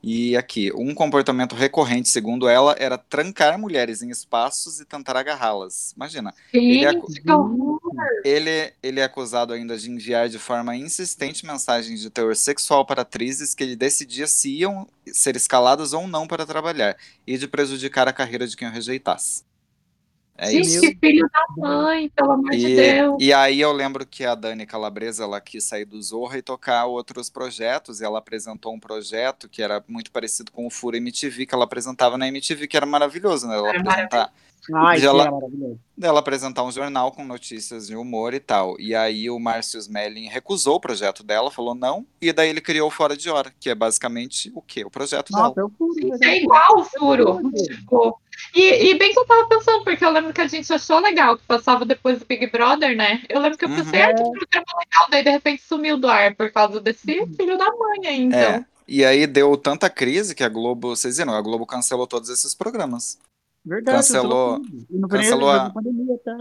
[0.02, 5.94] E aqui, um comportamento recorrente, segundo ela, era trancar mulheres em espaços e tentar agarrá-las.
[5.96, 6.34] Imagina.
[6.54, 7.80] Ele, é Gente, que horror!
[8.24, 13.02] ele, ele é acusado ainda de enviar de forma insistente mensagens de teor sexual para
[13.02, 16.96] atrizes que ele decidia se iam ser escaladas ou não para trabalhar,
[17.28, 19.44] e de prejudicar a carreira de quem o rejeitasse.
[20.42, 20.80] É Gente, isso.
[20.82, 23.18] que filho da mãe, pelo amor de E, Deus.
[23.20, 26.86] e aí eu lembro que a Dani Calabresa ela quis sair do Zorra e tocar
[26.86, 31.46] outros projetos, e ela apresentou um projeto que era muito parecido com o Furo MTV,
[31.46, 33.58] que ela apresentava na MTV, que era maravilhoso, né?
[33.58, 34.34] Ela Era apresentar,
[34.74, 35.80] Ai, ela- é maravilhoso.
[35.98, 38.80] dela apresentar um jornal com notícias de humor e tal.
[38.80, 42.88] E aí o Márcio Smelling recusou o projeto dela, falou não, e daí ele criou
[42.88, 44.84] o Fora de Hora, que é basicamente o quê?
[44.86, 45.54] O projeto dela.
[45.56, 46.10] Nossa, fui.
[46.24, 47.42] É igual o furo.
[47.52, 48.20] Tipo,
[48.56, 51.38] e, e bem que eu tava pensando, porque eu lembro que a gente achou legal
[51.38, 53.22] que passava depois do Big Brother, né?
[53.28, 54.06] Eu lembro que eu pensei, Uhum.
[54.06, 57.66] ah, que programa legal, daí de repente sumiu do ar por causa desse filho da
[57.66, 58.40] mãe aí, então.
[58.40, 58.66] É.
[58.88, 62.56] E aí deu tanta crise que a Globo, vocês viram, a Globo cancelou todos esses
[62.56, 63.20] programas.
[63.66, 64.62] Verdade, Cancelou-.
[64.90, 66.38] E cancelou dia a- pandemia, tá?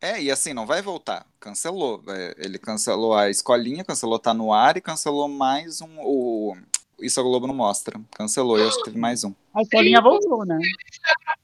[0.00, 1.26] É, e assim, não vai voltar.
[1.40, 2.02] Cancelou.
[2.08, 5.98] É, Ele cancelou a escolinha, cancelou Tá No Ar e cancelou mais um.
[6.00, 6.56] O...
[7.00, 8.00] Isso a Globo não mostra.
[8.12, 9.32] Cancelou, eu acho que teve mais um.
[9.54, 10.58] A escolinha voltou, né?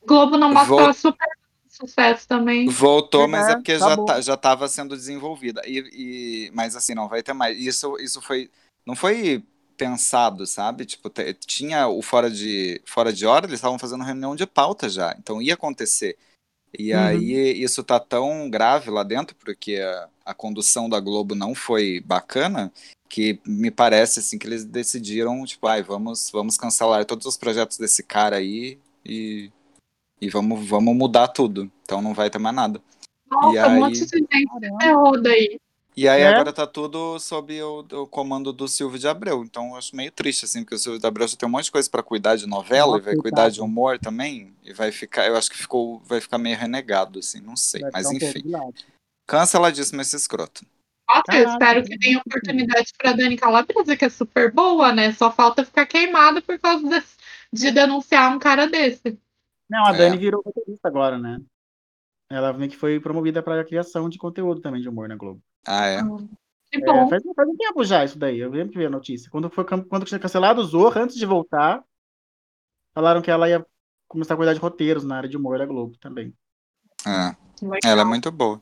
[0.06, 1.28] Globo não mostrou Vol- super
[1.68, 2.68] sucesso também.
[2.68, 5.62] Voltou, mas é Verdade, porque tá já, tá, já tava sendo desenvolvida.
[5.66, 5.78] E,
[6.48, 7.58] e- mas assim, não vai ter mais.
[7.58, 8.50] Isso, isso foi.
[8.86, 9.42] Não foi
[9.80, 10.84] pensado, sabe?
[10.84, 11.10] Tipo,
[11.46, 15.16] tinha o fora de, fora de hora, eles estavam fazendo reunião de pauta já.
[15.18, 16.18] Então ia acontecer.
[16.78, 17.00] E Uhum.
[17.00, 22.00] aí isso tá tão grave lá dentro, porque a, a condução da Globo não foi
[22.00, 22.70] bacana,
[23.08, 27.78] que me parece assim que eles decidiram, tipo, ai, vamos, vamos cancelar todos os projetos
[27.78, 29.50] desse cara aí e,
[30.20, 31.70] e vamos, vamos mudar tudo.
[31.82, 32.80] Então não vai ter mais nada.
[33.28, 35.58] Nossa, E um aí- monte de gente se ferrou daí.
[36.00, 36.28] E aí É?
[36.28, 39.44] agora tá tudo sob o, o comando do Silvio de Abreu.
[39.44, 41.66] Então eu acho meio triste, assim, porque o Silvio de Abreu já tem um monte
[41.66, 44.56] de coisa pra cuidar de novela Nossa, e vai cuidar de humor também.
[44.64, 47.82] E vai ficar, eu acho que ficou, vai ficar meio renegado, assim, não sei.
[47.82, 48.42] Vai Mas enfim,
[49.28, 50.64] canceladíssimo esse escroto.
[51.06, 55.12] Nossa, eu espero que tenha oportunidade pra Dani Calabresa, que é super boa, né?
[55.12, 57.18] Só falta ficar queimada por causa desse-
[57.52, 59.18] de denunciar um cara desse.
[59.68, 59.98] Não, a É.
[59.98, 61.42] Dani virou roteirista agora, né?
[62.30, 65.42] Ela meio que foi promovida para a criação de conteúdo também de humor na Globo.
[65.66, 66.02] Ah, é?
[66.72, 67.08] Que É, bom.
[67.08, 68.38] faz, faz um tempo já isso daí.
[68.38, 69.30] Eu lembro que vi a notícia.
[69.30, 71.82] Quando foi quando tinha cancelado o Zorra, antes de voltar,
[72.94, 73.64] falaram que ela ia
[74.08, 76.32] começar a cuidar de roteiros na área de humor da Globo também.
[77.06, 77.34] É.
[77.62, 77.78] Legal.
[77.84, 78.60] Ela é muito boa.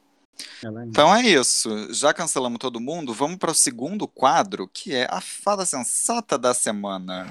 [0.65, 1.93] É- Então é isso.
[1.93, 3.13] Já cancelamos todo mundo.
[3.13, 7.27] Vamos para o segundo quadro, que é a fada sensata da semana.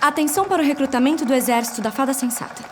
[0.00, 2.62] Atenção para o recrutamento do exército da Fada Sensata.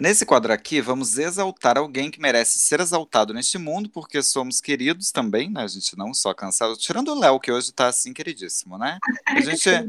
[0.00, 5.10] Nesse quadro aqui, vamos exaltar alguém que merece ser exaltado neste mundo, porque somos queridos
[5.10, 5.62] também, né?
[5.62, 6.76] A gente não só cancela.
[6.76, 8.98] Tirando o Léo, que hoje tá assim, queridíssimo, né?
[9.26, 9.80] A gente, É.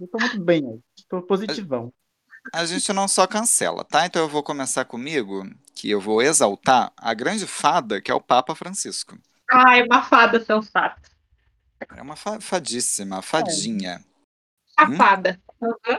[0.00, 0.80] Eu tô muito bem hoje.
[0.98, 1.92] Estou positivão.
[2.52, 4.04] a gente não só cancela, tá?
[4.06, 5.44] Então eu vou começar comigo,
[5.74, 9.16] que eu vou exaltar a grande fada, que é o Papa Francisco.
[9.50, 11.00] Ai, uma fada sensata.
[11.96, 14.02] É uma fa- fadíssima, fadinha.
[14.80, 14.96] Hum?
[14.96, 15.40] Safada.
[15.60, 15.98] Uhum.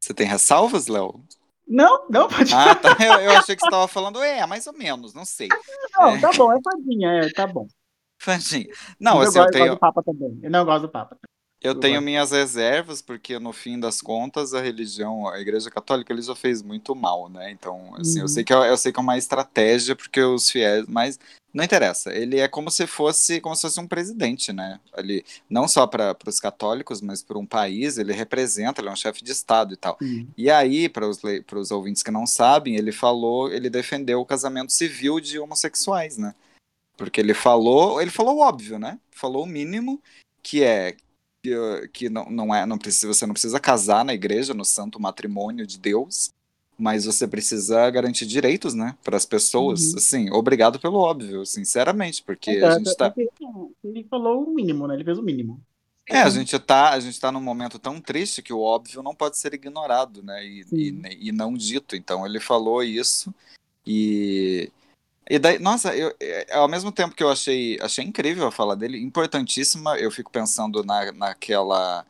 [0.00, 1.24] Você tem ressalvas, Léo?
[1.66, 2.96] Não, não, pode Ah, tá.
[3.00, 5.48] Eu, eu achei que você estava falando, é, mais ou menos, não sei.
[5.98, 7.66] Não, tá bom, é fadinha, é, tá bom.
[8.18, 8.66] Fadinha.
[9.00, 10.40] Não, Mas assim, eu, eu gosto, eu gosto tenho, do Papa também.
[10.42, 11.16] Eu não gosto do Papa.
[11.64, 16.12] Eu eu tenho minhas reservas, porque no fim das contas a religião, a Igreja Católica,
[16.12, 17.50] ele já fez muito mal, né?
[17.50, 18.28] Então, assim, eu Uhum.
[18.28, 21.18] sei que é, eu sei que é uma estratégia, porque os fiéis, mas
[21.52, 22.12] não interessa.
[22.12, 24.78] Ele é como se fosse, como se fosse um presidente, né?
[24.92, 28.96] Ali, não só para os católicos, mas para um país, ele representa, ele é um
[28.96, 29.96] chefe de Estado e tal.
[30.00, 30.28] Sim.
[30.36, 34.20] E aí, para os, le- para os ouvintes que não sabem, ele falou, ele defendeu
[34.20, 36.34] o casamento civil de homossexuais, né?
[36.96, 38.98] Porque ele falou, ele falou o óbvio, né?
[39.10, 40.02] Falou o mínimo,
[40.42, 40.96] que é
[41.92, 45.66] que, não, não é, não precisa, você não precisa casar na igreja, no santo matrimônio
[45.66, 46.32] de Deus,
[46.78, 49.92] mas você precisa garantir direitos, né, para as pessoas.
[49.92, 49.96] Uhum.
[49.96, 53.28] Assim, obrigado pelo óbvio, sinceramente, porque a gente tá é que
[53.84, 54.94] Ele falou o mínimo, né?
[54.94, 55.60] Ele fez o mínimo.
[56.06, 59.14] É, a gente tá, a gente tá num momento tão triste que o óbvio não
[59.14, 60.44] pode ser ignorado, né?
[60.44, 61.96] E, e, e não dito.
[61.96, 63.34] Então ele falou isso
[63.86, 64.70] e
[65.28, 68.76] e daí, nossa, eu, é, ao mesmo tempo que eu achei, achei incrível a fala
[68.76, 72.04] dele, importantíssima, eu fico pensando na, naquela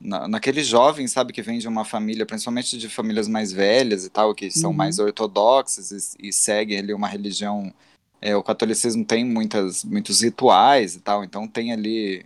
[0.00, 4.10] na, naquele jovem, sabe, que vem de uma família, principalmente de famílias mais velhas e
[4.10, 4.76] tal, que são Uhum.
[4.76, 7.72] mais ortodoxas e, e seguem ali uma religião.
[8.20, 12.24] é, o catolicismo tem muitas, muitos rituais e tal, então tem ali.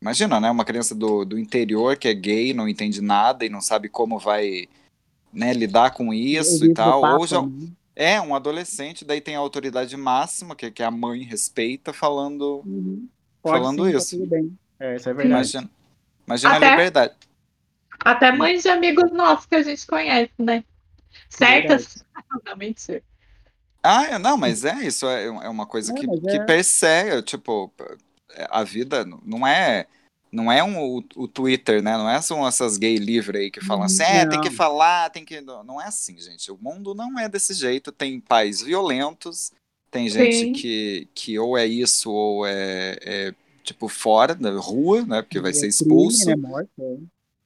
[0.00, 0.50] Imagina, né?
[0.50, 4.18] Uma criança do, do interior que é gay, não entende nada e não sabe como
[4.18, 4.68] vai
[5.32, 7.00] né, lidar com isso e tal.
[7.02, 7.68] Papa, Ou já, né?
[8.02, 12.62] É, um adolescente, daí tem a autoridade máxima, que, que a mãe respeita, falando,
[13.42, 14.16] Pode falando sim, tá isso.
[14.18, 14.58] tudo bem.
[14.78, 15.34] É, isso é verdade.
[15.34, 15.70] Imagina,
[16.26, 17.14] imagina Até- a liberdade.
[18.02, 20.64] Até mães de amigos nossos que a gente conhece, né?
[21.28, 22.02] Certas.
[22.46, 23.02] Não, mentira.
[23.82, 27.22] Ah, é, não, mas é isso, é, é uma coisa É, que, que é- persegue,
[27.22, 27.72] tipo,
[28.50, 29.86] a vida não é
[30.32, 31.96] não é um, o, o Twitter, né?
[31.96, 35.24] Não é são essas gay livres aí que falam assim, é, tem que falar, tem
[35.24, 35.40] que.
[35.40, 36.50] Não não é assim, gente.
[36.52, 37.90] O mundo não é desse jeito.
[37.90, 39.52] Tem pais violentos,
[39.90, 40.52] tem gente Sim.
[40.52, 43.34] que, que ou é isso ou é, é,
[43.64, 45.22] tipo fora da rua, né?
[45.22, 46.26] Porque vai É ser crime, expulso.
[46.26, 46.96] né, morte, é.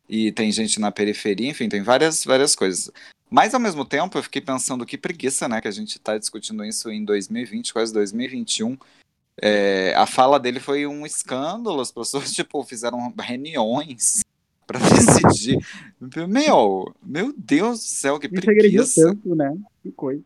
[0.09, 2.91] E tem gente na periferia, enfim, tem várias, várias coisas.
[3.31, 5.61] Mas ao mesmo tempo eu fiquei pensando que preguiça, né?
[5.61, 8.77] Que a gente tá discutindo isso em 2020, quase 2021.
[9.41, 14.21] É, a fala dele foi um escândalo, as pessoas, tipo, fizeram reuniões
[14.67, 15.59] pra decidir.
[16.29, 19.03] Meu, meu Deus do céu, que preguiça.
[19.03, 19.55] tanto, né?
[19.83, 20.23] Que coisa.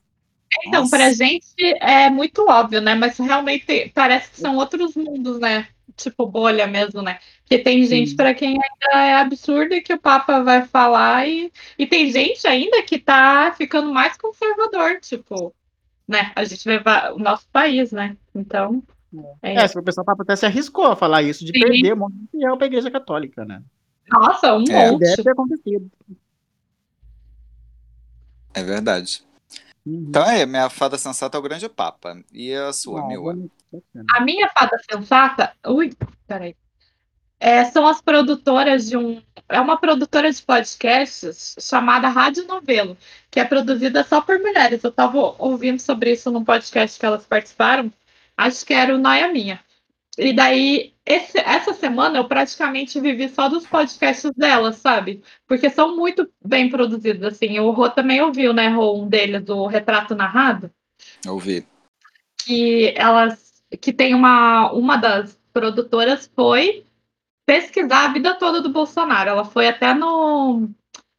[0.67, 0.97] Então, Nossa.
[0.97, 2.95] pra gente é muito óbvio, né?
[2.95, 5.69] Mas realmente parece que são outros mundos, né?
[5.97, 7.19] Tipo bolha mesmo, né?
[7.45, 11.53] Que tem gente pra quem ainda é absurdo e que o Papa vai falar e,
[11.79, 15.55] e tem gente ainda que tá ficando mais conservador, tipo,
[16.07, 16.33] né?
[16.35, 16.81] A gente vê
[17.15, 18.17] o nosso país, né?
[18.35, 18.83] Então,
[19.43, 21.61] é, É, se o pessoal até se arriscou a falar isso, de Sim.
[21.61, 23.63] perder um monte de fiel pra igreja católica, né?
[24.11, 24.91] Nossa, um É.
[24.91, 25.01] monte.
[25.01, 25.91] Deve ter acontecido.
[28.55, 29.23] É verdade.
[29.87, 30.07] Uhum.
[30.09, 32.19] Então é, minha fada sensata é o grande papa.
[32.33, 33.35] E a sua, Ah, Mila?
[33.73, 34.05] bacana.
[34.15, 35.53] A minha fada sensata.
[35.67, 35.93] Ui,
[36.27, 36.57] peraí.
[37.41, 39.23] É, são as produtoras de um.
[39.49, 42.97] É uma produtora de podcasts chamada Rádio Novelo,
[43.31, 44.83] que é produzida só por mulheres.
[44.83, 47.93] Eu estava ouvindo sobre isso num podcast que elas participaram.
[48.39, 49.60] Acho que era o Noia Minha.
[50.16, 55.23] E daí, esse- essa semana eu praticamente vivi só dos podcasts delas, sabe?
[55.47, 57.59] Porque são muito bem produzidos, assim.
[57.59, 60.70] O Rô também ouviu, né, Rô, um deles, o Retrato Narrado
[61.27, 61.66] Ouvi.
[62.44, 66.85] que elas que tem uma uma das produtoras foi
[67.47, 69.31] pesquisar a vida toda do Bolsonaro.
[69.31, 70.69] Ela foi até no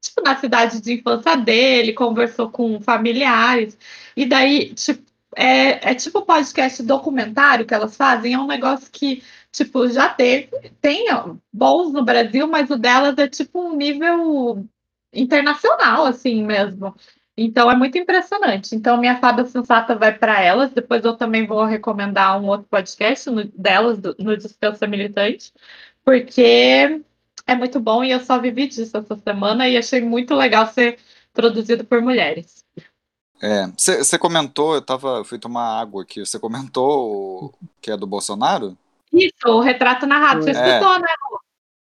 [0.01, 3.77] tipo na cidade de infância dele, conversou com familiares
[4.15, 5.09] e daí tipo
[5.41, 10.49] é, é tipo podcast documentário que elas fazem, é um negócio que tipo já teve,
[10.82, 11.07] tem
[11.52, 14.68] bons no Brasil, mas o delas é tipo um nível
[15.14, 16.94] internacional assim mesmo.
[17.38, 18.76] Então é muito impressionante.
[18.76, 20.72] Então minha fada sensata vai para elas.
[20.74, 25.53] Depois eu também vou recomendar um outro podcast no- delas do- no Dispensa Militante,
[26.03, 27.02] porque
[27.48, 30.99] é muito bom e eu só vivi disso essa semana e achei muito legal ser
[31.34, 32.66] produzido por mulheres.
[33.41, 37.95] É, você comentou, eu tava, eu fui tomar água aqui, você comentou o- que é
[37.95, 38.78] do Bolsonaro?
[39.14, 40.44] Isso, o retrato narrado.
[40.44, 40.78] Você É.
[40.78, 41.07] escutou, né?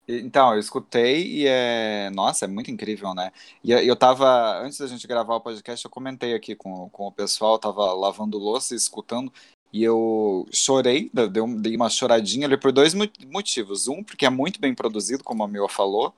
[0.08, 2.10] Então, eu escutei e é.
[2.10, 3.32] Nossa, é muito incrível, né?
[3.64, 4.60] E eu tava.
[4.60, 7.92] Antes da gente gravar o podcast, eu comentei aqui com, com o pessoal, eu tava
[7.92, 9.32] lavando louça e escutando,
[9.72, 13.88] e eu chorei, dei, um- uma choradinha ali por dois mo- motivos.
[13.88, 16.14] Um, porque é muito bem produzido, como a Mila falou.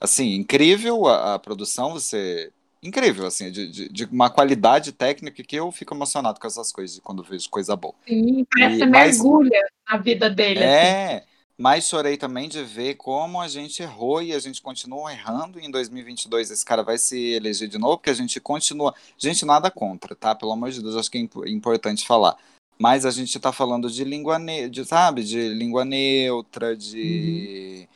[0.00, 2.50] Assim, incrível a, a produção, você.
[2.82, 7.00] Incrível, assim, de, de, de uma qualidade técnica que eu fico emocionado com essas coisas,
[7.02, 7.94] quando vejo coisa boa.
[8.06, 10.60] Sim, parece E- mas- mergulha na vida dele.
[10.60, 10.68] assim.
[10.68, 11.24] É,
[11.58, 15.58] mas chorei também de ver como a gente errou e a gente continua errando.
[15.58, 18.94] E em 2022 esse cara vai se eleger de novo, porque a gente continua.
[19.18, 20.34] Gente, nada contra, tá?
[20.34, 22.36] Pelo amor de Deus, acho que é impo- importante falar.
[22.78, 25.24] Mas a gente tá falando de língua, ne de, sabe?
[25.24, 27.88] De língua neutra, de.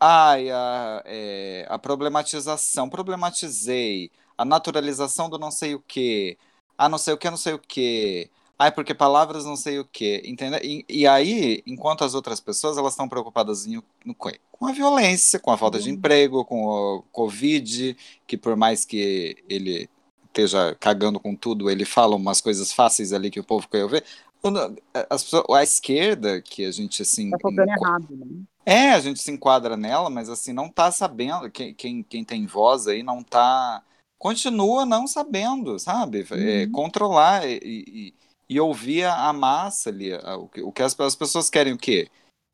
[0.00, 2.88] Ai, a, é, a problematização.
[2.88, 4.10] Problematizei.
[4.36, 6.38] A naturalização do não sei o quê.
[6.76, 8.30] Ah, não sei o que, não sei o quê.
[8.58, 10.60] Ai, porque palavras não sei o quê, entendeu?
[10.62, 15.38] E, e aí, enquanto as outras pessoas, elas estão preocupadas em, no com a violência,
[15.38, 17.96] com a falta de emprego, com o Covid,
[18.26, 19.88] que por mais que ele
[20.26, 24.04] esteja cagando com tudo, ele fala umas coisas fáceis ali que o povo quer ver.
[24.40, 24.76] Quando
[25.10, 27.30] As pessoas, a esquerda, que a gente assim.
[27.30, 28.26] Tá enqu- errado, né?
[28.64, 31.50] é, a gente se enquadra nela, mas assim, não tá sabendo.
[31.50, 33.82] Quem, quem, quem tem voz aí não tá.
[34.18, 36.26] Continua não sabendo, sabe?
[36.32, 36.72] É, Uhum.
[36.72, 38.14] controlar e, e,
[38.48, 40.12] e ouvir a, a massa ali.
[40.12, 42.08] a- o, que, o que as, as pessoas querem o quê?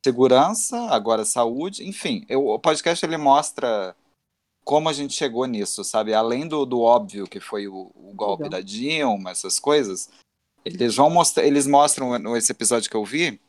[0.05, 2.27] segurança, agora saúde, enfim.
[2.29, 3.97] Eu, o podcast ele mostra
[4.63, 6.13] como a gente chegou nisso, sabe?
[6.13, 8.61] Além do, do óbvio que foi o, o golpe Legal.
[8.61, 10.11] da Dilma, essas coisas,
[10.65, 13.41] eles vão mostrar, eles mostram nesse episódio que eu vi,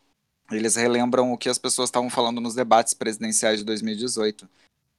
[0.52, 4.48] eles relembram o que as pessoas estavam falando nos debates presidenciais de 2018.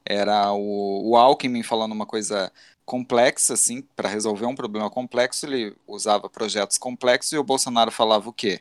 [0.05, 2.53] Era o, o Alckmin falando uma coisa
[2.85, 8.29] complexa, assim, para resolver um problema complexo, ele usava projetos complexos e o Bolsonaro falava
[8.29, 8.61] o quê?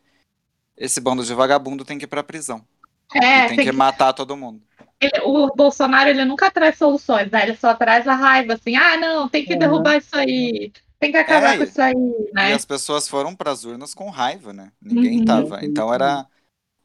[0.75, 2.65] Esse bando de vagabundo tem que ir pra prisão.
[3.13, 4.61] É, tem, tem que que- matar todo mundo.
[4.99, 7.43] Ele- o Bolsonaro ele nunca traz soluções, né?
[7.43, 9.59] Ele só traz a raiva, assim, ah, não, tem que Uhum.
[9.59, 11.93] derrubar isso aí, tem que acabar É, com isso aí,
[12.41, 12.53] E né?
[12.53, 14.71] as pessoas foram pras urnas com raiva, né?
[14.81, 15.21] Ninguém Uhum.
[15.21, 15.63] tava.
[15.65, 16.27] Então era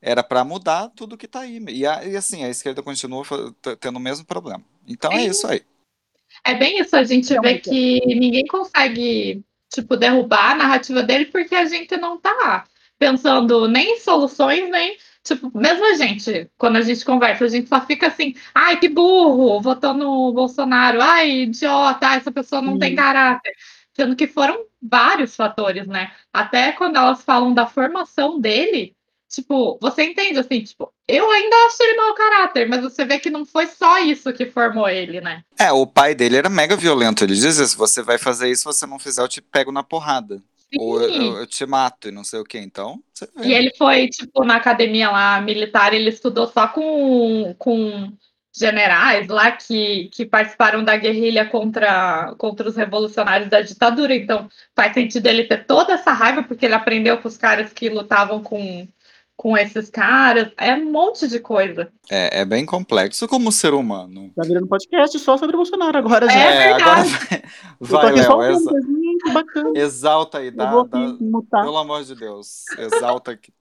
[0.02, 1.58] era para mudar tudo que tá aí.
[1.70, 3.24] E, a- e assim, a esquerda continua
[3.80, 4.64] tendo o mesmo problema.
[4.88, 5.64] Então é isso aí.
[6.44, 11.54] É bem isso, a gente vê que ninguém consegue, tipo, derrubar a narrativa dele porque
[11.54, 12.64] a gente não tá
[12.98, 17.68] pensando nem em soluções, nem, tipo, mesmo a gente, quando a gente conversa, a gente
[17.68, 22.94] só fica assim, ai, que burro, votou no Bolsonaro, ai, idiota, essa pessoa não tem
[22.94, 23.52] caráter.
[23.94, 26.12] Sendo que foram vários fatores, né?
[26.32, 28.94] Até quando elas falam da formação dele,
[29.28, 33.30] tipo, você entende assim, tipo, eu ainda acho ele mau caráter, mas você vê que
[33.30, 35.42] não foi só isso que formou ele, né?
[35.58, 37.24] É, o pai dele era mega violento.
[37.24, 39.82] Ele dizia: se você vai fazer isso, se você não fizer, eu te pego na
[39.82, 40.42] porrada.
[40.78, 42.56] Ou eu, eu- eu te mato e não sei o que.
[42.56, 43.02] Então.
[43.42, 48.12] E ele foi, tipo, na academia lá militar, ele estudou só com, com
[48.56, 54.14] generais lá que, que participaram da guerrilha contra, contra os revolucionários da ditadura.
[54.14, 57.88] Então, faz sentido ele ter toda essa raiva, porque ele aprendeu com os caras que
[57.88, 58.88] lutavam com,
[59.36, 60.50] com esses caras.
[60.56, 61.92] É um monte de coisa.
[62.10, 64.32] É, é bem complexo como ser humano.
[64.34, 66.26] Tá virando podcast só sobre o Bolsonaro agora.
[66.26, 67.42] É, agora vai,
[67.80, 68.52] Eu tô vai só Léo.
[68.52, 68.70] exa-
[69.32, 69.72] bacana.
[69.78, 72.64] exalta aí, dá, vou dá- pelo amor de Deus.
[72.78, 73.52] Exalta aqui.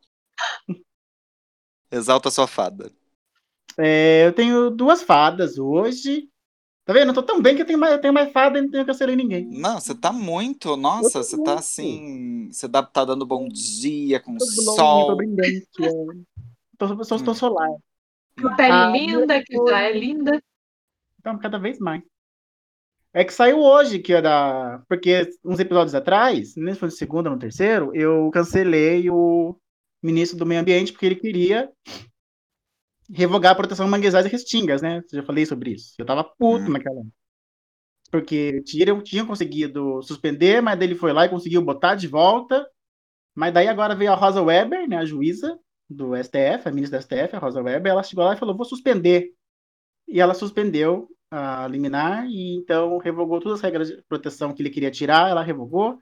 [1.92, 2.92] Exalta sua fada.
[3.78, 6.30] É, eu tenho duas fadas hoje.
[6.86, 7.10] Tá vendo?
[7.10, 8.86] Eu tô tão bem que eu tenho mais, eu tenho mais fada e não tenho
[8.86, 9.46] cancelei ninguém.
[9.46, 10.76] Não, você tá muito.
[10.76, 12.50] Nossa, você tá assim.
[12.52, 15.08] Você dá- tá dando bom dia com o Tô sol.
[15.08, 15.68] tô brilhante.
[15.82, 15.90] É.
[16.78, 17.70] Tô, só estou solar.
[18.40, 20.42] Uma pele Ah, linda, que já é linda.
[21.20, 22.02] Então, cada vez mais.
[23.14, 24.82] É que saiu hoje, que era.
[24.88, 29.56] Porque uns episódios atrás, nem se foi no segundo ou no terceiro, eu cancelei o
[30.02, 31.70] ministro do Meio Ambiente porque ele queria
[33.12, 34.98] revogar a proteção a manguezais e restingas, né?
[35.12, 35.94] Eu já falei sobre isso.
[35.98, 37.14] Eu tava puto naquela época.
[38.12, 42.68] Porque tinham, tinham conseguido suspender, mas ele foi lá e conseguiu botar de volta.
[43.36, 45.58] Mas daí agora veio a Rosa Weber, né, a juíza
[45.90, 48.66] do STF, a ministra do STF, a Rosa Weber, ela chegou lá e falou: vou
[48.66, 49.32] suspender.
[50.08, 54.72] E ela suspendeu a liminar e então revogou todas as regras de proteção que ele
[54.72, 56.00] queria tirar, ela revogou.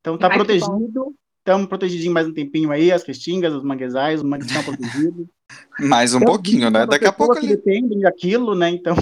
[0.00, 1.14] Então tá Ai, protegido.
[1.38, 5.26] Estamos protegidinhos mais um tempinho aí, as restingas, os manguezais, os mangues estão protegidos.
[5.80, 6.86] Mais um Então, pouquinho, né?
[6.86, 7.56] Daqui a pouco que ele.
[7.56, 8.70] dependem daquilo, né?
[8.70, 8.94] Então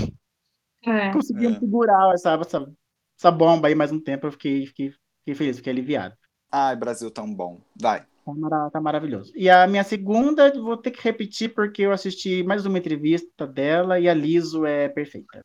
[0.84, 1.10] É.
[1.12, 2.72] conseguimos segurar essa, essa,
[3.18, 4.26] essa bomba aí mais um tempo.
[4.26, 4.90] Eu fiquei, fiquei,
[5.20, 6.14] fiquei feliz, fiquei aliviado.
[6.50, 7.60] Ai, Brasil tão bom.
[7.80, 8.00] Vai.
[8.24, 9.32] Tá, mara- tá maravilhoso.
[9.36, 13.98] E a minha segunda, vou ter que repetir porque eu assisti mais uma entrevista dela
[14.00, 15.44] e a Liso é perfeita.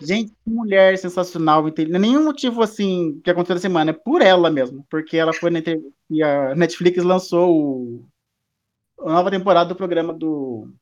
[0.00, 4.50] Gente, que mulher sensacional, inte- nenhum motivo assim que aconteceu na semana, é por ela
[4.50, 8.08] mesmo, porque ela foi na entrevista e a Netflix lançou o-
[9.00, 10.72] a nova temporada do programa do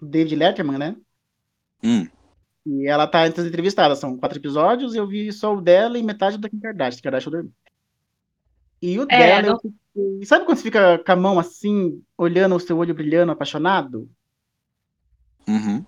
[0.00, 0.96] David Letterman, né?
[1.82, 2.06] Hum.
[2.66, 5.98] E ela tá entre as entrevistadas, são quatro episódios, e eu vi só o dela
[5.98, 7.52] e metade da Kim Kardashian, que Kardashian eu dormi.
[8.80, 10.26] E o É, dela, eu não- fiquei...
[10.26, 14.08] Sabe quando você fica com a mão assim, olhando o seu olho brilhando, apaixonado?
[15.48, 15.84] Uhum.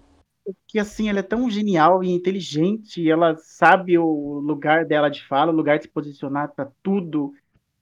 [0.67, 5.25] Que assim, ela é tão genial e inteligente, e ela sabe o lugar dela de
[5.27, 7.33] fala, o lugar de se posicionar para tudo.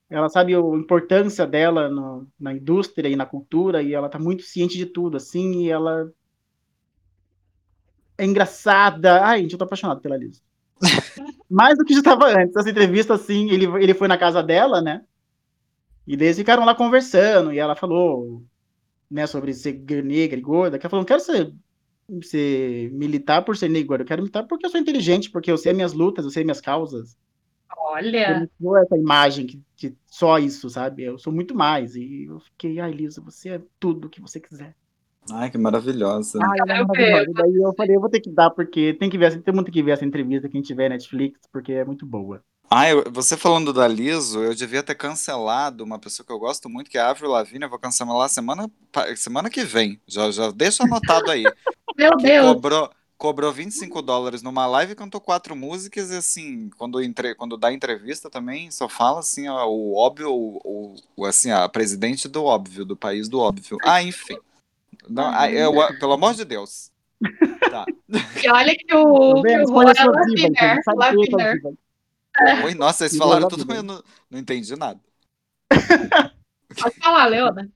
[0.09, 4.43] Ela sabe a importância dela no- na indústria e na cultura, e ela tá muito
[4.43, 6.11] ciente de tudo, assim, e ela
[8.17, 9.23] é engraçada.
[9.25, 10.41] Ai, gente, eu tô apaixonado pela Liz.
[11.49, 12.55] Mais do que já estava antes.
[12.55, 15.01] Essa entrevista, assim, ele, ele foi na casa dela, né?
[16.07, 18.43] E daí eles ficaram lá conversando, e ela falou,
[19.09, 19.73] né, sobre ser
[20.03, 21.53] negra e gorda, que ela falou, não quero ser,
[22.23, 25.71] ser militar por ser negra eu quero militar porque eu sou inteligente, porque eu sei
[25.71, 27.17] as minhas lutas, eu sei as minhas causas.
[27.89, 28.49] Olha.
[28.61, 31.03] sou essa imagem que, que só isso, sabe?
[31.03, 31.95] Eu sou muito mais.
[31.95, 34.75] E eu fiquei, ai, Lisa, você é tudo que você quiser.
[35.31, 36.39] Ai, que maravilhosa.
[36.41, 37.31] Ai, ela é eu maravilhosa.
[37.33, 39.91] Daí eu falei, eu vou ter que dar, porque tem que ver, tem que ver
[39.91, 42.41] essa entrevista, quem tiver Netflix, porque é muito boa.
[42.71, 46.89] Ah, você falando da Liso, eu devia ter cancelado uma pessoa que eu gosto muito,
[46.89, 47.63] que é a Avril Lavigne.
[47.63, 48.69] Eu vou cancelar semana,
[49.17, 49.99] semana que vem.
[50.07, 51.43] Já, já deixa anotado aí.
[51.97, 52.45] Meu Que Deus.
[52.53, 52.89] cobrou,
[53.19, 57.71] cobrou 25 dólares numa live e cantou quatro músicas e assim, quando, entre, quando dá
[57.71, 62.85] entrevista também, só fala assim, ó, o óbvio, o, o, assim, a presidente do óbvio,
[62.85, 63.77] do país do óbvio.
[63.83, 64.37] Ah, enfim.
[65.07, 66.91] Não, ah, eu, pelo amor de Deus.
[67.69, 67.85] Tá.
[68.41, 70.79] E olha que o, que o Juan é Laviner.
[72.39, 72.63] é.
[72.63, 74.01] Oi, nossa, vocês falaram tudo, eu não,
[74.31, 74.99] não entendi nada.
[76.79, 77.69] Pode falar, Leona.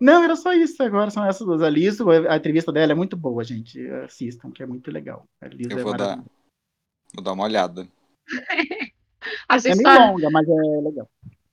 [0.00, 1.62] Não, era só isso agora, são essas duas.
[1.62, 3.80] A Liso, a entrevista dela é muito boa, gente.
[4.04, 5.26] Assistam, que é muito legal.
[5.40, 5.48] Eu
[5.78, 6.30] é vou dar, maravilhosa.
[7.14, 7.88] vou dar uma olhada.
[9.48, 10.52] A É gente, meio tá, longa, mas é
[10.82, 11.08] legal.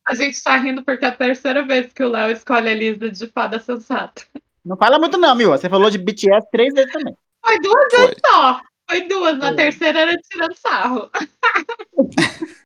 [0.05, 3.11] a gente tá rindo porque é a terceira vez que o Léo escolhe a Lisa
[3.11, 4.25] de fada sensata.
[4.63, 5.49] Não fala muito não, Mil.
[5.49, 7.13] Você falou de BTS três vezes também.
[7.45, 7.99] Foi duas Foi.
[8.07, 8.61] vezes só.
[8.89, 9.37] Foi duas.
[9.37, 9.55] Na Foi.
[9.57, 11.09] terceira era tirando sarro.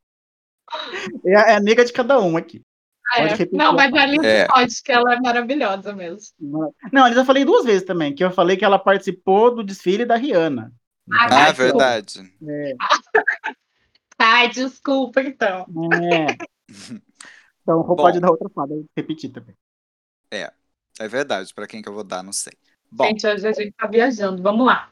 [1.25, 2.61] É a, é a amiga de cada um aqui.
[3.15, 3.29] Pode É.
[3.35, 4.47] repetir Não, mas a Lisa É.
[4.47, 6.73] pode, que ela é maravilhosa mesmo.
[6.91, 10.05] Não, eu já falei duas vezes também, que eu falei que ela participou do desfile
[10.05, 10.71] da Rihanna.
[11.13, 11.51] Ah, tá.
[11.51, 12.31] verdade.
[12.47, 12.73] É,
[14.19, 15.65] Ai, desculpa, então.
[15.93, 16.37] é.
[17.63, 17.95] Então, Bom.
[17.95, 19.55] pode dar outra fada, eu repetir também.
[20.99, 21.53] É verdade.
[21.53, 22.53] Pra quem que eu vou dar, não sei.
[22.91, 24.41] Bom, Gente, hoje a gente tá viajando.
[24.41, 24.89] Vamos lá.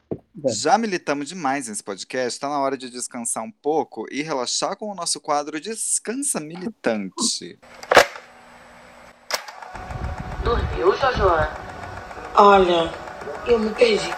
[0.48, 2.38] já militamos demais nesse podcast.
[2.40, 7.58] Tá na hora de descansar um pouco e relaxar com o nosso quadro Descansa Militante.
[10.50, 11.28] Dormiu, Jojo?
[12.34, 12.92] Olha,
[13.46, 14.10] eu me perdi.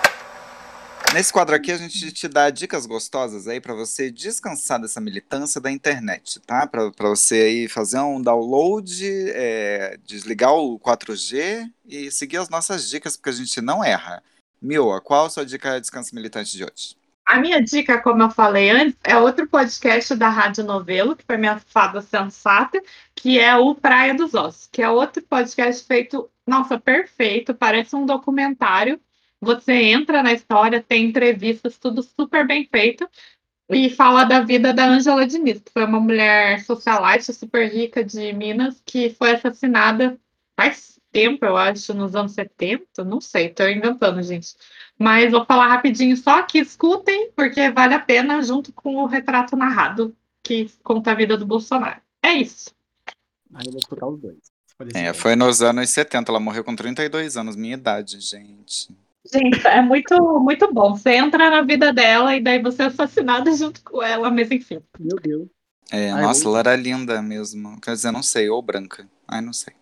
[1.13, 5.61] Nesse quadro aqui, a gente te dá dicas gostosas aí pra você descansar dessa militância
[5.61, 6.67] da internet, tá?
[6.67, 9.05] Pra pra você aí fazer um download,
[9.35, 14.23] é, desligar o 4G e seguir as nossas dicas, porque a gente não erra.
[14.59, 16.97] Mila, qual a sua dica de descanso militante de hoje?
[17.24, 21.36] A minha dica, como eu falei antes, é outro podcast da Rádio Novelo, que foi
[21.36, 22.82] minha fada sensata,
[23.15, 28.05] que é o Praia dos Ossos, que é outro podcast feito, nossa, perfeito, parece um
[28.05, 29.01] documentário.
[29.40, 33.09] Você entra na história, tem entrevistas, tudo super bem feito,
[33.70, 38.32] e fala da vida da Ângela Diniz, que foi uma mulher socialite super rica de
[38.32, 40.19] Minas, que foi assassinada
[40.57, 44.55] faz tempo, eu acho, nos anos 70, não sei, tô inventando, gente.
[44.98, 49.56] Mas vou falar rapidinho só que escutem, porque vale a pena, junto com o retrato
[49.56, 52.01] narrado que conta a vida do Bolsonaro.
[52.23, 52.70] É isso.
[53.55, 54.52] Aí eu vou escutar os dois.
[54.94, 58.89] É, foi nos anos 70, ela morreu com 32 anos, minha idade, gente.
[59.32, 60.97] Gente, é muito, muito bom.
[60.97, 64.82] Você entra na vida dela e daí você é assassinado junto com ela, mas enfim.
[64.98, 65.48] Meu Deus.
[65.90, 67.81] É, Ai, nossa, ela era linda mesmo.
[67.81, 69.06] Quer dizer, não sei, ou branca.
[69.28, 69.74] Ai, não sei.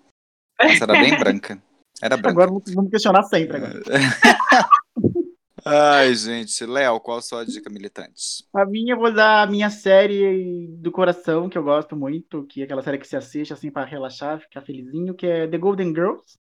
[0.62, 1.62] Nossa, era bem branca.
[2.02, 2.42] Era branca.
[2.42, 3.56] Agora vamos questionar sempre.
[3.56, 3.82] Agora.
[5.64, 6.64] Ai, gente.
[6.66, 8.44] Léo, qual a sua dica militante?
[8.52, 12.60] A minha, eu vou dar a minha série do coração, que eu gosto muito, que
[12.62, 15.88] é aquela série que se assiste assim pra relaxar, ficar felizinho, que é The Golden
[15.94, 16.36] Girls.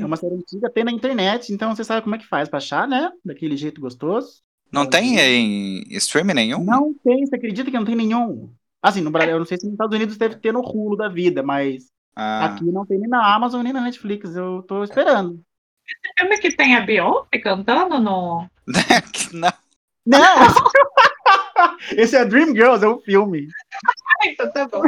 [0.00, 2.48] É Hum, uma série antiga, tem na internet, então você sabe como é que faz
[2.48, 3.10] pra achar, né?
[3.24, 4.42] Daquele jeito gostoso.
[4.72, 6.66] Não tem em streaming nenhum?
[6.66, 8.54] Não tem, você acredita que não tem nenhum?
[8.82, 11.08] Assim, no Brasil, eu não sei se nos Estados Unidos deve ter no Hulu da
[11.08, 14.34] vida, mas Ah, aqui não tem nem na Amazon nem na Netflix.
[14.36, 15.44] Eu tô esperando.
[16.18, 18.48] Filme que tem a Beyoncé cantando no.
[19.32, 19.52] não.
[20.06, 20.18] Não!
[21.96, 23.48] Esse é Dream Girls, é um filme.
[23.74, 24.82] Ah, então tá bom.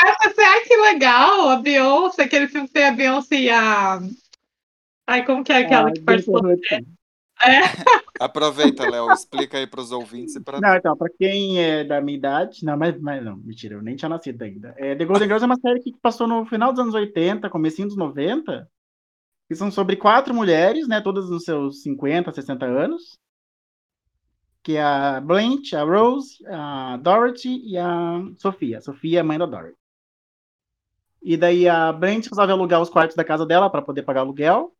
[0.00, 4.00] Aí você, ai, que legal, a Beyoncé, aquele filme que tem a Beyoncé e a.
[5.06, 6.40] Ai, como que é aquela Ah, que participou?
[7.40, 7.60] É.
[8.18, 10.60] Aproveita, Léo, explica aí pros ouvintes e pra.
[10.60, 13.94] Não, então, pra quem é da minha idade, não, mas, mas não, mentira, eu nem
[13.94, 14.74] tinha nascido ainda.
[14.76, 17.88] É, The Golden Girls é uma série que passou no final dos anos 80, comecinho
[17.88, 18.68] dos 90,
[19.48, 23.18] que são sobre quatro mulheres, né, todas nos seus 50, 60 anos,
[24.62, 28.80] que é a Blanche, a Rose, a Dorothy e a Sofia.
[28.82, 29.78] Sofia é mãe da Dorothy.
[31.22, 34.74] E daí a Blanche resolve alugar os quartos da casa dela para poder pagar aluguel.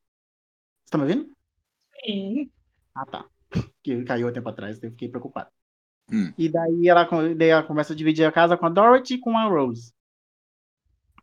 [0.85, 1.31] Você tá me ouvindo?
[2.05, 2.51] Sim.
[2.95, 3.25] Ah, tá.
[3.83, 5.49] Que caiu há tempo atrás, eu fiquei preocupado.
[6.13, 6.33] Hum.
[6.37, 7.05] E daí ela,
[7.35, 9.93] daí ela começa a dividir a casa com a Dorothy e com a Rose.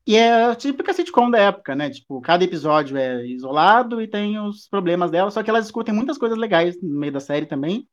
[0.08, 1.90] E é a típica sitcom da época, né?
[1.90, 6.18] Tipo, cada episódio é isolado e tem os problemas dela, só que elas discutem muitas
[6.18, 7.88] coisas legais no meio da série também.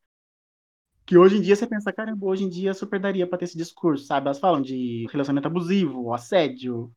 [1.07, 3.57] Que hoje em dia você pensa, caramba, hoje em dia super daria pra ter esse
[3.57, 4.27] discurso, sabe?
[4.27, 6.93] Elas falam de relacionamento abusivo, assédio.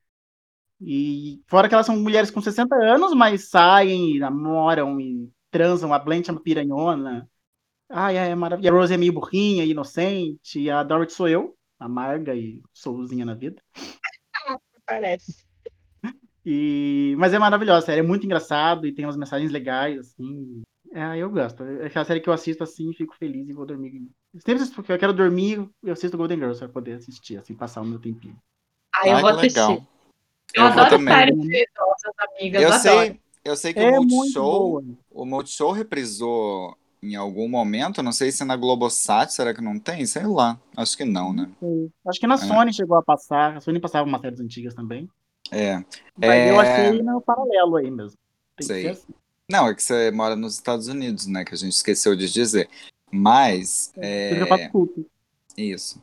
[0.82, 5.94] E fora que elas são mulheres com 60 anos, mas saem, namoram e transam.
[5.94, 7.30] A Blanche é uma piranhona.
[7.90, 8.68] Ai, é maravilhoso.
[8.68, 10.60] E a Rose é meio burrinha, inocente.
[10.60, 13.62] E a Dorothy sou eu, amarga e souzinha na vida.
[14.86, 15.44] Parece.
[16.45, 17.16] E...
[17.18, 20.62] Mas é maravilhosa, a série é muito engraçado e tem umas mensagens legais, assim.
[20.91, 21.64] É, eu gosto.
[21.64, 24.07] É aquela série que eu assisto assim, fico feliz e vou dormir.
[24.45, 27.86] Sempre porque eu quero dormir, eu assisto Golden Girls pra poder assistir, assim, passar o
[27.86, 28.38] meu tempinho.
[28.95, 29.72] Ai, eu Ai, vou que legal.
[29.72, 29.88] assistir.
[30.56, 31.14] Eu, Eu adoro também.
[31.16, 32.62] séries de idosas, amigas.
[32.62, 32.82] Eu adoro.
[32.82, 36.78] sei, eu sei que É o Multishow, o Multishow reprisou
[37.11, 40.06] em algum momento, não sei se na Globosat, será que não tem?
[40.06, 41.49] Sei lá, acho que não, né?
[41.60, 41.91] Sim.
[42.07, 42.38] Acho que na É.
[42.38, 43.57] Sony chegou a passar.
[43.57, 45.10] A Sony passava umas séries antigas também.
[45.52, 45.77] É.
[46.18, 48.18] Mas É, eu achei no paralelo aí mesmo.
[48.57, 48.88] Tem que Sei.
[48.90, 49.14] assim.
[49.49, 51.45] Não, é que você mora nos Estados Unidos, né?
[51.45, 52.68] Que a gente esqueceu de dizer.
[53.11, 53.94] Mas.
[53.95, 54.68] É...
[54.69, 55.06] Culto.
[55.56, 56.02] Isso.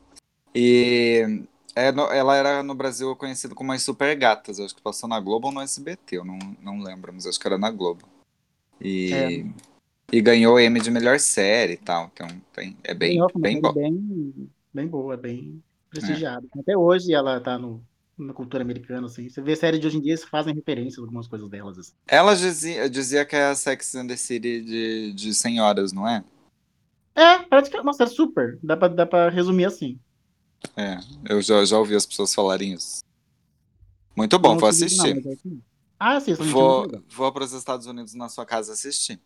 [0.55, 1.43] E
[1.75, 4.61] é ela era no Brasil conhecida como as Super Gatas.
[4.61, 7.47] Acho que passou na Globo ou no SBT, eu não, não lembro, mas acho que
[7.47, 8.07] era na Globo.
[8.81, 9.45] E, É.
[10.11, 12.11] e ganhou Emmy de melhor série e tal.
[12.13, 13.73] Então tem, é bem, Ganhou, bem bom.
[13.73, 16.47] bem, bem boa, bem prestigiada.
[16.59, 17.85] Até hoje ela tá no,
[18.17, 19.29] na cultura americana, assim.
[19.29, 21.93] Você vê séries de hoje em dia, eles fazem referência a algumas coisas delas, assim.
[22.07, 26.25] Ela dizia, dizia que é a Sex and the City de, de senhoras, não é?
[27.15, 28.59] É, parece que é super.
[28.63, 29.99] Dá pra, dá pra resumir assim.
[30.77, 30.99] É,
[31.29, 33.01] eu já, já ouvi as pessoas falarem isso.
[34.17, 35.15] Muito bom, Não vou não, assistir.
[35.15, 35.63] mas é assim.
[35.99, 39.21] Ah, sim, Vou, vou para os Estados Unidos na sua casa assistir.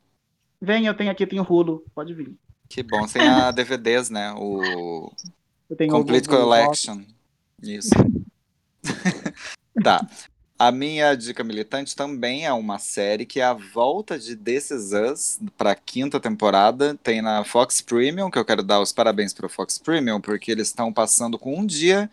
[0.60, 2.34] Vem, eu tenho aqui, tenho Hulu, pode vir.
[2.68, 4.32] Que bom, tem a DVDs, né?
[4.36, 5.12] O
[5.70, 7.02] Eu tenho Complete Collection.
[7.62, 7.90] Isso.
[9.82, 10.06] tá.
[10.58, 14.92] A minha dica militante também é uma série que é a volta de This Is
[14.92, 16.94] Us para a quinta temporada.
[17.02, 20.50] Tem na Fox Premium, que eu quero dar os parabéns para o Fox Premium, porque
[20.50, 22.10] eles estão passando com um dia,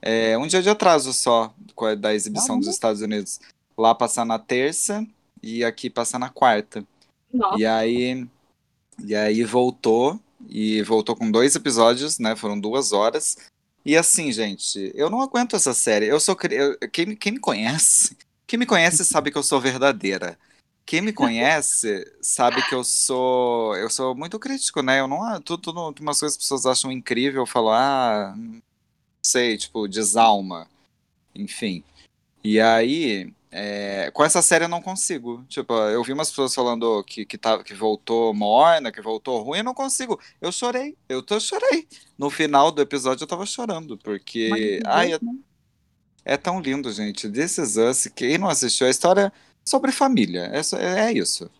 [0.00, 1.52] é, um dia de atraso só
[1.98, 3.40] da exibição dos Estados Unidos.
[3.76, 5.04] Lá passar na terça
[5.42, 6.84] e aqui passar na quarta.
[7.32, 7.58] Nossa.
[7.58, 8.26] E aí,
[9.04, 12.36] e aí voltou, e voltou com dois episódios, né?
[12.36, 13.36] Foram duas horas.
[13.84, 16.06] E assim, gente, eu não aguento essa série.
[16.06, 16.36] Eu sou.
[16.50, 20.38] eu- quem, quem me conhece, quem me conhece sabe que eu sou verdadeira.
[20.84, 23.76] Quem me conhece sabe que eu sou.
[23.76, 25.00] Eu sou muito crítico, né?
[25.00, 25.40] Eu não.
[25.40, 28.60] Tudo, tudo umas coisas que as pessoas acham incrível, eu falo, ah, não
[29.24, 30.68] sei, tipo, desalma.
[31.34, 31.84] Enfim.
[32.44, 35.44] E aí, é, com essa série eu não consigo.
[35.48, 39.58] Tipo, eu vi umas pessoas falando que, que, tá, que voltou morna, que voltou ruim,
[39.58, 40.18] eu não consigo.
[40.40, 41.86] Eu chorei, eu tô, chorei.
[42.18, 44.48] No final do episódio eu tava chorando, porque.
[44.50, 45.20] Mas, Ai, é,
[46.24, 47.28] é tão lindo, gente.
[47.30, 49.32] This Is Us, quem não assistiu, a história é
[49.68, 50.50] sobre família.
[50.52, 51.50] É, só- é isso.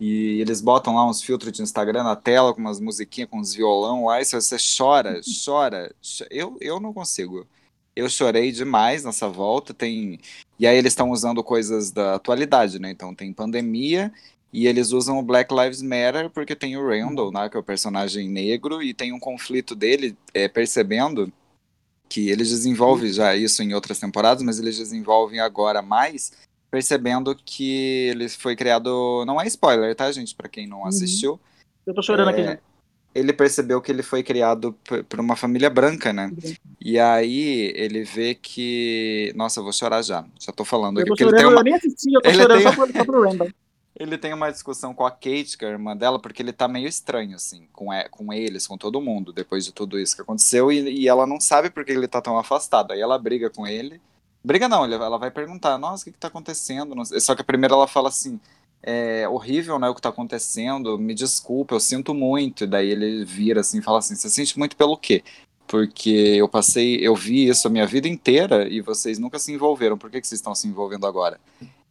[0.00, 3.54] E eles botam lá uns filtros de Instagram na tela, com umas musiquinhas, com uns
[3.54, 5.94] violão lá, e você chora, chora.
[6.00, 7.46] cho- Eu, eu não consigo.
[7.94, 9.74] Eu chorei demais nessa volta.
[9.74, 10.18] Tem
[10.58, 12.90] e aí eles estão usando coisas da atualidade, né?
[12.90, 14.12] Então tem pandemia
[14.52, 17.48] e eles usam o Black Lives Matter porque tem o Randall, né?
[17.48, 21.32] Que é o personagem negro e tem um conflito dele é, percebendo
[22.08, 26.32] que eles desenvolvem já isso em outras temporadas, mas eles desenvolvem agora mais
[26.70, 31.40] percebendo que ele foi criado, não é spoiler, tá, gente, Pra quem não assistiu.
[31.86, 32.58] Eu tô chorando aqui É, já.
[33.14, 34.76] Ele percebeu que ele foi criado
[35.08, 36.32] por uma família branca, né?
[36.80, 39.32] E aí ele vê que.
[39.34, 40.24] Nossa, eu vou chorar já.
[40.38, 41.08] Já tô falando Eu aqui.
[41.08, 41.60] tô porque ele chorando, tem uma...
[41.60, 43.48] eu nem assisti, eu tô ele chorando tem- só, por, só pro Randall.
[43.98, 46.66] Ele tem uma discussão com a Kate, que é a irmã dela, porque ele tá
[46.66, 50.72] meio estranho, assim, com, com eles, com todo mundo, depois de tudo isso que aconteceu,
[50.72, 52.92] e, e ela não sabe por que ele tá tão afastado.
[52.92, 54.00] Aí ela briga com ele.
[54.42, 56.94] Briga não, ela vai perguntar, nossa, o que que tá acontecendo?
[57.20, 58.40] Só que primeiro ela fala assim,
[58.82, 62.64] é horrível, né, o que tá acontecendo, me desculpa, eu sinto muito.
[62.64, 65.22] E daí ele vira assim e fala assim, você sente muito pelo quê?
[65.66, 69.96] Porque eu passei, eu vi isso a minha vida inteira e vocês nunca se envolveram,
[69.96, 71.38] por que que vocês estão se envolvendo agora?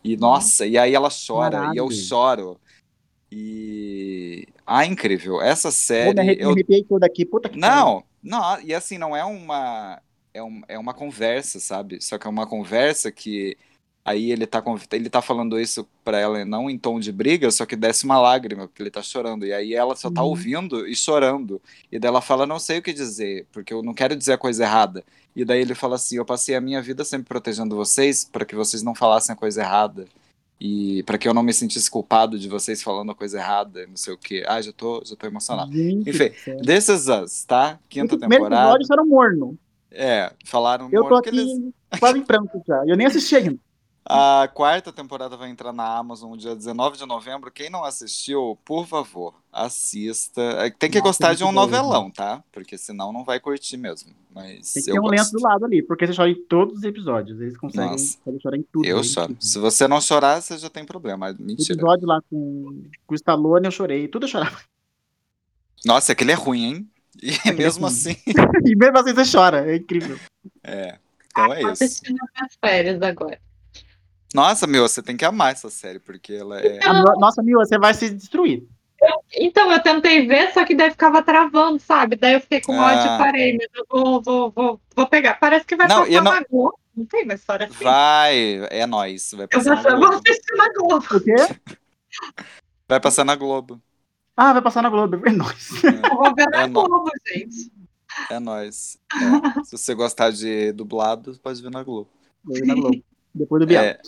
[0.03, 1.91] E nossa, e aí ela chora, e eu Caralho.
[1.91, 2.59] choro.
[3.31, 4.47] E.
[4.65, 5.41] Ah, incrível.
[5.41, 6.41] Essa Pô, me série.
[6.41, 6.47] eu...
[6.47, 7.75] me arrepiei todo aqui, puta que pariu.
[7.75, 10.01] Não, não, e assim, não é uma.
[10.33, 12.01] É, um, é uma conversa, sabe?
[12.01, 13.57] Só que é uma conversa que.
[14.09, 14.63] Aí ele tá,
[14.93, 18.19] ele tá falando isso pra ela não em tom de briga, só que desce uma
[18.19, 19.45] lágrima, porque ele tá chorando.
[19.45, 20.29] E aí ela só tá Uhum.
[20.29, 21.61] ouvindo e chorando.
[21.91, 24.37] E daí ela fala, não sei o que dizer, porque eu não quero dizer a
[24.37, 25.03] coisa errada.
[25.35, 28.55] E daí ele fala assim: eu passei a minha vida sempre protegendo vocês para que
[28.55, 30.05] vocês não falassem a coisa errada.
[30.59, 33.95] E para que eu não me sentisse culpado de vocês falando a coisa errada, não
[33.95, 34.43] sei o quê.
[34.47, 35.71] Ah, já tô, já tô emocionado.
[35.71, 36.31] Gente Enfim.
[36.65, 37.79] This Is Us, tá?
[37.87, 38.69] Quinta primeiro temporada.
[38.71, 39.57] episódio era um morno.
[39.91, 41.73] É, falaram Eu tô morto que aqui eles.
[41.99, 42.83] quase em pranto já.
[42.87, 43.57] Eu nem assisti ainda.
[44.05, 47.51] A quarta temporada vai entrar na Amazon dia 19 de novembro.
[47.51, 50.41] Quem não assistiu, por favor, assista.
[50.41, 52.43] É, Tem que Nossa, gostar de um bom, novelão, tá?
[52.51, 54.11] Porque senão não vai curtir mesmo.
[54.33, 55.11] Mas Tem que eu ter um gosto.
[55.15, 57.39] lenço do lado ali, porque você chora em todos os episódios.
[57.39, 57.97] Eles conseguem
[58.41, 58.85] chorar em tudo.
[58.87, 59.03] Eu né?
[59.03, 59.37] choro.
[59.39, 61.29] Se você não chorar, você já tem problema.
[61.31, 61.73] O Mentira.
[61.73, 64.07] episódio lá com, com o Stallone eu chorei.
[64.07, 64.57] Tudo eu chorava.
[65.85, 66.89] Nossa, aquele é ruim, hein?
[67.21, 67.93] E Aquele é mesmo ruim.
[67.93, 68.15] assim.
[68.65, 69.69] e mesmo assim você chora.
[69.71, 70.17] É incrível.
[70.63, 70.97] É.
[71.31, 71.83] Então é Tô isso.
[71.83, 73.39] assistindo minhas férias agora.
[74.33, 76.79] Nossa, meu, você tem que amar essa série, porque ela é.
[76.85, 78.63] A no- Nossa, Mil, você vai se destruir.
[79.33, 82.15] Então, eu tentei ver, só que daí ficava travando, sabe?
[82.17, 83.15] Daí eu fiquei com ódio Ah.
[83.15, 85.35] e parei, mas eu vou, vou, vou, vou pegar.
[85.39, 86.79] Parece que vai Não, passar não- na Globo.
[86.97, 87.81] Não tem uma história assim.
[87.83, 89.31] Vai, é nóis.
[89.33, 90.23] Vai Eu passar vou, na eu vou Globo.
[90.27, 91.05] assistir na Globo.
[91.15, 91.35] O quê?
[92.89, 93.79] Vai passar na Globo.
[94.35, 95.83] Ah, vai passar na Globo, é nóis.
[95.83, 97.71] Eu vou ver na É Globo, gente.
[98.31, 98.97] É nóis.
[99.13, 99.63] É.
[99.63, 102.09] Se você gostar de dublado, pode ver na Globo.
[102.43, 103.03] Vai na Globo.
[103.33, 103.83] Depois do Bial.
[103.83, 103.99] É.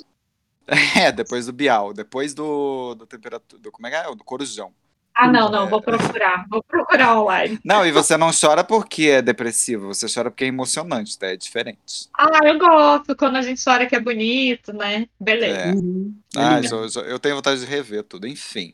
[0.98, 4.04] É, depois do Bial, depois do, do temperatura, do, como é que é?
[4.16, 4.74] Do Corujão.
[5.14, 6.46] Ah, não, não, vou procurar.
[6.50, 7.60] Vou procurar online.
[7.66, 11.28] Não, e você não chora porque é depressivo, você chora porque é emocionante, tá?
[11.28, 12.08] É diferente.
[12.18, 15.08] Ah, eu gosto quando a gente chora que é bonito, né?
[15.20, 15.58] Beleza.
[15.60, 15.74] É.
[16.38, 18.74] Ah, já- já- eu tenho vontade de rever tudo, enfim.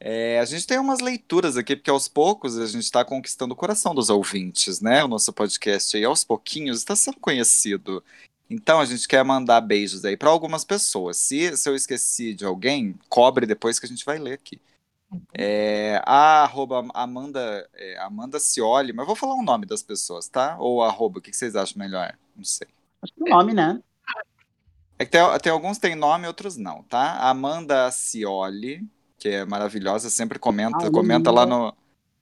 [0.00, 3.56] É, a gente tem umas leituras aqui, porque aos poucos a gente está conquistando o
[3.56, 5.04] coração dos ouvintes, né?
[5.04, 8.02] O nosso podcast aí, aos pouquinhos, está sendo conhecido.
[8.48, 11.16] Então a gente quer mandar beijos aí para algumas pessoas.
[11.16, 14.60] Se, se eu esqueci de alguém, cobre depois que a gente vai ler aqui.
[15.34, 20.28] É, a arroba Amanda, é, Amanda Cioli, mas eu vou falar o nome das pessoas,
[20.28, 20.56] tá?
[20.58, 22.16] Ou arroba, o que vocês acham melhor?
[22.34, 22.68] Não sei.
[23.02, 23.82] Acho que é o nome, né?
[24.98, 27.28] É que tem, tem alguns tem nome, outros não, tá?
[27.28, 28.86] Amanda Cioli,
[29.18, 31.74] que é maravilhosa, sempre comenta, Ah, comenta lá no.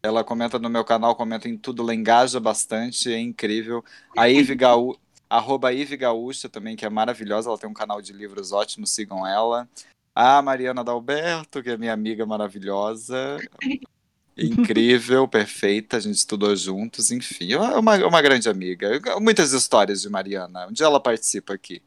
[0.02, 3.84] Ela comenta no meu canal, comenta em tudo, ela engaja bastante, é incrível.
[4.16, 4.98] A Ive Gaú,
[5.30, 9.24] arroba Ive Gaúcha também, que é maravilhosa, ela tem um canal de livros ótimo, sigam
[9.24, 9.68] ela.
[10.12, 13.38] A Mariana Dalberto, que é minha amiga maravilhosa.
[14.36, 19.00] Incrível, perfeita, a gente estudou juntos, enfim, é uma, uma grande amiga.
[19.20, 20.66] Muitas histórias de Mariana.
[20.66, 21.80] Um dia ela participa aqui.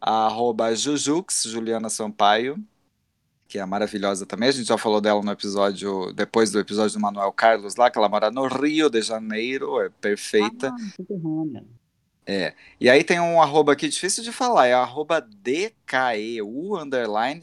[0.00, 2.62] A arroba Jujux, Juliana Sampaio,
[3.48, 4.48] que é maravilhosa também.
[4.48, 7.98] A gente já falou dela no episódio, depois do episódio do Manuel Carlos lá, que
[7.98, 10.72] ela mora no Rio de Janeiro, é perfeita.
[10.96, 11.64] Subterrânea.
[12.26, 12.54] É.
[12.78, 17.40] E aí tem um arroba aqui difícil de falar, é arroba DKEU underline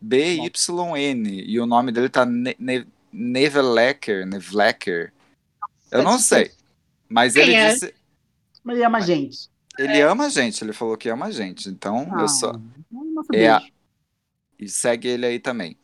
[0.00, 1.42] CMBYN.
[1.46, 5.12] E o nome dele tá Ne- Ne- Nevelecker, Nevelecker.
[5.90, 6.52] Eu não sei.
[7.08, 7.72] Mas ele é?
[7.72, 7.94] disse.
[8.62, 9.48] Mas ele ama a gente.
[9.78, 11.68] Ele ama a gente, ele falou que ama a gente.
[11.68, 12.52] Então, Ah, eu só.
[12.90, 13.72] Nossa, É, a- beijo.
[14.58, 15.76] e segue ele aí também.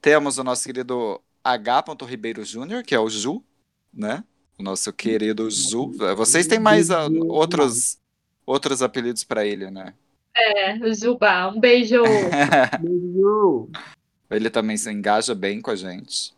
[0.00, 1.84] Temos o nosso querido H.
[2.06, 3.42] Ribeiro Júnior, que é o Ju,
[3.92, 4.24] né?
[4.58, 5.92] O nosso querido Ju.
[6.16, 7.98] Vocês têm mais ah, outros,
[8.46, 9.94] outros apelidos para ele, né?
[10.36, 12.02] É, Juba, um beijo.
[12.80, 13.68] Beijo.
[14.30, 16.34] Ele também se engaja bem com a gente.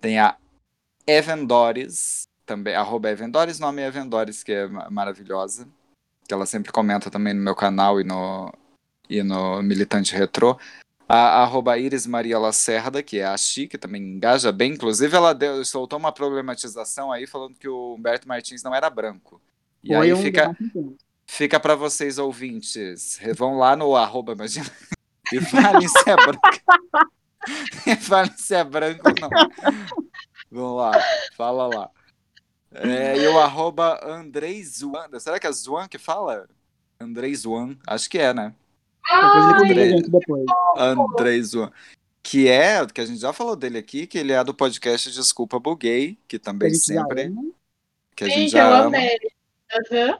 [0.00, 0.36] Tem a
[1.06, 5.68] Evendores, também, arroba Evendores, nome é Evendores, que é ma- maravilhosa.
[6.26, 8.52] Que ela sempre comenta também no meu canal e no,
[9.10, 10.58] e no Militante Retrô.
[11.08, 14.72] A arroba Iris Maria Lacerda, que é a Chi, que também engaja bem.
[14.72, 19.40] Inclusive, ela deu, soltou uma problematização aí falando que o Humberto Martins não era branco.
[19.82, 20.56] E Foi aí um fica,
[21.26, 23.20] fica para vocês ouvintes.
[23.36, 24.70] Vão lá no arroba, imagina.
[25.32, 26.40] E falem se é branco.
[27.86, 29.30] E falem se é branco ou não.
[30.50, 30.92] Vamos lá,
[31.36, 31.90] fala lá.
[32.70, 35.08] É, e o arroba Andrei Zuan.
[35.18, 36.48] Será que é Zuan que fala?
[37.00, 37.76] Andrei Zuan.
[37.86, 38.54] Acho que é, né?
[39.10, 40.10] Andrei, gente.
[40.76, 41.72] Andrei Zuan.
[42.22, 45.58] Que é, que a gente já falou dele aqui, que ele é do podcast Desculpa
[45.58, 47.34] Buguei, que também gente sempre.
[48.14, 48.96] Que a gente eu já ama.
[49.90, 50.18] Aham.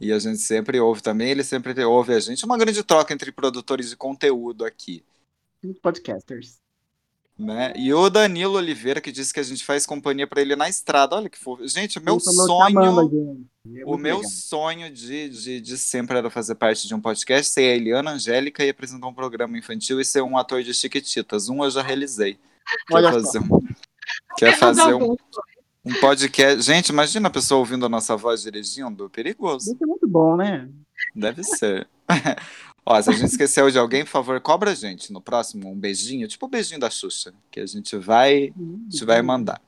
[0.00, 2.44] E a gente sempre ouve também, ele sempre ouve a gente.
[2.44, 5.04] Uma grande troca entre produtores de conteúdo aqui.
[5.82, 6.59] Podcasters.
[7.40, 7.72] Né?
[7.74, 11.16] E o Danilo Oliveira, que disse que a gente faz companhia pra ele na estrada.
[11.16, 11.66] Olha que fofo.
[11.66, 13.40] Gente, o meu a sonho.
[13.66, 14.30] É O meu legal.
[14.30, 18.62] sonho de, de, de sempre era fazer parte de um podcast, ser a Eliana Angélica
[18.62, 21.48] e apresentar um programa infantil e ser um ator de Chiquititas.
[21.48, 22.38] Um eu já realizei.
[22.86, 23.48] Quer Olha fazer um,
[24.36, 25.16] quer fazer um,
[25.82, 26.60] um podcast.
[26.60, 29.08] Gente, imagina a pessoa ouvindo a nossa voz dirigindo.
[29.08, 29.72] Perigoso.
[29.72, 30.68] Isso é muito bom, né?
[31.16, 31.88] Deve ser.
[32.90, 35.78] Ó, se a gente esqueceu de alguém, por favor, cobra a gente no próximo um
[35.78, 39.62] beijinho, tipo o beijinho da Xuxa, que a gente vai, a gente vai mandar.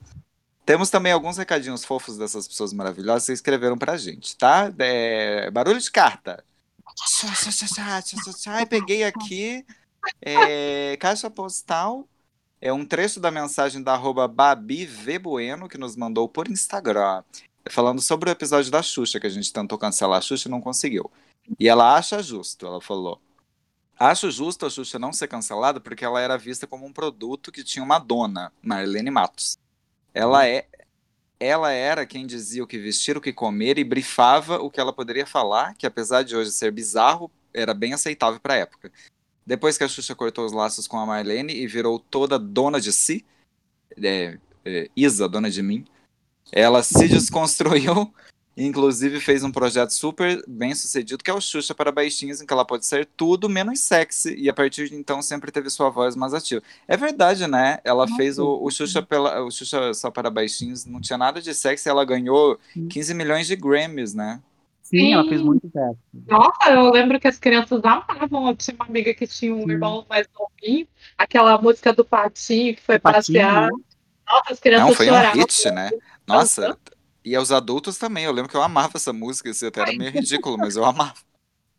[0.66, 4.72] Temos também alguns recadinhos fofos dessas pessoas maravilhosas que escreveram pra gente, tá?
[4.76, 6.42] É, barulho de carta.
[8.58, 9.64] Ai, peguei aqui.
[10.20, 12.08] é, caixa postal.
[12.60, 15.18] É um trecho da mensagem da arroba Babi V.
[15.20, 17.22] Bueno, que nos mandou por Instagram.
[17.70, 20.60] Falando sobre o episódio da Xuxa, que a gente tentou cancelar a Xuxa e não
[20.60, 21.10] conseguiu.
[21.58, 23.20] E ela acha justo, ela falou.
[23.98, 27.62] Acho justo a Xuxa não ser cancelada porque ela era vista como um produto que
[27.62, 29.56] tinha uma dona, Marlene Matos.
[30.12, 30.66] Ela é
[31.38, 34.92] ela era quem dizia o que vestir, o que comer e brifava o que ela
[34.92, 38.92] poderia falar, que apesar de hoje ser bizarro, era bem aceitável para a época.
[39.44, 42.92] Depois que a Xuxa cortou os laços com a Marlene e virou toda dona de
[42.92, 43.26] si,
[44.00, 45.84] é, é, Isa, dona de mim,
[46.52, 48.14] ela se desconstruiu
[48.56, 52.52] Inclusive fez um projeto super bem sucedido que é o Xuxa para Baixinhos, em que
[52.52, 56.14] ela pode ser tudo menos sexy, e a partir de então sempre teve sua voz
[56.14, 56.62] mais ativa.
[56.86, 57.78] É verdade, né?
[57.84, 61.54] Ela fez o, o Xuxa pela, o Xuxa só para Baixinhos, não tinha nada de
[61.54, 62.58] sexy, ela ganhou
[62.90, 64.40] 15 milhões de Grammys, né?
[64.82, 65.96] Sim, ela fez muito sucesso.
[66.28, 68.48] Nossa, eu lembro que as crianças amavam.
[68.48, 70.86] Eu tinha uma amiga que tinha um irmão mais novinho.
[71.16, 73.70] Aquela música do Patinho que foi Patinho, passear.
[73.70, 73.78] né?
[74.28, 75.40] Nossa, as crianças Não, foi um choravam.
[75.40, 75.90] hit, né?
[76.26, 76.78] Nossa,
[77.24, 78.24] e os adultos também.
[78.24, 81.14] Eu lembro que eu amava essa música, isso até era meio ridículo, mas eu amava.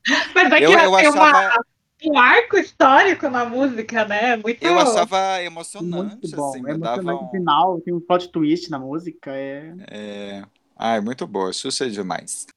[0.35, 1.63] Mas é que Eu- eu tem uma- achava-
[2.05, 4.35] um arco histórico na música, né?
[4.35, 6.49] Muito Eu achava emocionante, Muito bom.
[6.49, 7.29] assim, é me dava emocionante um...
[7.31, 9.31] final, tem um plot twist na música.
[9.33, 9.73] É.
[9.89, 10.43] É...
[10.77, 12.47] Ai, muito boa, Xuxa é demais.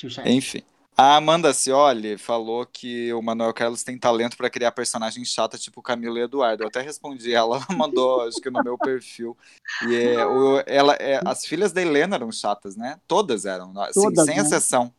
[0.00, 0.22] Xuxa.
[0.26, 0.62] Enfim.
[1.00, 5.80] A Amanda Cioli falou que o Manuel Carlos tem talento pra criar personagem chata tipo
[5.80, 6.64] Camilo e Eduardo.
[6.64, 9.38] Eu até respondi ela, mandou, acho que no meu perfil.
[9.86, 12.98] E é, o, ela, é, as filhas da Helena eram chatas, né?
[13.06, 14.42] Todas eram, assim, Todas, sem né?
[14.42, 14.92] exceção.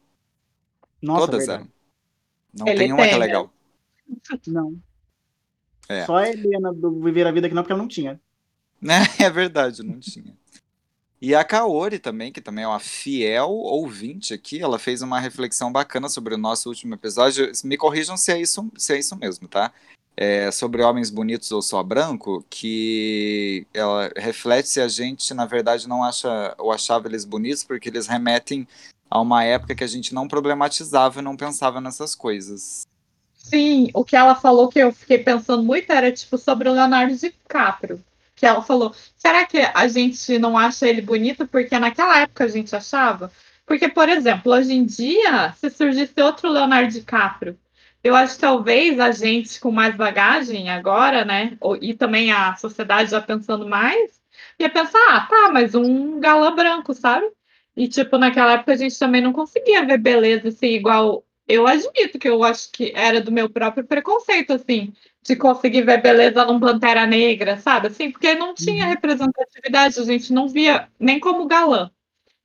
[1.02, 1.64] Nossa, Todas verdade.
[1.64, 1.72] eram.
[2.58, 3.54] Não Ele tem uma que é tem, legal.
[4.48, 4.80] Não.
[5.90, 6.06] É.
[6.06, 8.22] Só a Helena do Viver a Vida que não, porque ela não tinha.
[8.82, 9.00] Né?
[9.20, 10.34] É verdade, não tinha.
[11.22, 15.70] E a Kaori também, que também é uma fiel ouvinte aqui, ela fez uma reflexão
[15.72, 17.52] bacana sobre o nosso último episódio.
[17.64, 19.74] Me corrijam se é isso, se é isso mesmo, tá?
[20.16, 25.88] É, sobre homens bonitos ou só branco, que ela reflete se a gente, na verdade,
[25.90, 28.66] não acha ou achava eles bonitos, porque eles remetem
[29.10, 32.88] a uma época que a gente não problematizava e não pensava nessas coisas.
[33.36, 37.16] Sim, o que ela falou que eu fiquei pensando muito era tipo sobre o Leonardo
[37.16, 38.04] DiCaprio.
[38.40, 42.48] Que ela falou: será que a gente não acha ele bonito porque naquela época a
[42.48, 43.30] gente achava?
[43.66, 47.60] Porque, por exemplo, hoje em dia, se surgisse outro Leonardo DiCaprio,
[48.02, 51.58] eu acho que talvez a gente com mais bagagem agora, né?
[51.82, 54.20] E também a sociedade já pensando mais,
[54.58, 57.28] ia pensar: ah, tá, mas um galã branco, sabe?
[57.76, 61.24] E, tipo, naquela época a gente também não conseguia ver beleza assim, igual.
[61.50, 64.94] Eu admito que eu acho que era do meu próprio preconceito, assim,
[65.24, 67.88] de conseguir ver beleza num Pantera Negra, sabe?
[67.88, 71.90] Assim, porque não tinha representatividade, a gente não via nem como galã.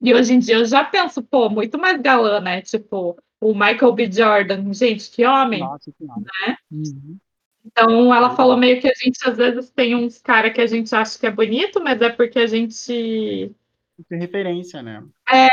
[0.01, 2.62] E hoje em dia eu já penso, pô, muito mais galã, né?
[2.62, 4.10] Tipo, o Michael B.
[4.10, 6.20] Jordan, gente, que homem, Nossa Senhora.
[6.20, 6.56] né?
[6.72, 7.18] Uhum.
[7.62, 10.94] Então ela falou meio que a gente às vezes tem uns cara que a gente
[10.94, 13.55] acha que é bonito, mas é porque a gente
[14.09, 15.05] Tem referência, né?
[15.31, 15.48] é,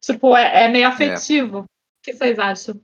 [0.00, 1.60] tipo, é, é meio afetivo.
[1.60, 1.66] O
[2.02, 2.80] que vocês acham?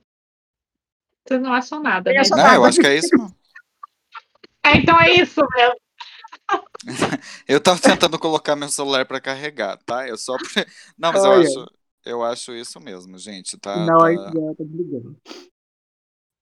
[1.27, 2.23] Vocês não acham nada, né?
[2.31, 3.11] Não, eu acho que é isso.
[4.63, 5.75] É, então é isso mesmo.
[7.49, 10.07] Eu tava tentando colocar meu celular pra carregar, tá?
[10.07, 10.37] Eu só.
[10.37, 10.67] pre-
[10.99, 11.49] Não, mas eu Olha.
[11.49, 11.67] acho,
[12.05, 13.59] eu acho isso mesmo, gente.
[13.59, 15.17] Tá, não, tá, aí já tá desligando.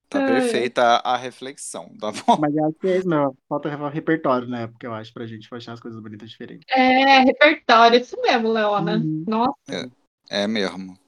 [0.09, 0.27] tá Ai.
[0.27, 2.39] perfeita a, a reflexão, tá bom?
[2.41, 3.39] Mas eu acho que é isso mesmo.
[3.49, 4.67] Falta repertório, né?
[4.67, 6.65] Porque eu acho pra gente achar as coisas bonitas diferentes.
[6.69, 8.97] É, repertório, isso mesmo, Leona.
[8.97, 9.25] Uhum.
[9.27, 9.91] Nossa.
[10.29, 10.99] É mesmo.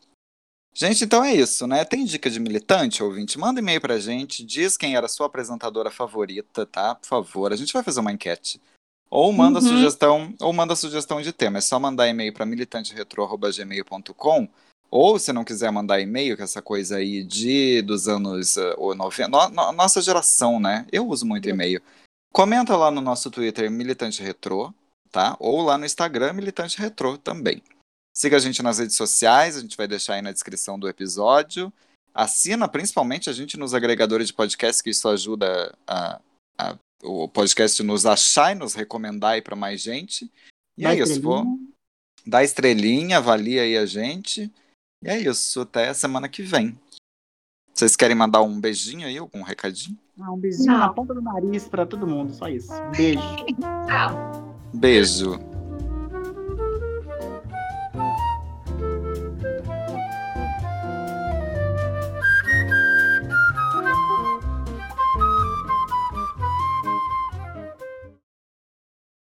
[0.73, 1.85] Gente, então é isso, né?
[1.85, 3.37] Tem dica de militante, ouvinte?
[3.39, 6.95] Manda e-mail pra gente, diz quem era a sua apresentadora favorita, tá?
[6.95, 8.61] Por favor, a gente vai fazer uma enquete.
[9.11, 9.67] Ou manda Uhum.
[9.67, 11.59] sugestão, ou manda sugestão de tema.
[11.59, 14.49] É só mandar e-mail para militanteretro@gmail.com.
[14.91, 18.75] Ou se não quiser mandar e-mail, que é essa coisa aí de dos anos uh,
[18.79, 20.87] o 90, no- no- nossa geração, né?
[20.91, 21.81] Eu uso muito e-mail.
[22.33, 24.73] Comenta lá no nosso Twitter Militante Retro,
[25.11, 25.37] tá?
[25.41, 27.63] Ou lá no Instagram Militante Retro também.
[28.17, 31.73] Siga a gente nas redes sociais, a gente vai deixar aí na descrição do episódio.
[32.13, 36.21] Assina principalmente a gente nos agregadores de podcast, que isso ajuda a,
[36.59, 40.31] a- o podcast nos achar e nos recomendar aí para mais gente.
[40.77, 41.69] E Dá é isso, vou estrelinha.
[42.27, 44.51] dar estrelinha, avalia aí a gente.
[45.03, 46.79] E é isso, até semana que vem.
[47.73, 49.97] Vocês querem mandar um beijinho aí, algum recadinho?
[50.21, 50.79] Ah, um beijinho Não.
[50.79, 52.71] na ponta do nariz pra todo mundo, só isso.
[52.73, 53.21] Um beijo.
[53.87, 54.59] Tchau.
[54.75, 55.50] Beijo.